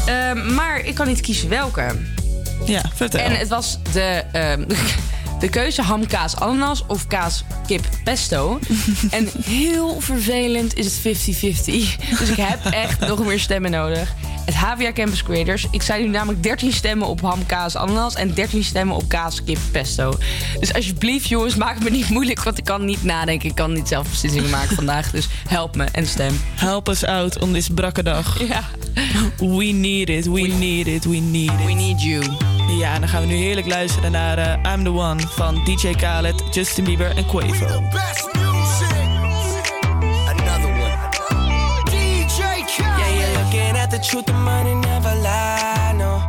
Ehm, 0.07 0.55
maar 0.55 0.81
ik 0.81 0.95
kan 0.95 1.07
niet 1.07 1.21
kiezen 1.21 1.49
welke. 1.49 1.97
Ja, 2.67 2.83
vertel. 2.95 3.21
En 3.21 3.37
het 3.37 3.49
was 3.49 3.79
de, 3.93 4.25
ehm, 4.33 4.65
de 5.41 5.49
keuze 5.49 5.83
ham, 5.83 6.07
kaas, 6.07 6.37
ananas 6.37 6.85
of 6.87 7.07
kaas, 7.07 7.45
kip, 7.67 7.89
pesto. 8.05 8.59
en 9.11 9.29
heel 9.45 10.01
vervelend 10.01 10.77
is 10.77 10.97
het 10.97 11.19
50-50. 11.19 12.19
Dus 12.19 12.29
ik 12.29 12.37
heb 12.37 12.65
echt 12.65 13.01
nog 13.01 13.25
meer 13.25 13.41
stemmen 13.41 13.71
nodig 13.71 14.15
het 14.45 14.55
HVA 14.55 14.93
Campus 14.93 15.23
Creators. 15.23 15.67
Ik 15.71 15.83
zei 15.83 16.03
nu 16.03 16.09
namelijk 16.09 16.43
13 16.43 16.73
stemmen 16.73 17.09
op 17.09 17.21
ham, 17.21 17.47
kaas, 17.47 17.77
ananas 17.77 18.15
en 18.15 18.35
13 18.35 18.65
stemmen 18.65 18.97
op 18.97 19.09
kaas, 19.09 19.45
kip, 19.45 19.59
pesto. 19.71 20.15
Dus 20.61 20.75
alsjeblieft 20.75 21.29
jongens, 21.29 21.57
maak 21.57 21.75
het 21.75 21.85
me 21.85 21.91
niet 21.91 22.09
moeilijk, 22.09 22.43
want 22.43 22.59
ik 22.59 22.65
kan 22.65 22.85
niet 22.85 23.05
nadenken. 23.05 23.49
Ik 23.49 23.55
kan 23.55 23.73
niet 23.73 23.89
zelf 23.89 24.09
beslissingen 24.09 24.51
maken 24.51 24.75
vandaag, 24.75 25.11
dus 25.11 25.29
help 25.49 25.77
me 25.77 25.85
en 25.93 26.07
stem. 26.07 26.41
Help 26.55 26.89
us 26.89 27.05
out 27.05 27.39
on 27.39 27.53
this 27.53 27.69
brakke 27.69 28.03
dag. 28.03 28.39
We 29.39 29.65
need 29.65 30.09
it, 30.09 30.27
we, 30.27 30.41
need 30.41 30.87
it, 30.87 31.05
we 31.05 31.17
need 31.17 31.51
it. 31.51 31.67
We 31.67 31.73
need 31.73 32.03
you. 32.03 32.25
Ja, 32.79 32.99
dan 32.99 33.09
gaan 33.09 33.21
we 33.21 33.27
nu 33.27 33.35
heerlijk 33.35 33.67
luisteren 33.67 34.13
naar 34.13 34.39
eh, 34.39 34.73
I'm 34.73 34.85
the 34.85 34.91
One 34.91 35.21
van 35.21 35.65
DJ 35.65 35.95
Khaled, 35.95 36.43
Justin 36.51 36.85
Bieber 36.85 37.17
en 37.17 37.27
Quavo. 37.27 37.83
truth, 44.03 44.27
the 44.27 44.33
money 44.33 44.75
never 44.75 45.15
lie. 45.23 45.95
No, 45.97 46.23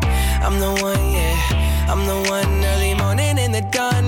I'm 0.45 0.59
the 0.59 0.71
one, 0.81 1.11
yeah. 1.11 1.89
I'm 1.89 2.05
the 2.05 2.29
one 2.29 2.63
early 2.65 2.93
morning 2.93 3.37
in 3.37 3.51
the 3.51 3.61
dawn. 3.61 4.02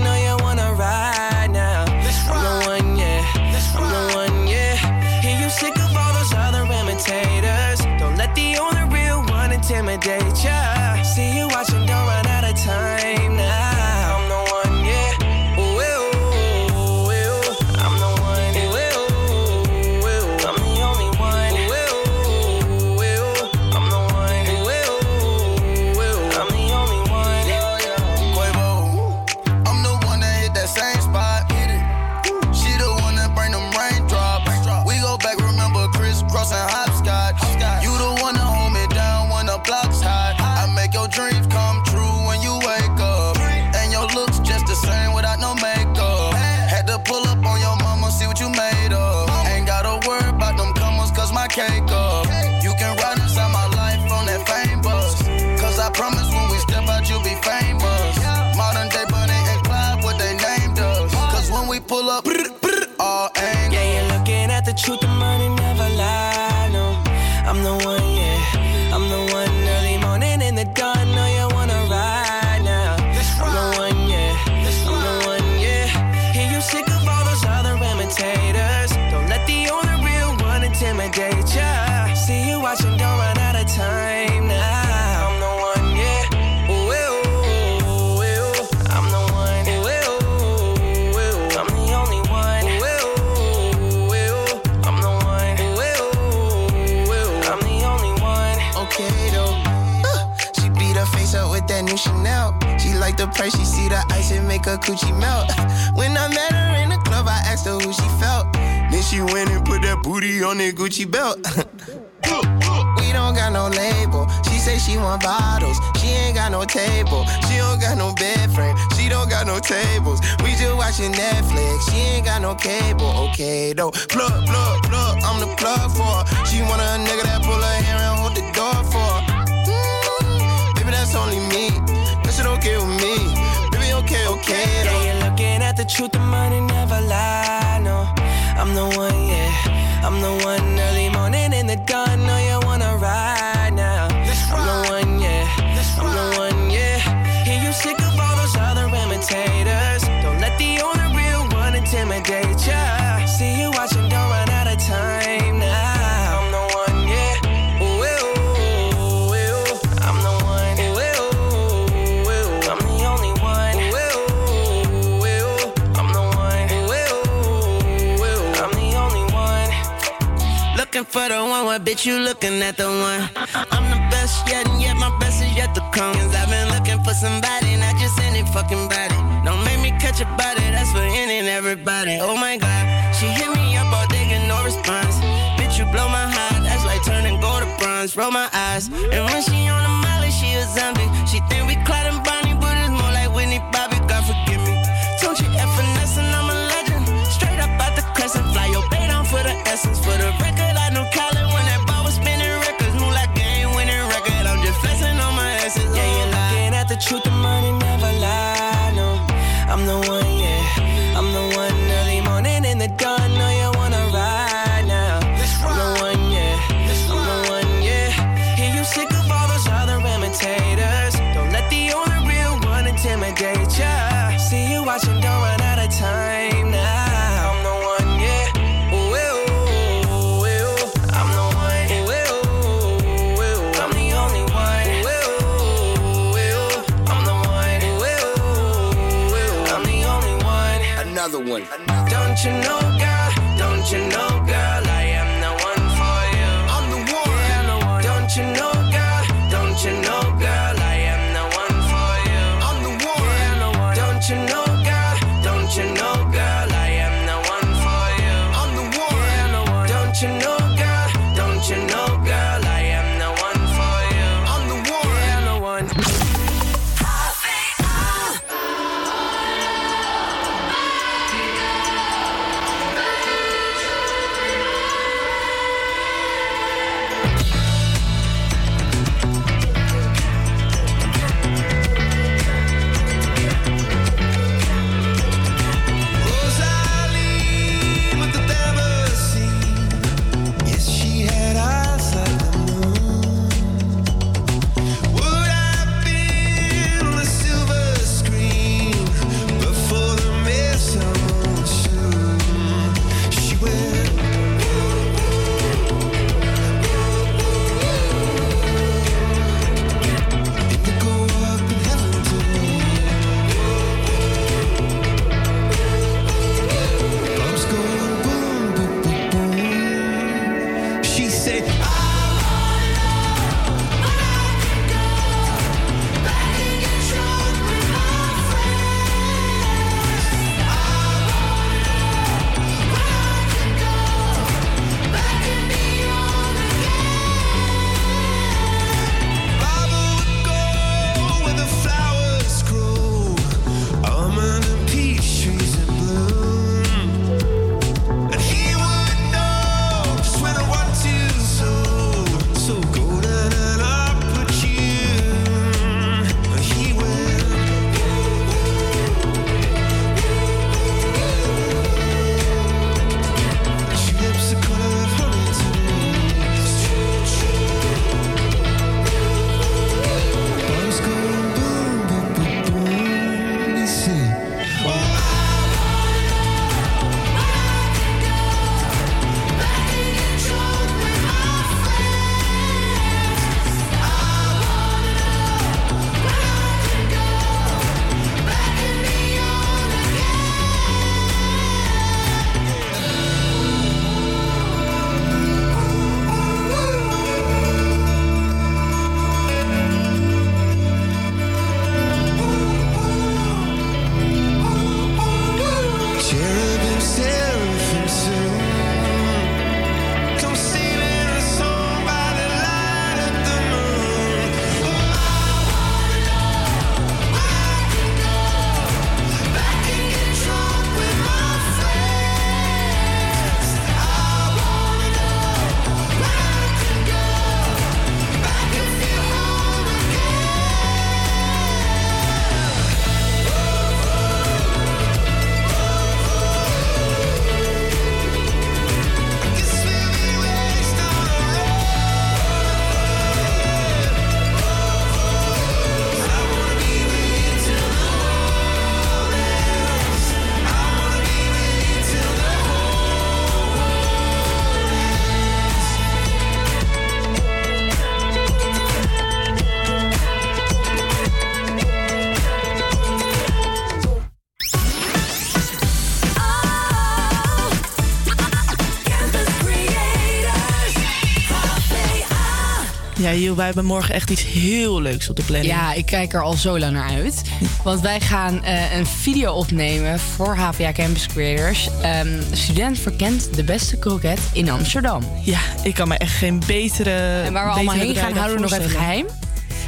Ja, 473.26 473.34
Jill, 473.34 473.56
wij 473.56 473.66
hebben 473.66 473.86
morgen 473.86 474.14
echt 474.16 474.30
iets 474.30 474.44
heel 474.44 475.02
leuks 475.02 475.30
op 475.30 475.36
de 475.36 475.44
planning. 475.44 475.74
Ja, 475.74 475.94
ik 475.94 476.06
kijk 476.06 476.34
er 476.34 476.42
al 476.42 476.54
zo 476.54 476.80
lang 476.80 476.94
naar 476.94 477.10
uit. 477.10 477.42
Want 477.84 478.02
wij 478.02 478.20
gaan 478.20 478.64
eh, 478.64 478.98
een 478.98 479.06
video 479.06 479.54
opnemen 479.54 480.20
voor 480.20 480.56
HVA 480.56 480.92
Campus 480.92 481.28
Creators. 481.28 481.90
De 482.02 482.46
student 482.52 483.00
verkent 483.00 483.56
de 483.56 483.64
beste 483.64 483.98
kroket 483.98 484.40
in 484.54 484.70
Amsterdam. 484.70 485.24
Ja, 485.44 485.60
ik 485.84 485.94
kan 485.94 486.08
me 486.08 486.18
echt 486.18 486.32
geen 486.32 486.64
betere. 486.68 487.42
En 487.42 487.54
waar 487.54 487.66
we 487.66 487.72
allemaal 487.72 487.96
heen 487.96 488.16
gaan, 488.16 488.34
houden 488.36 488.56
we 488.56 488.62
nog 488.62 488.72
even 488.74 488.90
geheim. 488.90 489.26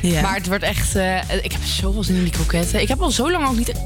Ja. 0.02 0.22
Maar 0.22 0.36
het 0.36 0.48
wordt 0.48 0.64
echt... 0.64 0.96
eh, 0.96 1.18
ik 1.42 1.52
heb 1.52 1.62
zoveel 1.64 2.04
zin 2.04 2.16
in 2.16 2.24
die 2.24 2.32
kroketten. 2.32 2.82
Ik 2.82 2.88
heb 2.88 3.02
al 3.02 3.12
zo 3.12 3.32
lang 3.32 3.46
al 3.46 3.54
niet... 3.54 3.72
eh, 3.72 3.78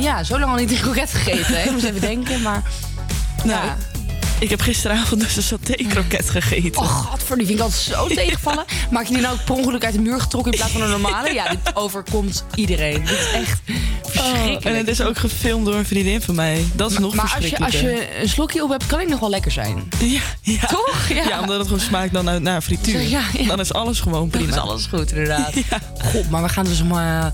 ja, 0.00 0.22
zo 0.24 0.38
lang 0.38 0.50
al 0.50 0.58
niet 0.58 0.70
een 0.70 0.80
kroket 0.80 1.10
gegeten. 1.10 1.64
Ik 1.64 1.70
moest 1.70 1.84
even 1.84 2.00
denken, 2.00 2.42
maar... 2.42 2.62
Nou, 3.44 3.66
ja. 3.66 3.76
Ik 4.42 4.50
heb 4.50 4.60
gisteravond 4.60 5.20
dus 5.20 5.36
een 5.36 5.42
saté-kroket 5.42 6.30
gegeten. 6.30 6.82
Oh, 6.82 6.88
godver, 6.88 7.36
die 7.36 7.46
vind 7.46 7.58
ik 7.58 7.64
altijd 7.64 7.82
zo 7.82 8.06
tegenvallen. 8.06 8.64
Maak 8.90 9.06
je 9.06 9.12
die 9.12 9.22
nou 9.22 9.36
per 9.44 9.54
ongeluk 9.54 9.84
uit 9.84 9.94
de 9.94 10.00
muur 10.00 10.20
getrokken 10.20 10.52
in 10.52 10.58
plaats 10.58 10.72
van 10.72 10.82
een 10.82 10.90
normale? 10.90 11.34
Ja, 11.34 11.48
dit 11.48 11.76
overkomt 11.84 12.44
iedereen. 12.54 13.00
Dit 13.00 13.10
is 13.10 13.30
echt 13.32 13.60
verschrikkelijk. 14.02 14.64
Oh, 14.64 14.70
en 14.70 14.76
het 14.76 14.88
is 14.88 15.00
ook 15.00 15.18
gefilmd 15.18 15.66
door 15.66 15.74
een 15.74 15.86
vriendin 15.86 16.22
van 16.22 16.34
mij. 16.34 16.64
Dat 16.74 16.90
is 16.90 16.98
nog 16.98 17.14
maar 17.14 17.22
als 17.22 17.32
je, 17.32 17.36
als 17.38 17.70
verschrikkelijker. 17.70 18.14
je 18.16 18.22
een 18.22 18.28
slokje 18.28 18.62
op 18.62 18.70
hebt, 18.70 18.86
kan 18.86 19.00
ik 19.00 19.08
nog 19.08 19.20
wel 19.20 19.30
lekker 19.30 19.50
zijn. 19.50 19.88
Ja, 20.00 20.20
ja. 20.40 20.66
Toch? 20.66 21.08
Ja. 21.08 21.28
Ja. 21.28 21.40
omdat 21.40 21.56
het 21.58 21.66
gewoon 21.66 21.82
smaakt 21.82 22.12
dan 22.12 22.24
naar, 22.24 22.40
naar 22.40 22.62
frituur. 22.62 23.00
Ja. 23.00 23.22
Dan 23.46 23.60
is 23.60 23.72
alles 23.72 24.00
gewoon 24.00 24.28
prima. 24.28 24.46
Dan 24.46 24.58
is 24.58 24.62
alles 24.62 24.86
goed, 24.86 25.10
inderdaad. 25.10 25.52
God, 26.12 26.30
maar 26.30 26.42
we 26.42 26.48
gaan 26.48 26.64
dus 26.64 26.80
om, 26.80 26.90
eh, 26.90 27.26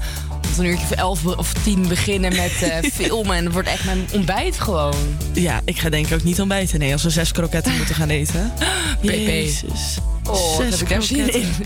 een 0.59 0.65
uurtje 0.65 0.85
of 0.85 0.91
elf 0.91 1.25
of 1.25 1.53
tien 1.53 1.89
beginnen 1.89 2.37
met 2.37 2.63
eh, 2.63 2.91
filmen. 3.01 3.37
En 3.37 3.45
het 3.45 3.53
wordt 3.53 3.69
echt 3.69 3.85
mijn 3.85 4.07
ontbijt 4.13 4.61
gewoon. 4.61 4.95
Ja, 5.33 5.61
ik 5.65 5.79
ga 5.79 5.89
denk 5.89 6.07
ik 6.07 6.15
ook 6.15 6.25
niet 6.25 6.41
ontbijten. 6.41 6.79
Nee, 6.79 6.93
als 6.93 7.03
we 7.03 7.11
zes 7.11 7.33
kroketten 7.33 7.77
moeten 7.79 7.95
gaan 7.95 8.09
eten. 8.09 8.53
Jezus. 9.01 9.99
Oh, 10.29 10.57
wat 10.57 10.71
heb 10.71 10.81
ik 10.81 10.89
daar 10.89 11.03
zin 11.03 11.33
in. 11.35 11.49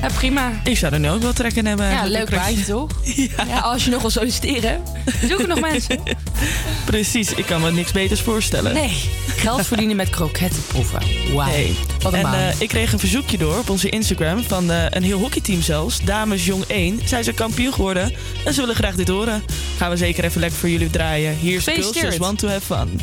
Ja, 0.00 0.08
prima. 0.14 0.52
Ik 0.64 0.78
zou 0.78 0.92
er 0.92 1.00
nu 1.00 1.10
ook 1.10 1.22
wel 1.22 1.32
trek 1.32 1.54
in 1.54 1.66
hebben. 1.66 1.90
Ja, 1.90 2.04
leuk 2.04 2.30
baantje 2.30 2.64
toch? 2.64 2.90
Ja. 3.48 3.58
als 3.58 3.84
je 3.84 3.90
nog 3.90 4.00
wil 4.00 4.10
solliciteren, 4.10 4.82
zoeken 5.28 5.48
nog 5.48 5.60
mensen. 5.60 6.00
Precies, 6.84 7.32
ik 7.34 7.46
kan 7.46 7.60
me 7.60 7.72
niks 7.72 7.92
beters 7.92 8.20
voorstellen. 8.20 8.74
Nee, 8.74 9.10
geld 9.26 9.66
verdienen 9.66 9.96
met 9.96 10.10
krokettenproeven. 10.10 11.00
Wauw. 11.34 11.50
Nee. 11.50 11.78
Wat 12.02 12.12
een 12.12 12.26
en 12.26 12.34
eh, 12.34 12.60
ik 12.60 12.68
kreeg 12.68 12.92
een 12.92 12.98
verzoekje 12.98 13.38
door 13.38 13.58
op 13.58 13.70
onze 13.70 13.88
Instagram 13.88 14.42
van 14.42 14.70
eh, 14.70 14.84
een 14.90 15.02
heel 15.02 15.18
hockeyteam 15.18 15.62
zelfs. 15.62 16.00
Dames 16.04 16.46
Jong 16.46 16.64
1. 16.64 17.00
Zij 17.04 17.22
zijn 17.22 17.36
kampioen 17.36 17.72
geworden 17.72 18.12
en 18.44 18.54
ze 18.54 18.60
willen 18.60 18.74
graag 18.76 18.94
dit 18.94 19.08
horen. 19.08 19.42
Gaan 19.76 19.90
we 19.90 19.96
zeker 19.96 20.24
even 20.24 20.40
lekker 20.40 20.58
voor 20.58 20.68
jullie 20.68 20.90
draaien. 20.90 21.36
Hier 21.36 21.56
is 21.56 21.64
Girls 21.64 21.64
Gefeliciteerd. 21.64 22.06
Just 22.06 22.18
Want 22.18 22.38
To 22.38 22.48
Have 22.48 22.60
Fun. 22.60 23.00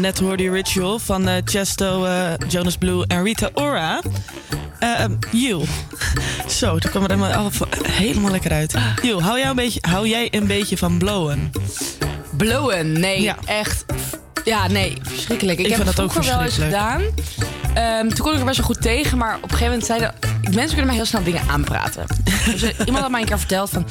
Net 0.00 0.18
hoorde 0.18 0.42
je 0.42 0.50
Ritual 0.50 0.98
van 0.98 1.28
eh, 1.28 1.34
Chesto, 1.44 2.04
eh, 2.04 2.32
Jonas 2.48 2.76
Blue 2.76 3.04
en 3.06 3.22
Rita 3.22 3.50
Ora. 3.54 4.00
You. 5.30 5.64
Zo, 6.58 6.78
dat 6.78 6.90
kwam 6.90 7.02
er 7.04 7.10
helemaal, 7.10 7.32
al- 7.32 7.50
helemaal 7.90 8.30
lekker 8.30 8.52
uit. 8.52 8.74
You, 9.02 9.22
hou, 9.22 9.38
jij 9.38 9.48
een 9.48 9.56
beetje, 9.56 9.78
hou 9.88 10.08
jij 10.08 10.28
een 10.30 10.46
beetje 10.46 10.76
van 10.76 10.98
blowen? 10.98 11.50
Blowen? 12.36 13.00
Nee, 13.00 13.32
echt. 13.44 13.84
Ja, 14.44 14.66
nee, 14.68 14.96
verschrikkelijk. 15.02 15.58
Ik, 15.58 15.66
Ik 15.66 15.74
heb 15.76 15.84
dat 15.84 16.00
ook 16.00 16.12
wel 16.12 16.42
eens 16.42 16.54
gedaan. 16.58 17.02
Ehm, 17.74 18.08
toen 18.08 18.18
kon 18.18 18.32
ik 18.32 18.38
er 18.38 18.44
best 18.44 18.56
wel 18.56 18.66
goed 18.66 18.82
tegen, 18.82 19.18
maar 19.18 19.36
op 19.36 19.42
een 19.42 19.48
gegeven 19.56 19.66
moment 19.68 19.86
zeiden 19.86 20.14
mensen 20.42 20.68
kunnen 20.68 20.86
mij 20.86 20.94
heel 20.94 21.04
snel 21.04 21.22
dingen 21.22 21.42
aanpraten. 21.48 22.06
Dus 22.50 22.62
iemand 22.62 22.98
had 23.02 23.10
mij 23.10 23.20
een 23.20 23.26
keer 23.26 23.38
verteld 23.38 23.70
van, 23.70 23.86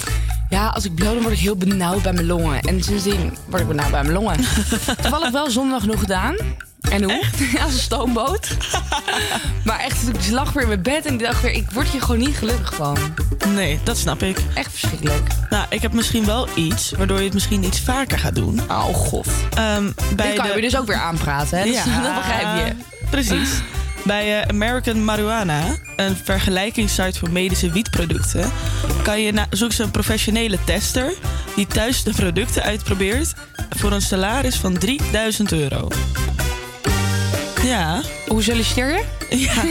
ja, 0.49 0.67
als 0.67 0.85
ik 0.85 0.95
blow 0.95 1.13
dan 1.13 1.21
word 1.21 1.33
ik 1.33 1.39
heel 1.39 1.55
benauwd 1.55 2.01
bij 2.01 2.13
mijn 2.13 2.25
longen. 2.25 2.61
En 2.61 2.83
sindsdien 2.83 3.37
word 3.47 3.61
ik 3.61 3.67
benauwd 3.67 3.91
bij 3.91 4.01
mijn 4.03 4.13
longen. 4.13 4.37
Toevallig 5.01 5.31
wel 5.31 5.49
zondag 5.49 5.81
genoeg 5.81 5.99
gedaan. 5.99 6.35
En 6.89 7.03
hoe? 7.03 7.23
Ja, 7.53 7.61
als 7.63 7.73
een 7.73 7.79
stoomboot. 7.79 8.57
maar 9.65 9.79
echt, 9.79 10.07
ik 10.07 10.31
lag 10.31 10.53
weer 10.53 10.61
in 10.61 10.67
mijn 10.67 10.81
bed 10.81 11.05
en 11.05 11.13
ik 11.13 11.19
dacht 11.19 11.41
weer, 11.41 11.51
ik 11.51 11.71
word 11.71 11.87
hier 11.87 12.01
gewoon 12.01 12.19
niet 12.19 12.37
gelukkig 12.37 12.73
van. 12.75 12.97
Nee, 13.47 13.79
dat 13.83 13.97
snap 13.97 14.23
ik. 14.23 14.39
Echt 14.53 14.71
verschrikkelijk. 14.71 15.27
Nou, 15.49 15.65
ik 15.69 15.81
heb 15.81 15.93
misschien 15.93 16.25
wel 16.25 16.47
iets 16.55 16.91
waardoor 16.91 17.17
je 17.17 17.23
het 17.23 17.33
misschien 17.33 17.63
iets 17.63 17.79
vaker 17.79 18.19
gaat 18.19 18.35
doen. 18.35 18.61
Oh 18.69 18.83
god. 18.83 19.27
Ehm, 19.53 19.91
bij 20.15 20.27
Dit 20.27 20.35
kan 20.35 20.47
de... 20.47 20.55
je 20.55 20.61
dus 20.61 20.77
ook 20.77 20.87
weer 20.87 20.99
aanpraten, 20.99 21.57
hè? 21.57 21.63
Dus 21.63 21.83
dat 21.83 22.15
begrijp 22.15 22.67
je. 22.67 22.73
Precies. 23.09 23.49
Bij 24.07 24.41
eh, 24.41 24.47
American 24.47 25.03
Marijuana, 25.03 25.75
een 25.95 26.15
vergelijkingssite 26.23 27.19
voor 27.19 27.31
medische 27.31 27.71
wietproducten, 27.71 28.51
kan 29.03 29.21
je 29.21 29.31
na, 29.31 29.47
zoek 29.49 29.71
ze 29.71 29.83
een 29.83 29.91
professionele 29.91 30.57
tester 30.63 31.13
die 31.55 31.67
thuis 31.67 32.03
de 32.03 32.13
producten 32.13 32.63
uitprobeert 32.63 33.33
voor 33.69 33.91
een 33.91 34.01
salaris 34.01 34.55
van 34.55 34.77
3000 34.77 35.51
euro. 35.51 35.87
Ja. 37.63 38.01
Hoe 38.27 38.43
solliciteer 38.43 38.87
je? 38.89 39.03
Ja. 39.29 39.63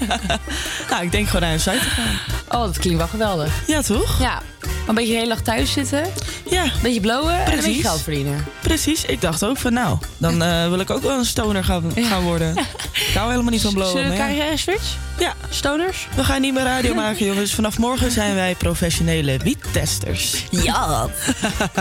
nou, 0.90 1.04
ik 1.04 1.12
denk 1.12 1.26
gewoon 1.26 1.42
naar 1.42 1.52
een 1.52 1.60
site 1.60 1.78
te 1.78 1.88
gaan. 1.88 2.18
Oh, 2.48 2.60
dat 2.60 2.78
klinkt 2.78 2.98
wel 2.98 3.08
geweldig. 3.08 3.52
Ja, 3.66 3.82
toch? 3.82 4.18
Ja. 4.18 4.42
Een 4.86 4.94
beetje 4.94 5.12
de 5.12 5.18
hele 5.18 5.34
dag 5.34 5.42
thuis 5.42 5.72
zitten. 5.72 6.04
Ja. 6.50 6.62
Een 6.64 6.70
beetje 6.82 7.00
blowen 7.00 7.32
en 7.32 7.38
een 7.38 7.44
beetje 7.44 7.60
Precies. 7.60 7.82
geld 7.82 8.02
verdienen. 8.02 8.44
Precies, 8.62 9.04
ik 9.04 9.20
dacht 9.20 9.44
ook 9.44 9.56
van 9.56 9.72
nou, 9.72 9.98
dan 10.16 10.42
eh, 10.42 10.68
wil 10.68 10.78
ik 10.78 10.90
ook 10.90 11.02
wel 11.02 11.18
een 11.18 11.24
stoner 11.24 11.64
gaan, 11.64 11.92
gaan 11.96 12.22
worden. 12.22 12.56
Ik 12.92 13.14
hou 13.14 13.30
helemaal 13.30 13.50
niet 13.50 13.62
van 13.62 13.72
blowen. 13.72 13.92
Zullen 13.92 14.10
we 14.10 14.18
maar 14.18 14.34
ja. 14.34 14.56
switch? 14.56 14.96
Ja. 15.18 15.34
Stoners? 15.48 16.08
We 16.14 16.24
gaan 16.24 16.40
niet 16.40 16.54
meer 16.54 16.62
radio 16.62 16.94
maken, 16.94 17.26
jongens. 17.26 17.54
Vanaf 17.54 17.78
morgen 17.78 18.10
zijn 18.10 18.34
wij 18.34 18.54
professionele 18.54 19.38
wiettesters. 19.38 20.44
Ja. 20.50 21.06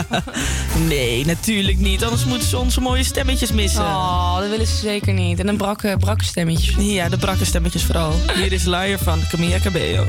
nee, 0.88 1.26
natuurlijk 1.26 1.78
niet. 1.78 2.04
Anders 2.04 2.26
moeten 2.26 2.48
ze 2.48 2.58
onze 2.58 2.82
mooie 2.82 3.04
stemmetjes 3.04 3.52
missen. 3.52 3.84
Oh, 3.84 4.38
dat 4.40 4.50
willen 4.50 4.68
ze 4.68 4.76
zeker 4.76 5.14
niet. 5.14 5.40
En 5.40 5.48
een 5.48 5.58
brakke, 5.58 5.96
brakke 6.00 6.24
stemmetje. 6.24 6.86
Ja, 6.94 7.10
de 7.10 7.18
brakke 7.18 7.46
stemmetjes 7.46 7.84
vooral. 7.84 8.14
Hier 8.34 8.52
is 8.52 8.64
Liar 8.64 9.00
van 9.00 9.22
Camilla 9.30 9.60
Cabello. 9.60 10.06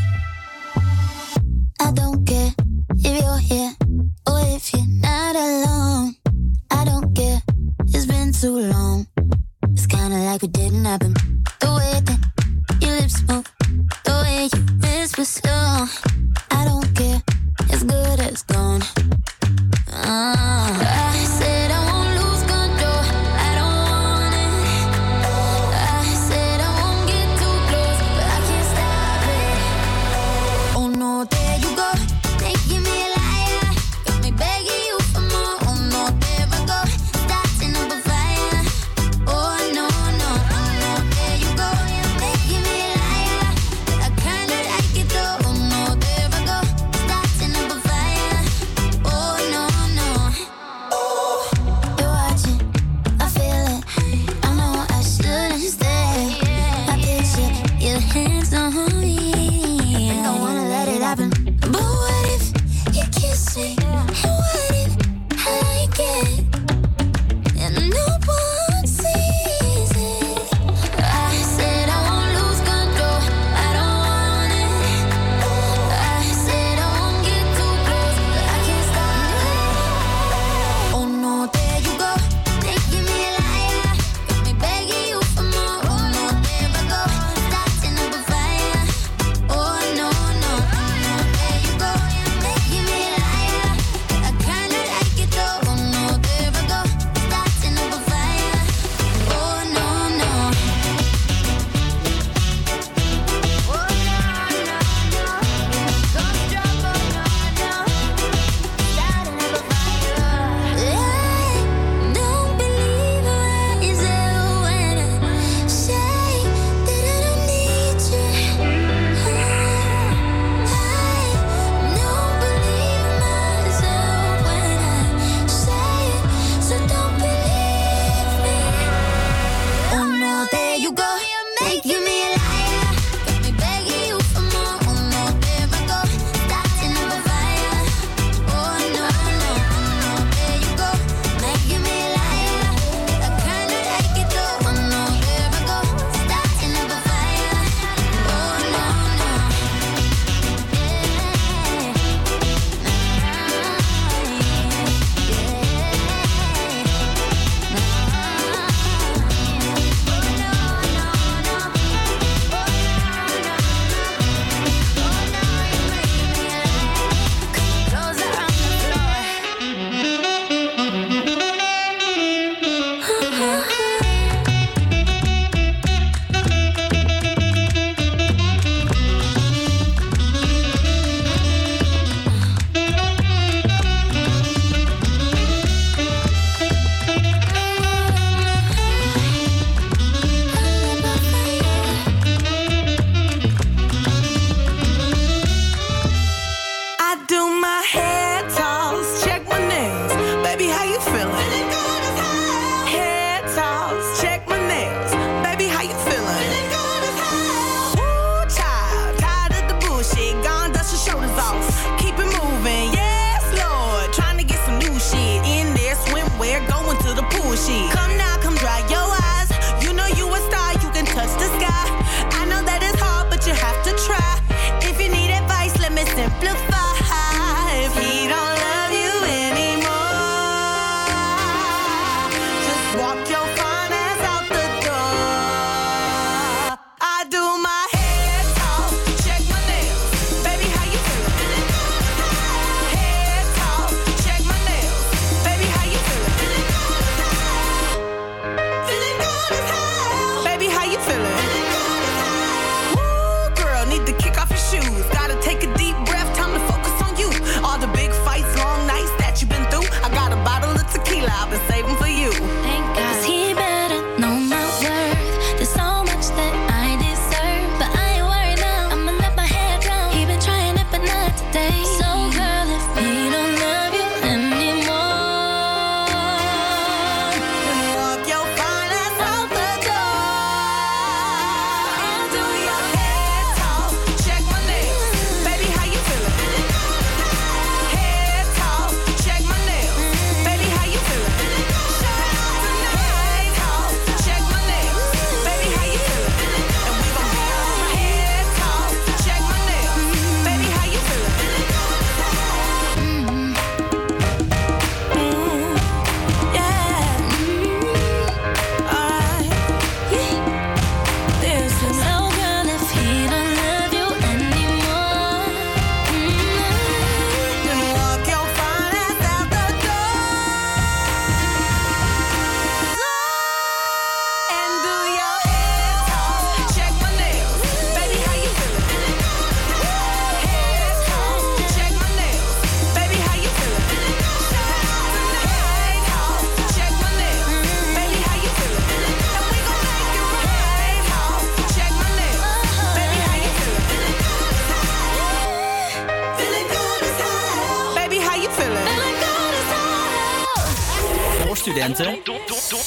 I 1.80 1.92
don't 1.92 2.26
care 2.26 2.52
if 2.94 3.22
you're 3.22 3.38
here 3.38 3.72
or 4.26 4.40
if 4.56 4.72
you're 4.72 4.86
not 4.86 5.36
alone. 5.36 6.14
I 6.70 6.84
don't 6.84 7.14
care, 7.14 7.42
it's 7.86 8.06
been 8.06 8.32
too 8.32 8.58
long. 8.58 9.06
It's 9.72 9.86
kinda 9.86 10.18
like 10.18 10.42
it 10.42 10.52
didn't 10.52 10.84
happen. 10.84 11.14
The 11.60 11.70
way 11.78 12.00
that 12.06 12.20
your 12.80 12.92
lips 13.00 13.20
the 13.22 14.14
way 14.22 14.48
you. 14.52 14.64
I 16.50 16.64
don't 16.64 16.94
care, 16.94 17.22
it's 17.70 17.82
good 17.82 18.20
as 18.20 18.42
gone. 18.42 18.82
Ah, 19.92 21.13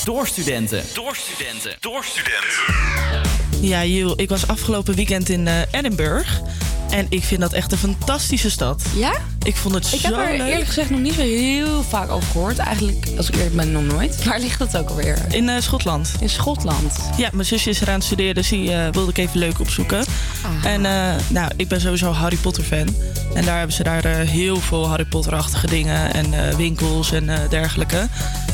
Door 0.03 0.27
studenten. 0.27 0.84
Door 0.93 1.15
studenten. 1.15 1.76
Door 1.80 2.03
studenten. 2.05 3.68
Ja, 3.68 3.84
Jill, 3.85 4.14
ik 4.15 4.30
was 4.30 4.47
afgelopen 4.47 4.95
weekend 4.95 5.30
in 5.30 5.47
eh, 5.47 5.53
Edinburgh. 5.72 6.30
En 6.89 7.05
ik 7.09 7.23
vind 7.23 7.41
dat 7.41 7.53
echt 7.53 7.72
een 7.72 7.77
fantastische 7.77 8.49
stad. 8.49 8.81
Ja? 8.95 9.11
Ik 9.43 9.55
vond 9.55 9.73
het 9.73 9.93
Ik 9.93 9.99
zo 9.99 10.07
heb 10.07 10.18
er 10.30 10.38
leuk. 10.38 10.47
eerlijk 10.47 10.68
gezegd 10.68 10.89
nog 10.89 10.99
niet 10.99 11.14
zo 11.14 11.22
heel 11.22 11.84
vaak 11.84 12.09
over 12.09 12.30
gehoord. 12.31 12.57
Eigenlijk, 12.57 13.07
als 13.18 13.27
ik 13.27 13.35
eerlijk 13.35 13.55
ben, 13.55 13.72
nog 13.72 13.84
nooit. 13.84 14.23
Waar 14.26 14.39
ligt 14.39 14.59
dat 14.59 14.77
ook 14.77 14.89
alweer? 14.89 15.18
In 15.30 15.49
eh, 15.49 15.61
Schotland. 15.61 16.11
In 16.19 16.30
Schotland? 16.30 16.95
Ja, 17.18 17.30
mijn 17.34 17.45
zusje 17.45 17.69
is 17.69 17.81
eraan 17.81 17.93
het 17.95 18.03
studeren, 18.03 18.35
dus 18.35 18.49
die 18.49 18.73
eh, 18.73 18.88
wilde 18.91 19.09
ik 19.09 19.18
even 19.18 19.39
leuk 19.39 19.59
opzoeken. 19.59 20.05
En 20.64 20.85
eh, 20.85 21.15
nou, 21.27 21.51
ik 21.55 21.68
ben 21.68 21.81
sowieso 21.81 22.11
Harry 22.11 22.38
Potter 22.38 22.64
fan. 22.64 22.95
En 23.34 23.45
daar 23.45 23.57
hebben 23.57 23.76
ze 23.76 23.84
daar 23.84 24.05
eh, 24.05 24.27
heel 24.30 24.59
veel 24.59 24.88
Harry 24.88 25.05
Potter-achtige 25.05 25.68
dingen 25.68 26.14
en 26.14 26.34
eh, 26.34 26.55
winkels 26.55 27.11
en 27.11 27.30
dergelijke. 27.49 28.07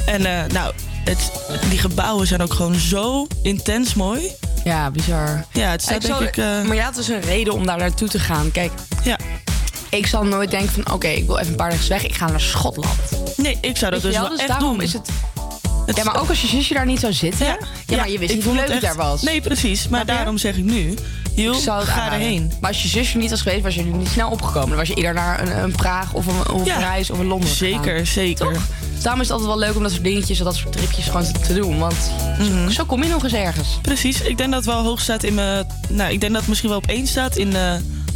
En 0.05 0.25
eh, 0.25 0.51
nou, 0.53 0.73
het, 1.03 1.31
die 1.69 1.77
gebouwen 1.77 2.27
zijn 2.27 2.41
ook 2.41 2.53
gewoon 2.53 2.75
zo 2.75 3.27
intens 3.41 3.93
mooi. 3.93 4.31
Ja, 4.63 4.91
bizar. 4.91 5.45
Ja, 5.53 5.69
het 5.69 5.81
staat 5.81 5.95
Ik 5.95 6.01
denk 6.01 6.13
zal- 6.13 6.23
ik... 6.27 6.37
eh, 6.37 6.61
Maar 6.67 6.75
ja, 6.75 6.85
het 6.85 6.97
is 6.97 7.07
een 7.07 7.21
reden 7.21 7.53
om 7.53 7.65
daar 7.65 7.77
naartoe 7.77 8.07
te 8.07 8.19
gaan. 8.19 8.51
Kijk, 8.51 8.71
ja. 9.03 9.17
ik 9.89 10.07
zal 10.07 10.23
nooit 10.25 10.51
denken 10.51 10.69
van... 10.83 10.93
oké, 10.93 11.07
ik 11.07 11.25
wil 11.25 11.37
even 11.37 11.51
een 11.51 11.57
paar 11.57 11.69
dagen 11.69 11.89
weg. 11.89 12.03
Ik 12.05 12.15
ga 12.15 12.27
naar 12.29 12.41
Schotland. 12.41 12.95
Nee, 13.37 13.57
ik 13.61 13.77
zou 13.77 13.91
dat 13.91 14.01
dus 14.01 14.15
wel 14.17 14.37
echt 14.37 14.47
daarom 14.47 14.69
doen. 14.71 14.81
is 14.81 14.93
het... 14.93 15.09
ja, 15.85 16.03
maar 16.03 16.21
ook 16.21 16.29
als 16.29 16.41
je 16.41 16.47
zusje 16.47 16.73
daar 16.73 16.85
niet 16.85 16.99
zou 16.99 17.13
zitten... 17.13 17.45
Ja, 17.87 17.95
maar 17.95 18.09
je 18.09 18.19
wist 18.19 18.33
niet 18.33 18.43
hoe 18.43 18.55
leuk 18.55 18.67
het 18.67 18.81
daar 18.81 18.95
was. 18.95 19.21
Nee, 19.21 19.41
precies. 19.41 19.87
Maar 19.87 20.05
daarom 20.05 20.37
zeg 20.37 20.57
ik 20.57 20.63
nu, 20.63 20.95
het 21.35 21.63
ga 21.65 22.11
erheen. 22.13 22.51
Maar 22.61 22.69
als 22.69 22.81
je 22.81 22.87
zusje 22.87 23.17
niet 23.17 23.29
was 23.29 23.41
geweest, 23.41 23.63
was 23.63 23.75
je 23.75 23.83
nu 23.83 23.91
niet 23.91 24.07
snel 24.07 24.29
opgekomen. 24.29 24.69
Dan 24.69 24.77
was 24.77 24.87
je 24.87 24.93
eerder 24.93 25.13
naar 25.13 25.41
een, 25.41 25.63
een 25.63 25.71
Praag 25.71 26.13
of 26.13 26.25
een, 26.25 26.53
of 26.53 26.65
Ja, 26.65 26.75
Parijs 26.75 27.09
of 27.09 27.19
een 27.19 27.25
Londen 27.25 27.49
zeker, 27.49 27.81
gegaan. 27.81 28.05
zeker. 28.05 28.53
Toch? 28.53 28.63
Dus 28.93 29.03
daarom 29.03 29.21
is 29.21 29.27
het 29.27 29.37
altijd 29.37 29.57
wel 29.57 29.67
leuk 29.67 29.75
om 29.75 29.83
dat 29.83 29.91
soort 29.91 30.03
dingetjes, 30.03 30.37
dat 30.37 30.55
soort 30.55 30.71
tripjes 30.71 31.05
gewoon 31.05 31.31
te, 31.41 31.53
doen. 31.53 31.79
Want 31.79 32.11
zo, 32.37 32.69
zo 32.69 32.85
kom 32.85 33.03
je 33.03 33.09
nog 33.09 33.23
eens 33.23 33.33
ergens. 33.33 33.67
Precies, 33.81 34.21
ik 34.21 34.37
denk 34.37 34.51
dat 34.51 34.65
het 34.65 34.73
wel 34.73 34.83
hoog 34.83 35.01
staat 35.01 35.23
in 35.23 35.33
mijn... 35.33 35.67
Nou, 35.89 36.11
ik 36.11 36.19
denk 36.19 36.31
dat 36.31 36.41
het 36.41 36.49
misschien 36.49 36.69
wel 36.69 36.77
op 36.77 36.87
één 36.87 37.07
staat 37.07 37.37
in 37.37 37.55
eh 37.55 37.73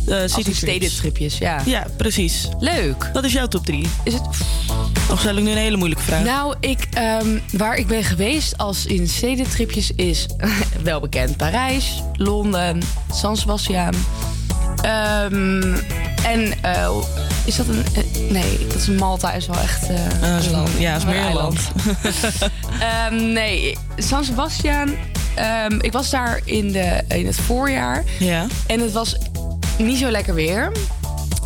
Als 0.10 0.34
city 0.34 0.54
stedentripjes, 0.54 1.38
ja. 1.38 1.62
Ja, 1.66 1.86
precies. 1.98 2.48
Leuk. 2.60 3.10
Wat 3.14 3.24
is 3.24 3.34
jouw 3.34 3.48
top 3.48 3.66
3? 3.66 3.88
Is 4.04 4.14
het... 4.14 4.22
Of 5.12 5.20
stel 5.20 5.36
ik 5.38 5.44
nu 5.44 5.52
een 5.52 5.58
hele 5.58 5.78
moeilijke 5.78 6.04
vraag? 6.04 6.24
Nou, 6.24 6.56
ik, 6.60 6.88
ehm, 6.94 7.40
waar 7.52 7.76
ik 7.78 7.88
ben 7.88 8.04
geweest 8.04 8.58
als 8.58 8.86
in 8.86 9.08
stedentripjes 9.08 9.92
is 9.96 10.26
wel 10.84 11.00
bekend. 11.00 11.38
Parijs, 11.38 12.02
Londen, 12.14 12.82
San 13.14 13.38
Sebastian. 13.38 13.94
Ehm, 14.82 15.74
en 16.26 16.54
eh, 16.62 16.90
is 17.46 17.56
dat 17.56 17.68
een... 17.68 17.84
eh, 17.94 18.32
nee, 18.32 18.68
dat 18.68 18.78
is 18.78 18.88
Malta 18.88 19.34
is 19.34 19.48
wel 19.48 19.60
echt... 19.60 19.84
is 20.40 20.46
een 20.46 20.52
land. 20.52 20.70
ja, 20.80 20.96
is 20.96 21.06
meer 21.06 21.16
een 21.16 21.22
eiland. 21.22 21.60
land. 21.76 22.52
Ehm, 22.80 23.32
nee, 23.34 23.78
San 23.98 24.24
Sebastian. 24.24 24.96
ik 25.82 25.92
was 25.92 26.10
daar 26.10 26.42
in, 26.44 26.72
de, 26.72 27.04
in 27.08 27.26
het 27.26 27.36
voorjaar. 27.40 28.04
Ja. 28.20 28.46
En 28.68 28.80
het 28.80 28.92
was 28.92 29.16
niet 29.78 29.98
zo 29.98 30.10
lekker 30.10 30.34
weer. 30.34 30.72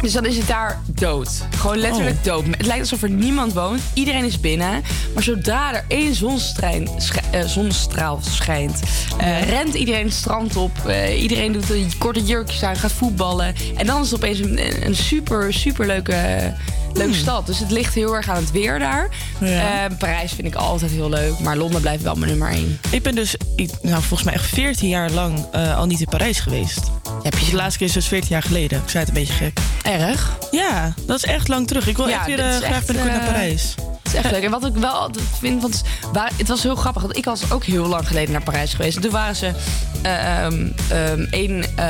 Dus 0.02 0.14
dan 0.14 0.26
is 0.26 0.38
het 0.38 0.48
daar 0.48 0.80
dood. 0.86 1.30
Gewoon 1.58 1.78
letterlijk 1.78 2.16
Oh. 2.18 2.24
dood. 2.24 2.45
Het 2.45 2.66
lijkt 2.66 2.82
alsof 2.82 3.02
er 3.03 3.10
niemand 3.10 3.53
woont. 3.53 3.82
Iedereen 3.94 4.26
is 4.26 4.40
binnen. 4.40 4.84
Maar 5.14 5.24
zodra 5.24 5.74
er 5.74 5.84
één 5.88 6.16
sch- 6.16 7.16
eh, 7.32 7.45
zonnestraal 7.45 8.20
schijnt... 8.30 8.80
eh, 9.18 9.49
rent 9.49 9.74
iedereen 9.74 10.06
het 10.06 10.14
strand 10.14 10.56
op. 10.56 10.72
Eh, 10.86 11.22
iedereen 11.22 11.52
doet 11.52 11.70
een 11.70 11.91
korte 11.98 12.24
jurkjes 12.24 12.64
aan, 12.64 12.76
gaat 12.76 12.91
voetballen. 12.91 13.53
En 13.76 13.86
dan 13.86 14.02
is 14.02 14.12
het 14.12 14.16
opeens 14.24 14.40
een, 14.40 14.86
een 14.86 14.95
super, 14.95 15.53
super 15.53 15.86
leuke, 15.88 16.53
leuke 16.98 17.14
stad. 17.14 17.46
Dus 17.46 17.60
het 17.60 17.72
ligt 17.72 17.94
heel 17.94 18.16
erg 18.16 18.30
aan 18.30 18.36
het 18.36 18.52
weer 18.52 18.80
daar. 18.80 19.10
Ja. 19.40 19.86
Eh, 19.90 19.98
Parijs 19.98 20.32
vind 20.32 20.48
ik 20.48 20.56
altijd 20.56 20.92
heel 20.92 21.10
leuk. 21.10 21.40
Maar 21.40 21.58
Londen 21.58 21.82
blijft 21.82 22.04
wel 22.04 22.16
mijn 22.16 22.30
nummer 22.32 22.50
één. 22.50 22.80
Ik 22.90 23.02
ben 23.04 23.16
dus, 23.16 23.36
ik- 23.56 23.72
nou, 23.82 23.96
volgens 24.02 24.24
mij 24.24 24.34
echt 24.34 24.46
14 24.46 24.90
jaar 24.90 25.10
lang 25.12 25.46
eh, 25.52 25.78
al 25.78 25.86
niet 25.86 26.00
in 26.00 26.08
Parijs 26.10 26.40
geweest. 26.40 26.80
Heb 27.24 27.38
je 27.38 27.50
de 27.50 27.56
laatste 27.56 27.78
keer 27.78 27.88
is 27.88 27.94
dus 27.94 28.08
14 28.08 28.30
jaar 28.30 28.44
geleden. 28.44 28.82
Ik 28.84 28.90
zei 28.90 29.04
het 29.06 29.08
een 29.16 29.20
beetje 29.20 29.34
gek. 29.34 29.60
Erg? 29.84 30.38
Ja, 30.52 30.94
dat 31.06 31.18
is 31.18 31.24
echt 31.26 31.48
lang 31.48 31.68
terug. 31.68 31.88
Ik 31.88 31.98
wil 31.98 32.08
Ja, 32.08 32.18
echt 32.18 32.26
weer 32.26 32.40
eh, 32.40 32.56
graag 32.58 32.86
binnenkort 32.86 33.16
naar 33.16 33.26
eh, 33.28 33.32
Parijs. 33.34 33.76
Is 34.12 34.18
echt 34.18 34.32
leuk. 34.32 34.44
En 34.44 34.52
wat 34.52 34.66
ik 34.66 34.76
wel 34.76 34.92
altijd 34.92 35.26
vind, 35.40 35.62
want 35.62 35.82
het 36.38 36.48
was 36.48 36.64
heel 36.64 36.76
grappig. 36.76 37.02
Want 37.02 37.18
ik 37.18 37.26
was 37.26 37.52
ook 37.52 37.64
heel 37.64 37.86
lang 37.86 38.08
geleden 38.08 38.32
naar 38.32 38.44
Parijs 38.44 38.74
geweest. 38.74 38.96
En 38.96 39.02
toen 39.02 39.12
waren 39.12 39.36
ze 39.36 39.52
eh, 40.02 40.46
ehm, 40.46 40.68
ehm, 40.90 41.22
één 41.30 41.64
eh, 41.76 41.88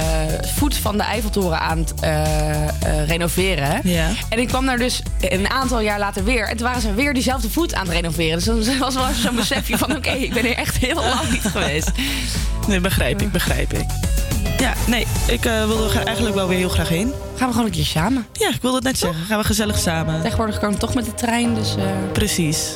voet 0.56 0.76
van 0.76 0.98
de 0.98 1.04
Eiffeltoren 1.04 1.60
aan 1.60 1.78
het 1.78 1.94
eh, 2.00 3.08
renoveren. 3.08 3.80
Ja. 3.84 4.10
En 4.30 4.40
ik 4.40 4.48
kwam 4.48 4.66
daar 4.66 4.78
dus 4.78 5.02
een 5.20 5.50
aantal 5.50 5.80
jaar 5.80 6.00
later 6.00 6.24
weer. 6.24 6.48
En 6.48 6.58
toen 6.58 6.66
waren 6.66 6.82
ze 6.82 6.94
weer 6.94 7.14
diezelfde 7.14 7.50
voet 7.50 7.74
aan 7.74 7.86
het 7.86 7.96
renoveren. 7.96 8.36
Dus 8.36 8.46
dan 8.46 8.78
was 8.80 8.96
wel 8.96 9.14
zo'n 9.14 9.36
besefje 9.36 9.78
van... 9.78 9.96
oké, 9.96 10.12
ik 10.12 10.34
ben 10.34 10.46
hier 10.46 10.56
echt 10.56 10.78
heel 10.78 10.96
lang 10.96 11.32
niet 11.32 11.46
geweest. 11.46 11.92
Nee, 12.68 12.80
begrijp 12.80 13.22
ik, 13.22 13.32
begrijp 13.32 13.74
ik. 13.74 13.86
Ja, 14.58 14.74
nee, 14.88 15.08
ik 15.28 15.44
wilde 15.44 16.00
er 16.00 16.06
eigenlijk 16.06 16.36
wel 16.36 16.48
weer 16.48 16.58
heel 16.58 16.70
graag 16.70 16.90
heen. 16.90 17.14
Gaan 17.36 17.48
we 17.48 17.54
gewoon 17.56 17.66
een 17.66 17.76
keer 17.76 17.86
samen? 17.86 18.26
Ja, 18.34 18.50
ik 18.50 18.62
wilde 18.62 18.76
het 18.78 18.86
net 18.86 18.98
zeggen. 18.98 19.26
Gaan 19.26 19.38
we 19.40 19.44
gezellig 19.46 19.78
samen. 19.78 20.22
Tegenwoordig 20.22 20.60
kan 20.60 20.72
ik 20.74 20.80
toch 20.80 20.94
met 20.94 21.06
de 21.06 21.14
trein, 21.14 21.54
dus... 21.56 21.76
eh, 21.76 21.84
Precies. 22.12 22.76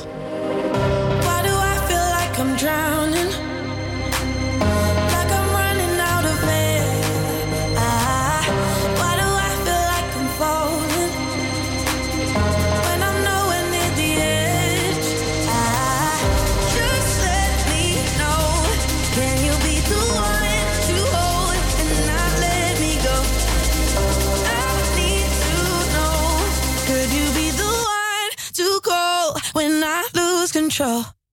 lose 30.46 30.52
control. 30.52 31.25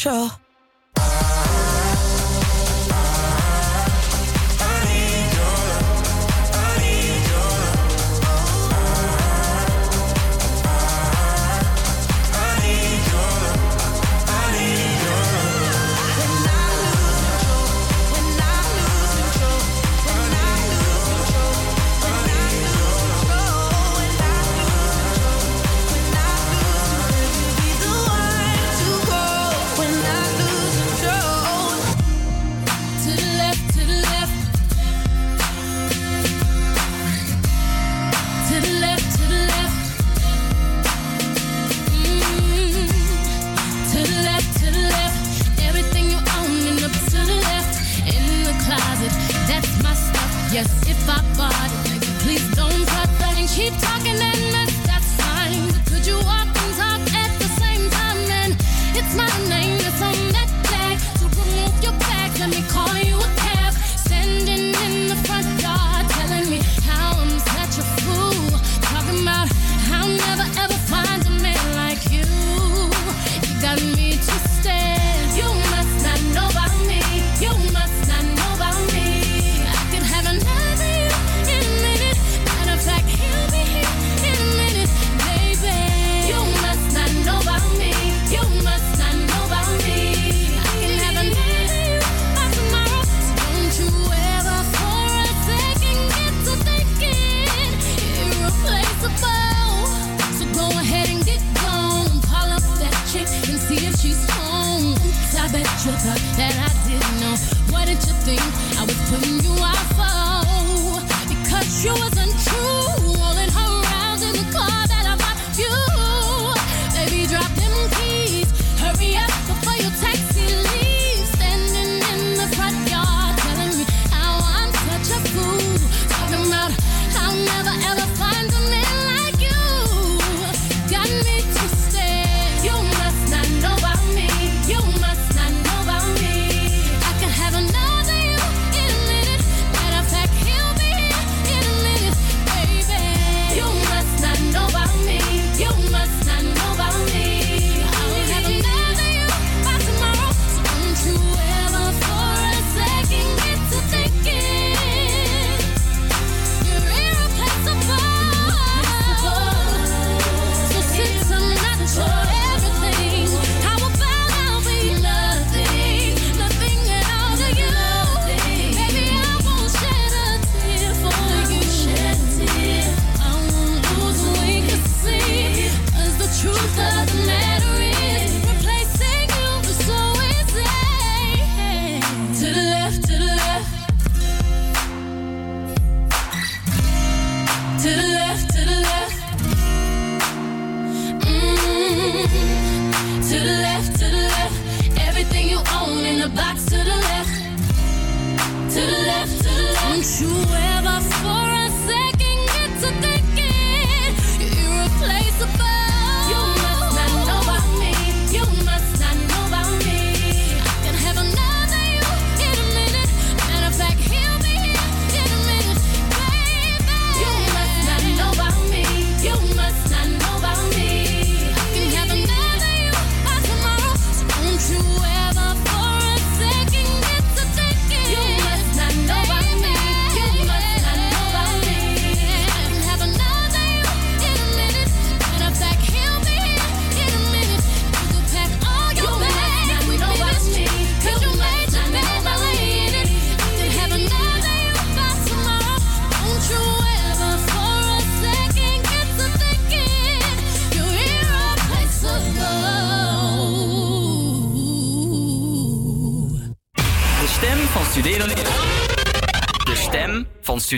Control? 0.00 0.39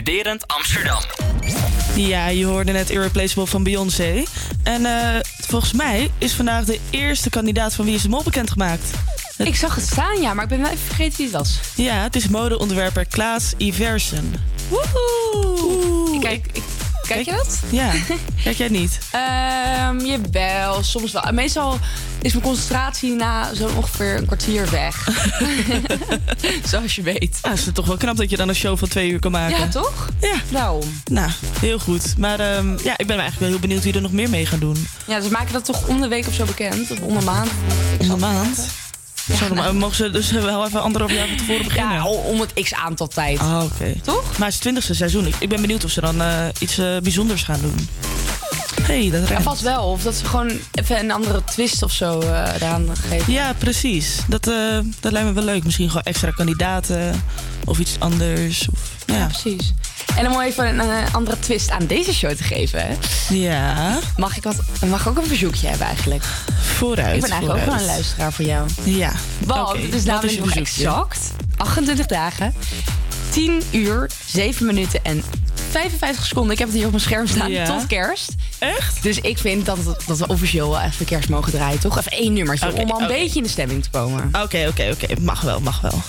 Studerend 0.03 0.47
Amsterdam. 0.47 1.01
Ja, 1.95 2.27
je 2.27 2.45
hoorde 2.45 2.71
net 2.71 2.89
Irreplaceable 2.89 3.47
van 3.47 3.63
Beyoncé. 3.63 4.23
En 4.63 4.85
eh, 4.85 5.19
volgens 5.47 5.73
mij 5.73 6.11
is 6.17 6.33
vandaag 6.33 6.65
de 6.65 6.79
eerste 6.89 7.29
kandidaat 7.29 7.73
van 7.73 7.85
Wie 7.85 7.95
is 7.95 8.01
de 8.01 8.09
Mol 8.09 8.23
bekendgemaakt. 8.23 8.91
Ik 9.37 9.55
zag 9.55 9.75
het 9.75 9.85
staan, 9.85 10.21
ja, 10.21 10.33
maar 10.33 10.43
ik 10.43 10.49
ben 10.49 10.61
wel 10.61 10.69
even 10.69 10.85
vergeten 10.85 11.17
wie 11.17 11.25
het 11.25 11.35
was. 11.35 11.59
Ja, 11.75 12.01
het 12.01 12.15
is 12.15 12.27
modeontwerper 12.27 13.05
Klaas 13.05 13.53
Iversen. 13.57 14.33
Woehoe! 14.67 16.19
Kijk, 16.19 16.47
ik, 16.53 16.63
kijk 17.07 17.25
je 17.25 17.31
dat? 17.31 17.59
Ja, 17.69 17.91
kijk 18.43 18.57
jij 18.57 18.69
niet? 18.69 18.99
Ehm 19.11 19.99
jawel, 20.05 20.83
soms 20.83 21.11
wel. 21.11 21.23
Meestal 21.31 21.79
is 22.23 22.31
mijn 22.33 22.45
concentratie 22.45 23.13
na 23.13 23.53
zo'n 23.53 23.75
ongeveer 23.75 24.17
een 24.17 24.25
kwartier 24.25 24.69
weg. 24.69 25.07
Zoals 26.69 26.95
je 26.95 27.01
weet. 27.01 27.39
Ja, 27.41 27.51
is 27.51 27.65
het 27.65 27.75
toch 27.75 27.85
wel 27.85 27.97
knap 27.97 28.17
dat 28.17 28.29
je 28.29 28.37
dan 28.37 28.49
een 28.49 28.55
show 28.55 28.77
van 28.77 28.87
twee 28.87 29.09
uur 29.09 29.19
kan 29.19 29.31
maken. 29.31 29.57
Ja, 29.57 29.67
toch? 29.67 30.09
Ja. 30.21 30.35
Daarom. 30.49 31.01
Nou, 31.11 31.31
heel 31.59 31.79
goed. 31.79 32.17
Maar 32.17 32.39
ehm, 32.39 32.77
ja, 32.83 32.97
ik 32.97 33.07
ben 33.07 33.19
eigenlijk 33.19 33.39
wel 33.39 33.49
heel 33.49 33.59
benieuwd 33.59 33.83
wie 33.83 33.93
er 33.93 34.01
nog 34.01 34.11
meer 34.11 34.29
mee 34.29 34.45
gaan 34.45 34.59
doen. 34.59 34.87
Ja, 35.07 35.21
ze 35.21 35.31
maken 35.31 35.53
dat 35.53 35.65
toch 35.65 35.87
om 35.87 36.01
de 36.01 36.07
week 36.07 36.27
of 36.27 36.33
zo 36.33 36.45
bekend? 36.45 36.91
Of 36.91 36.99
om 36.99 37.17
een 37.17 37.23
maand? 37.23 37.51
Om 37.99 38.09
een 38.09 38.19
maand? 38.19 38.67
Zo, 39.37 39.53
dan 39.53 39.77
mogen 39.77 39.95
ze 39.95 40.09
dus 40.09 40.31
wel 40.31 40.65
even 40.65 40.81
anderhalf 40.81 41.13
jaar 41.13 41.27
van 41.27 41.37
tevoren 41.37 41.63
beginnen? 41.63 41.93
Ja, 41.93 42.07
om 42.07 42.39
het 42.39 42.53
x 42.53 42.73
aantal 42.73 43.07
tijd. 43.07 43.39
Ah, 43.39 43.63
oké. 43.63 43.93
Toch? 44.01 44.23
Maar 44.23 44.31
het 44.31 44.47
is 44.47 44.53
het 44.53 44.61
twintigste 44.61 44.93
seizoen. 44.93 45.27
Ik, 45.27 45.35
ik 45.39 45.49
ben 45.49 45.61
benieuwd 45.61 45.83
of 45.83 45.91
ze 45.91 46.01
dan 46.01 46.21
eh, 46.21 46.45
iets 46.59 46.77
eh, 46.77 46.97
bijzonders 46.97 47.43
gaan 47.43 47.59
doen. 47.61 47.87
Hey, 48.85 49.09
dat 49.09 49.27
Ja, 49.27 49.41
vast 49.41 49.61
wel. 49.61 49.83
Of 49.83 50.03
dat 50.03 50.15
ze 50.15 50.25
gewoon 50.25 50.51
even 50.71 50.99
een 50.99 51.11
andere 51.11 51.43
twist 51.43 51.83
of 51.83 51.91
zo 51.91 52.19
eh 52.19 52.55
eraan 52.55 52.87
geven. 53.09 53.33
Ja, 53.33 53.53
precies. 53.57 54.17
Dat, 54.27 54.47
eh, 54.47 54.79
dat 54.99 55.11
lijkt 55.11 55.27
me 55.27 55.33
wel 55.33 55.43
leuk. 55.43 55.63
Misschien 55.63 55.87
gewoon 55.87 56.03
extra 56.03 56.31
kandidaten 56.31 57.23
of 57.65 57.79
iets 57.79 57.95
anders. 57.99 58.67
Of, 58.69 58.79
ja. 59.05 59.25
precies. 59.25 59.73
En 60.15 60.31
om 60.31 60.41
even 60.41 60.67
een, 60.67 60.79
een 60.79 61.13
andere 61.13 61.39
twist 61.39 61.69
aan 61.69 61.85
deze 61.85 62.13
show 62.13 62.31
te 62.31 62.43
geven. 62.43 62.87
Hè? 62.87 62.95
Ja. 63.29 63.99
Mag 64.17 64.37
ik, 64.37 64.43
wat, 64.43 64.55
mag 64.85 65.01
ik 65.01 65.07
ook 65.07 65.17
een 65.17 65.27
verzoekje 65.27 65.67
hebben 65.67 65.87
eigenlijk? 65.87 66.23
Vooruit. 66.61 67.15
Ik 67.15 67.21
ben 67.21 67.31
eigenlijk 67.31 67.59
ook 67.59 67.65
wel 67.65 67.79
een 67.79 67.85
luisteraar 67.85 68.33
voor 68.33 68.45
jou. 68.45 68.67
Ja. 68.83 69.11
Want 69.45 69.69
Oké, 69.69 69.81
het 69.81 69.93
is 69.93 70.03
namelijk 70.03 70.39
nog 70.39 70.55
exact 70.55 71.31
28 71.57 72.05
dagen, 72.05 72.53
10 73.29 73.61
uur, 73.71 74.09
7 74.25 74.65
minuten 74.65 75.03
en 75.03 75.23
55 75.73 76.25
seconden. 76.25 76.51
Ik 76.51 76.57
heb 76.59 76.67
het 76.67 76.77
hier 76.77 76.85
op 76.85 76.91
mijn 76.91 77.03
scherm 77.03 77.27
staan 77.27 77.51
Ja. 77.51 77.65
tot 77.65 77.87
kerst. 77.87 78.31
Echt? 78.59 79.03
Dus 79.03 79.19
ik 79.19 79.37
vind 79.37 79.65
dat, 79.65 79.77
dat 80.07 80.17
we 80.17 80.27
officieel 80.27 80.69
wel 80.69 80.79
even 80.81 81.05
kerst 81.05 81.29
mogen 81.29 81.51
draaien, 81.51 81.79
toch? 81.79 81.97
Even 81.97 82.11
één 82.11 82.33
nummertje 82.33 82.69
Oké, 82.71 82.81
om 82.81 82.91
al 82.91 83.01
een 83.01 83.07
beetje 83.07 83.37
in 83.37 83.43
de 83.43 83.49
stemming 83.49 83.83
te 83.83 83.89
komen. 83.89 84.29
Oké, 84.43 84.65
oké, 84.69 84.89
oké. 84.91 85.21
Mag 85.21 85.41
wel, 85.41 85.59
mag 85.59 85.81
wel. 85.81 86.01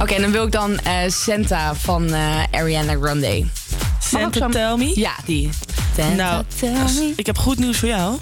Oké, 0.00 0.14
en 0.14 0.22
dan 0.22 0.30
wil 0.30 0.44
ik 0.46 0.52
dan 0.52 0.78
eh, 0.78 0.92
Santa 1.08 1.74
van 1.74 2.12
eh, 2.12 2.42
Ariana 2.50 2.94
Grande. 3.00 3.44
Santa 4.00 4.48
Tell 4.48 4.76
Me? 4.76 4.92
Ja, 5.00 5.12
die. 5.24 5.48
Santa 5.96 6.14
Nou, 6.14 6.44
Tell 6.58 6.72
Me. 6.72 7.12
ik 7.16 7.26
heb 7.26 7.38
goed 7.38 7.58
nieuws 7.58 7.76
voor 7.78 7.88
jou. 7.88 8.16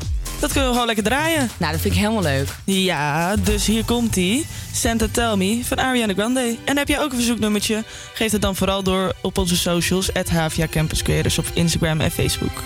Dat 0.45 0.53
kunnen 0.53 0.71
we 0.71 0.79
gewoon 0.79 0.95
lekker 0.95 1.13
draaien. 1.13 1.51
Nou, 1.57 1.73
dat 1.73 1.81
vind 1.81 1.95
ik 1.95 2.01
helemaal 2.01 2.23
leuk. 2.23 2.49
Ja, 2.65 3.37
dus 3.37 3.67
hier 3.67 3.85
komt 3.85 4.17
ie. 4.17 4.47
Santa 4.73 5.07
Tell 5.11 5.37
Me 5.37 5.61
van 5.65 5.79
Ariana 5.79 6.13
Grande. 6.13 6.57
En 6.65 6.77
heb 6.77 6.89
jij 6.89 7.01
ook 7.01 7.11
een 7.11 7.17
verzoeknummertje? 7.17 7.85
Geef 8.15 8.33
het 8.33 8.43
dan 8.43 8.57
vooral 8.57 8.83
door 8.83 9.13
op 9.23 9.39
onze 9.39 9.57
socials. 9.57 10.13
At 10.13 10.29
Havia 10.29 10.67
Campus 10.67 11.03
Creators 11.03 11.39
op 11.39 11.47
Instagram 11.55 12.01
en 12.01 12.11
Facebook. 12.11 12.63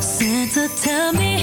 Santa, 0.00 0.66
tell 0.82 1.10
me 1.12 1.42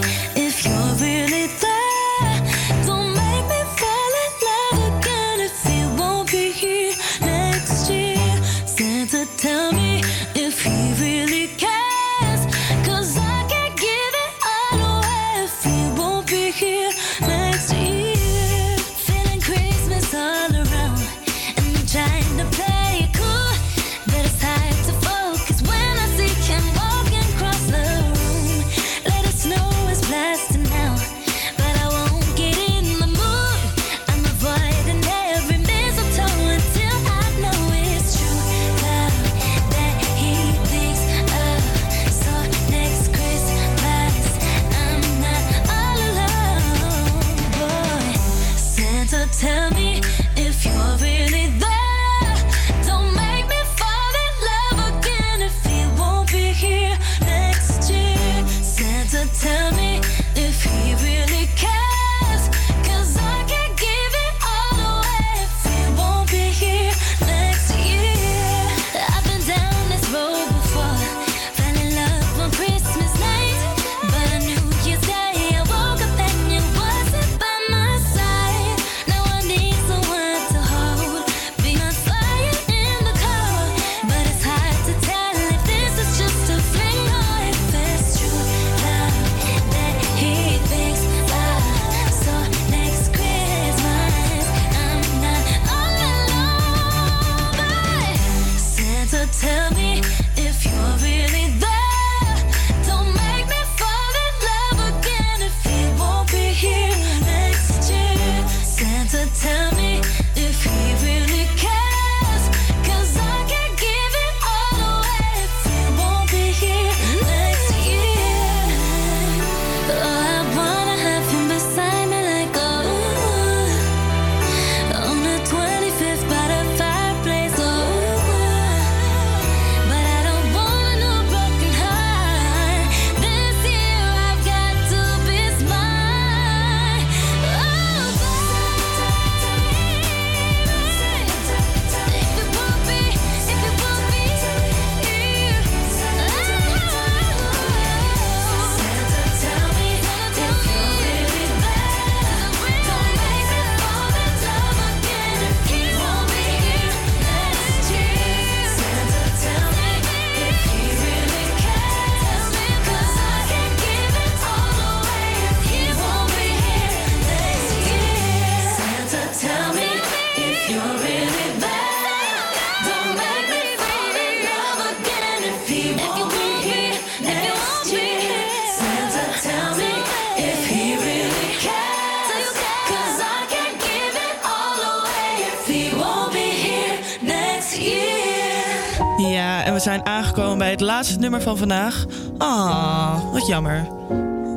nummer 191.23 191.41
van 191.41 191.57
vandaag. 191.57 192.05
Ah, 192.37 193.31
wat 193.31 193.47
jammer. 193.47 193.87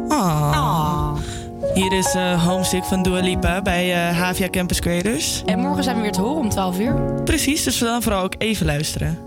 Ah. 0.09 1.14
Hier 1.74 1.93
is 1.93 2.14
uh, 2.14 2.47
Homesick 2.47 2.84
van 2.84 3.02
Dua 3.02 3.20
Lipa 3.20 3.62
bij 3.62 4.10
uh, 4.10 4.18
Havia 4.18 4.48
Campus 4.48 4.80
Creators. 4.80 5.43
En 5.44 5.59
morgen 5.59 5.84
zijn 5.84 5.97
we 5.97 6.02
weer 6.02 6.12
te 6.12 6.20
horen 6.20 6.43
om 6.43 6.48
12 6.48 6.78
uur. 6.78 7.22
Precies, 7.24 7.64
dus 7.64 7.78
we 7.78 7.84
dan 7.84 8.02
vooral 8.02 8.22
ook 8.22 8.34
even 8.38 8.66
luisteren. 8.66 9.26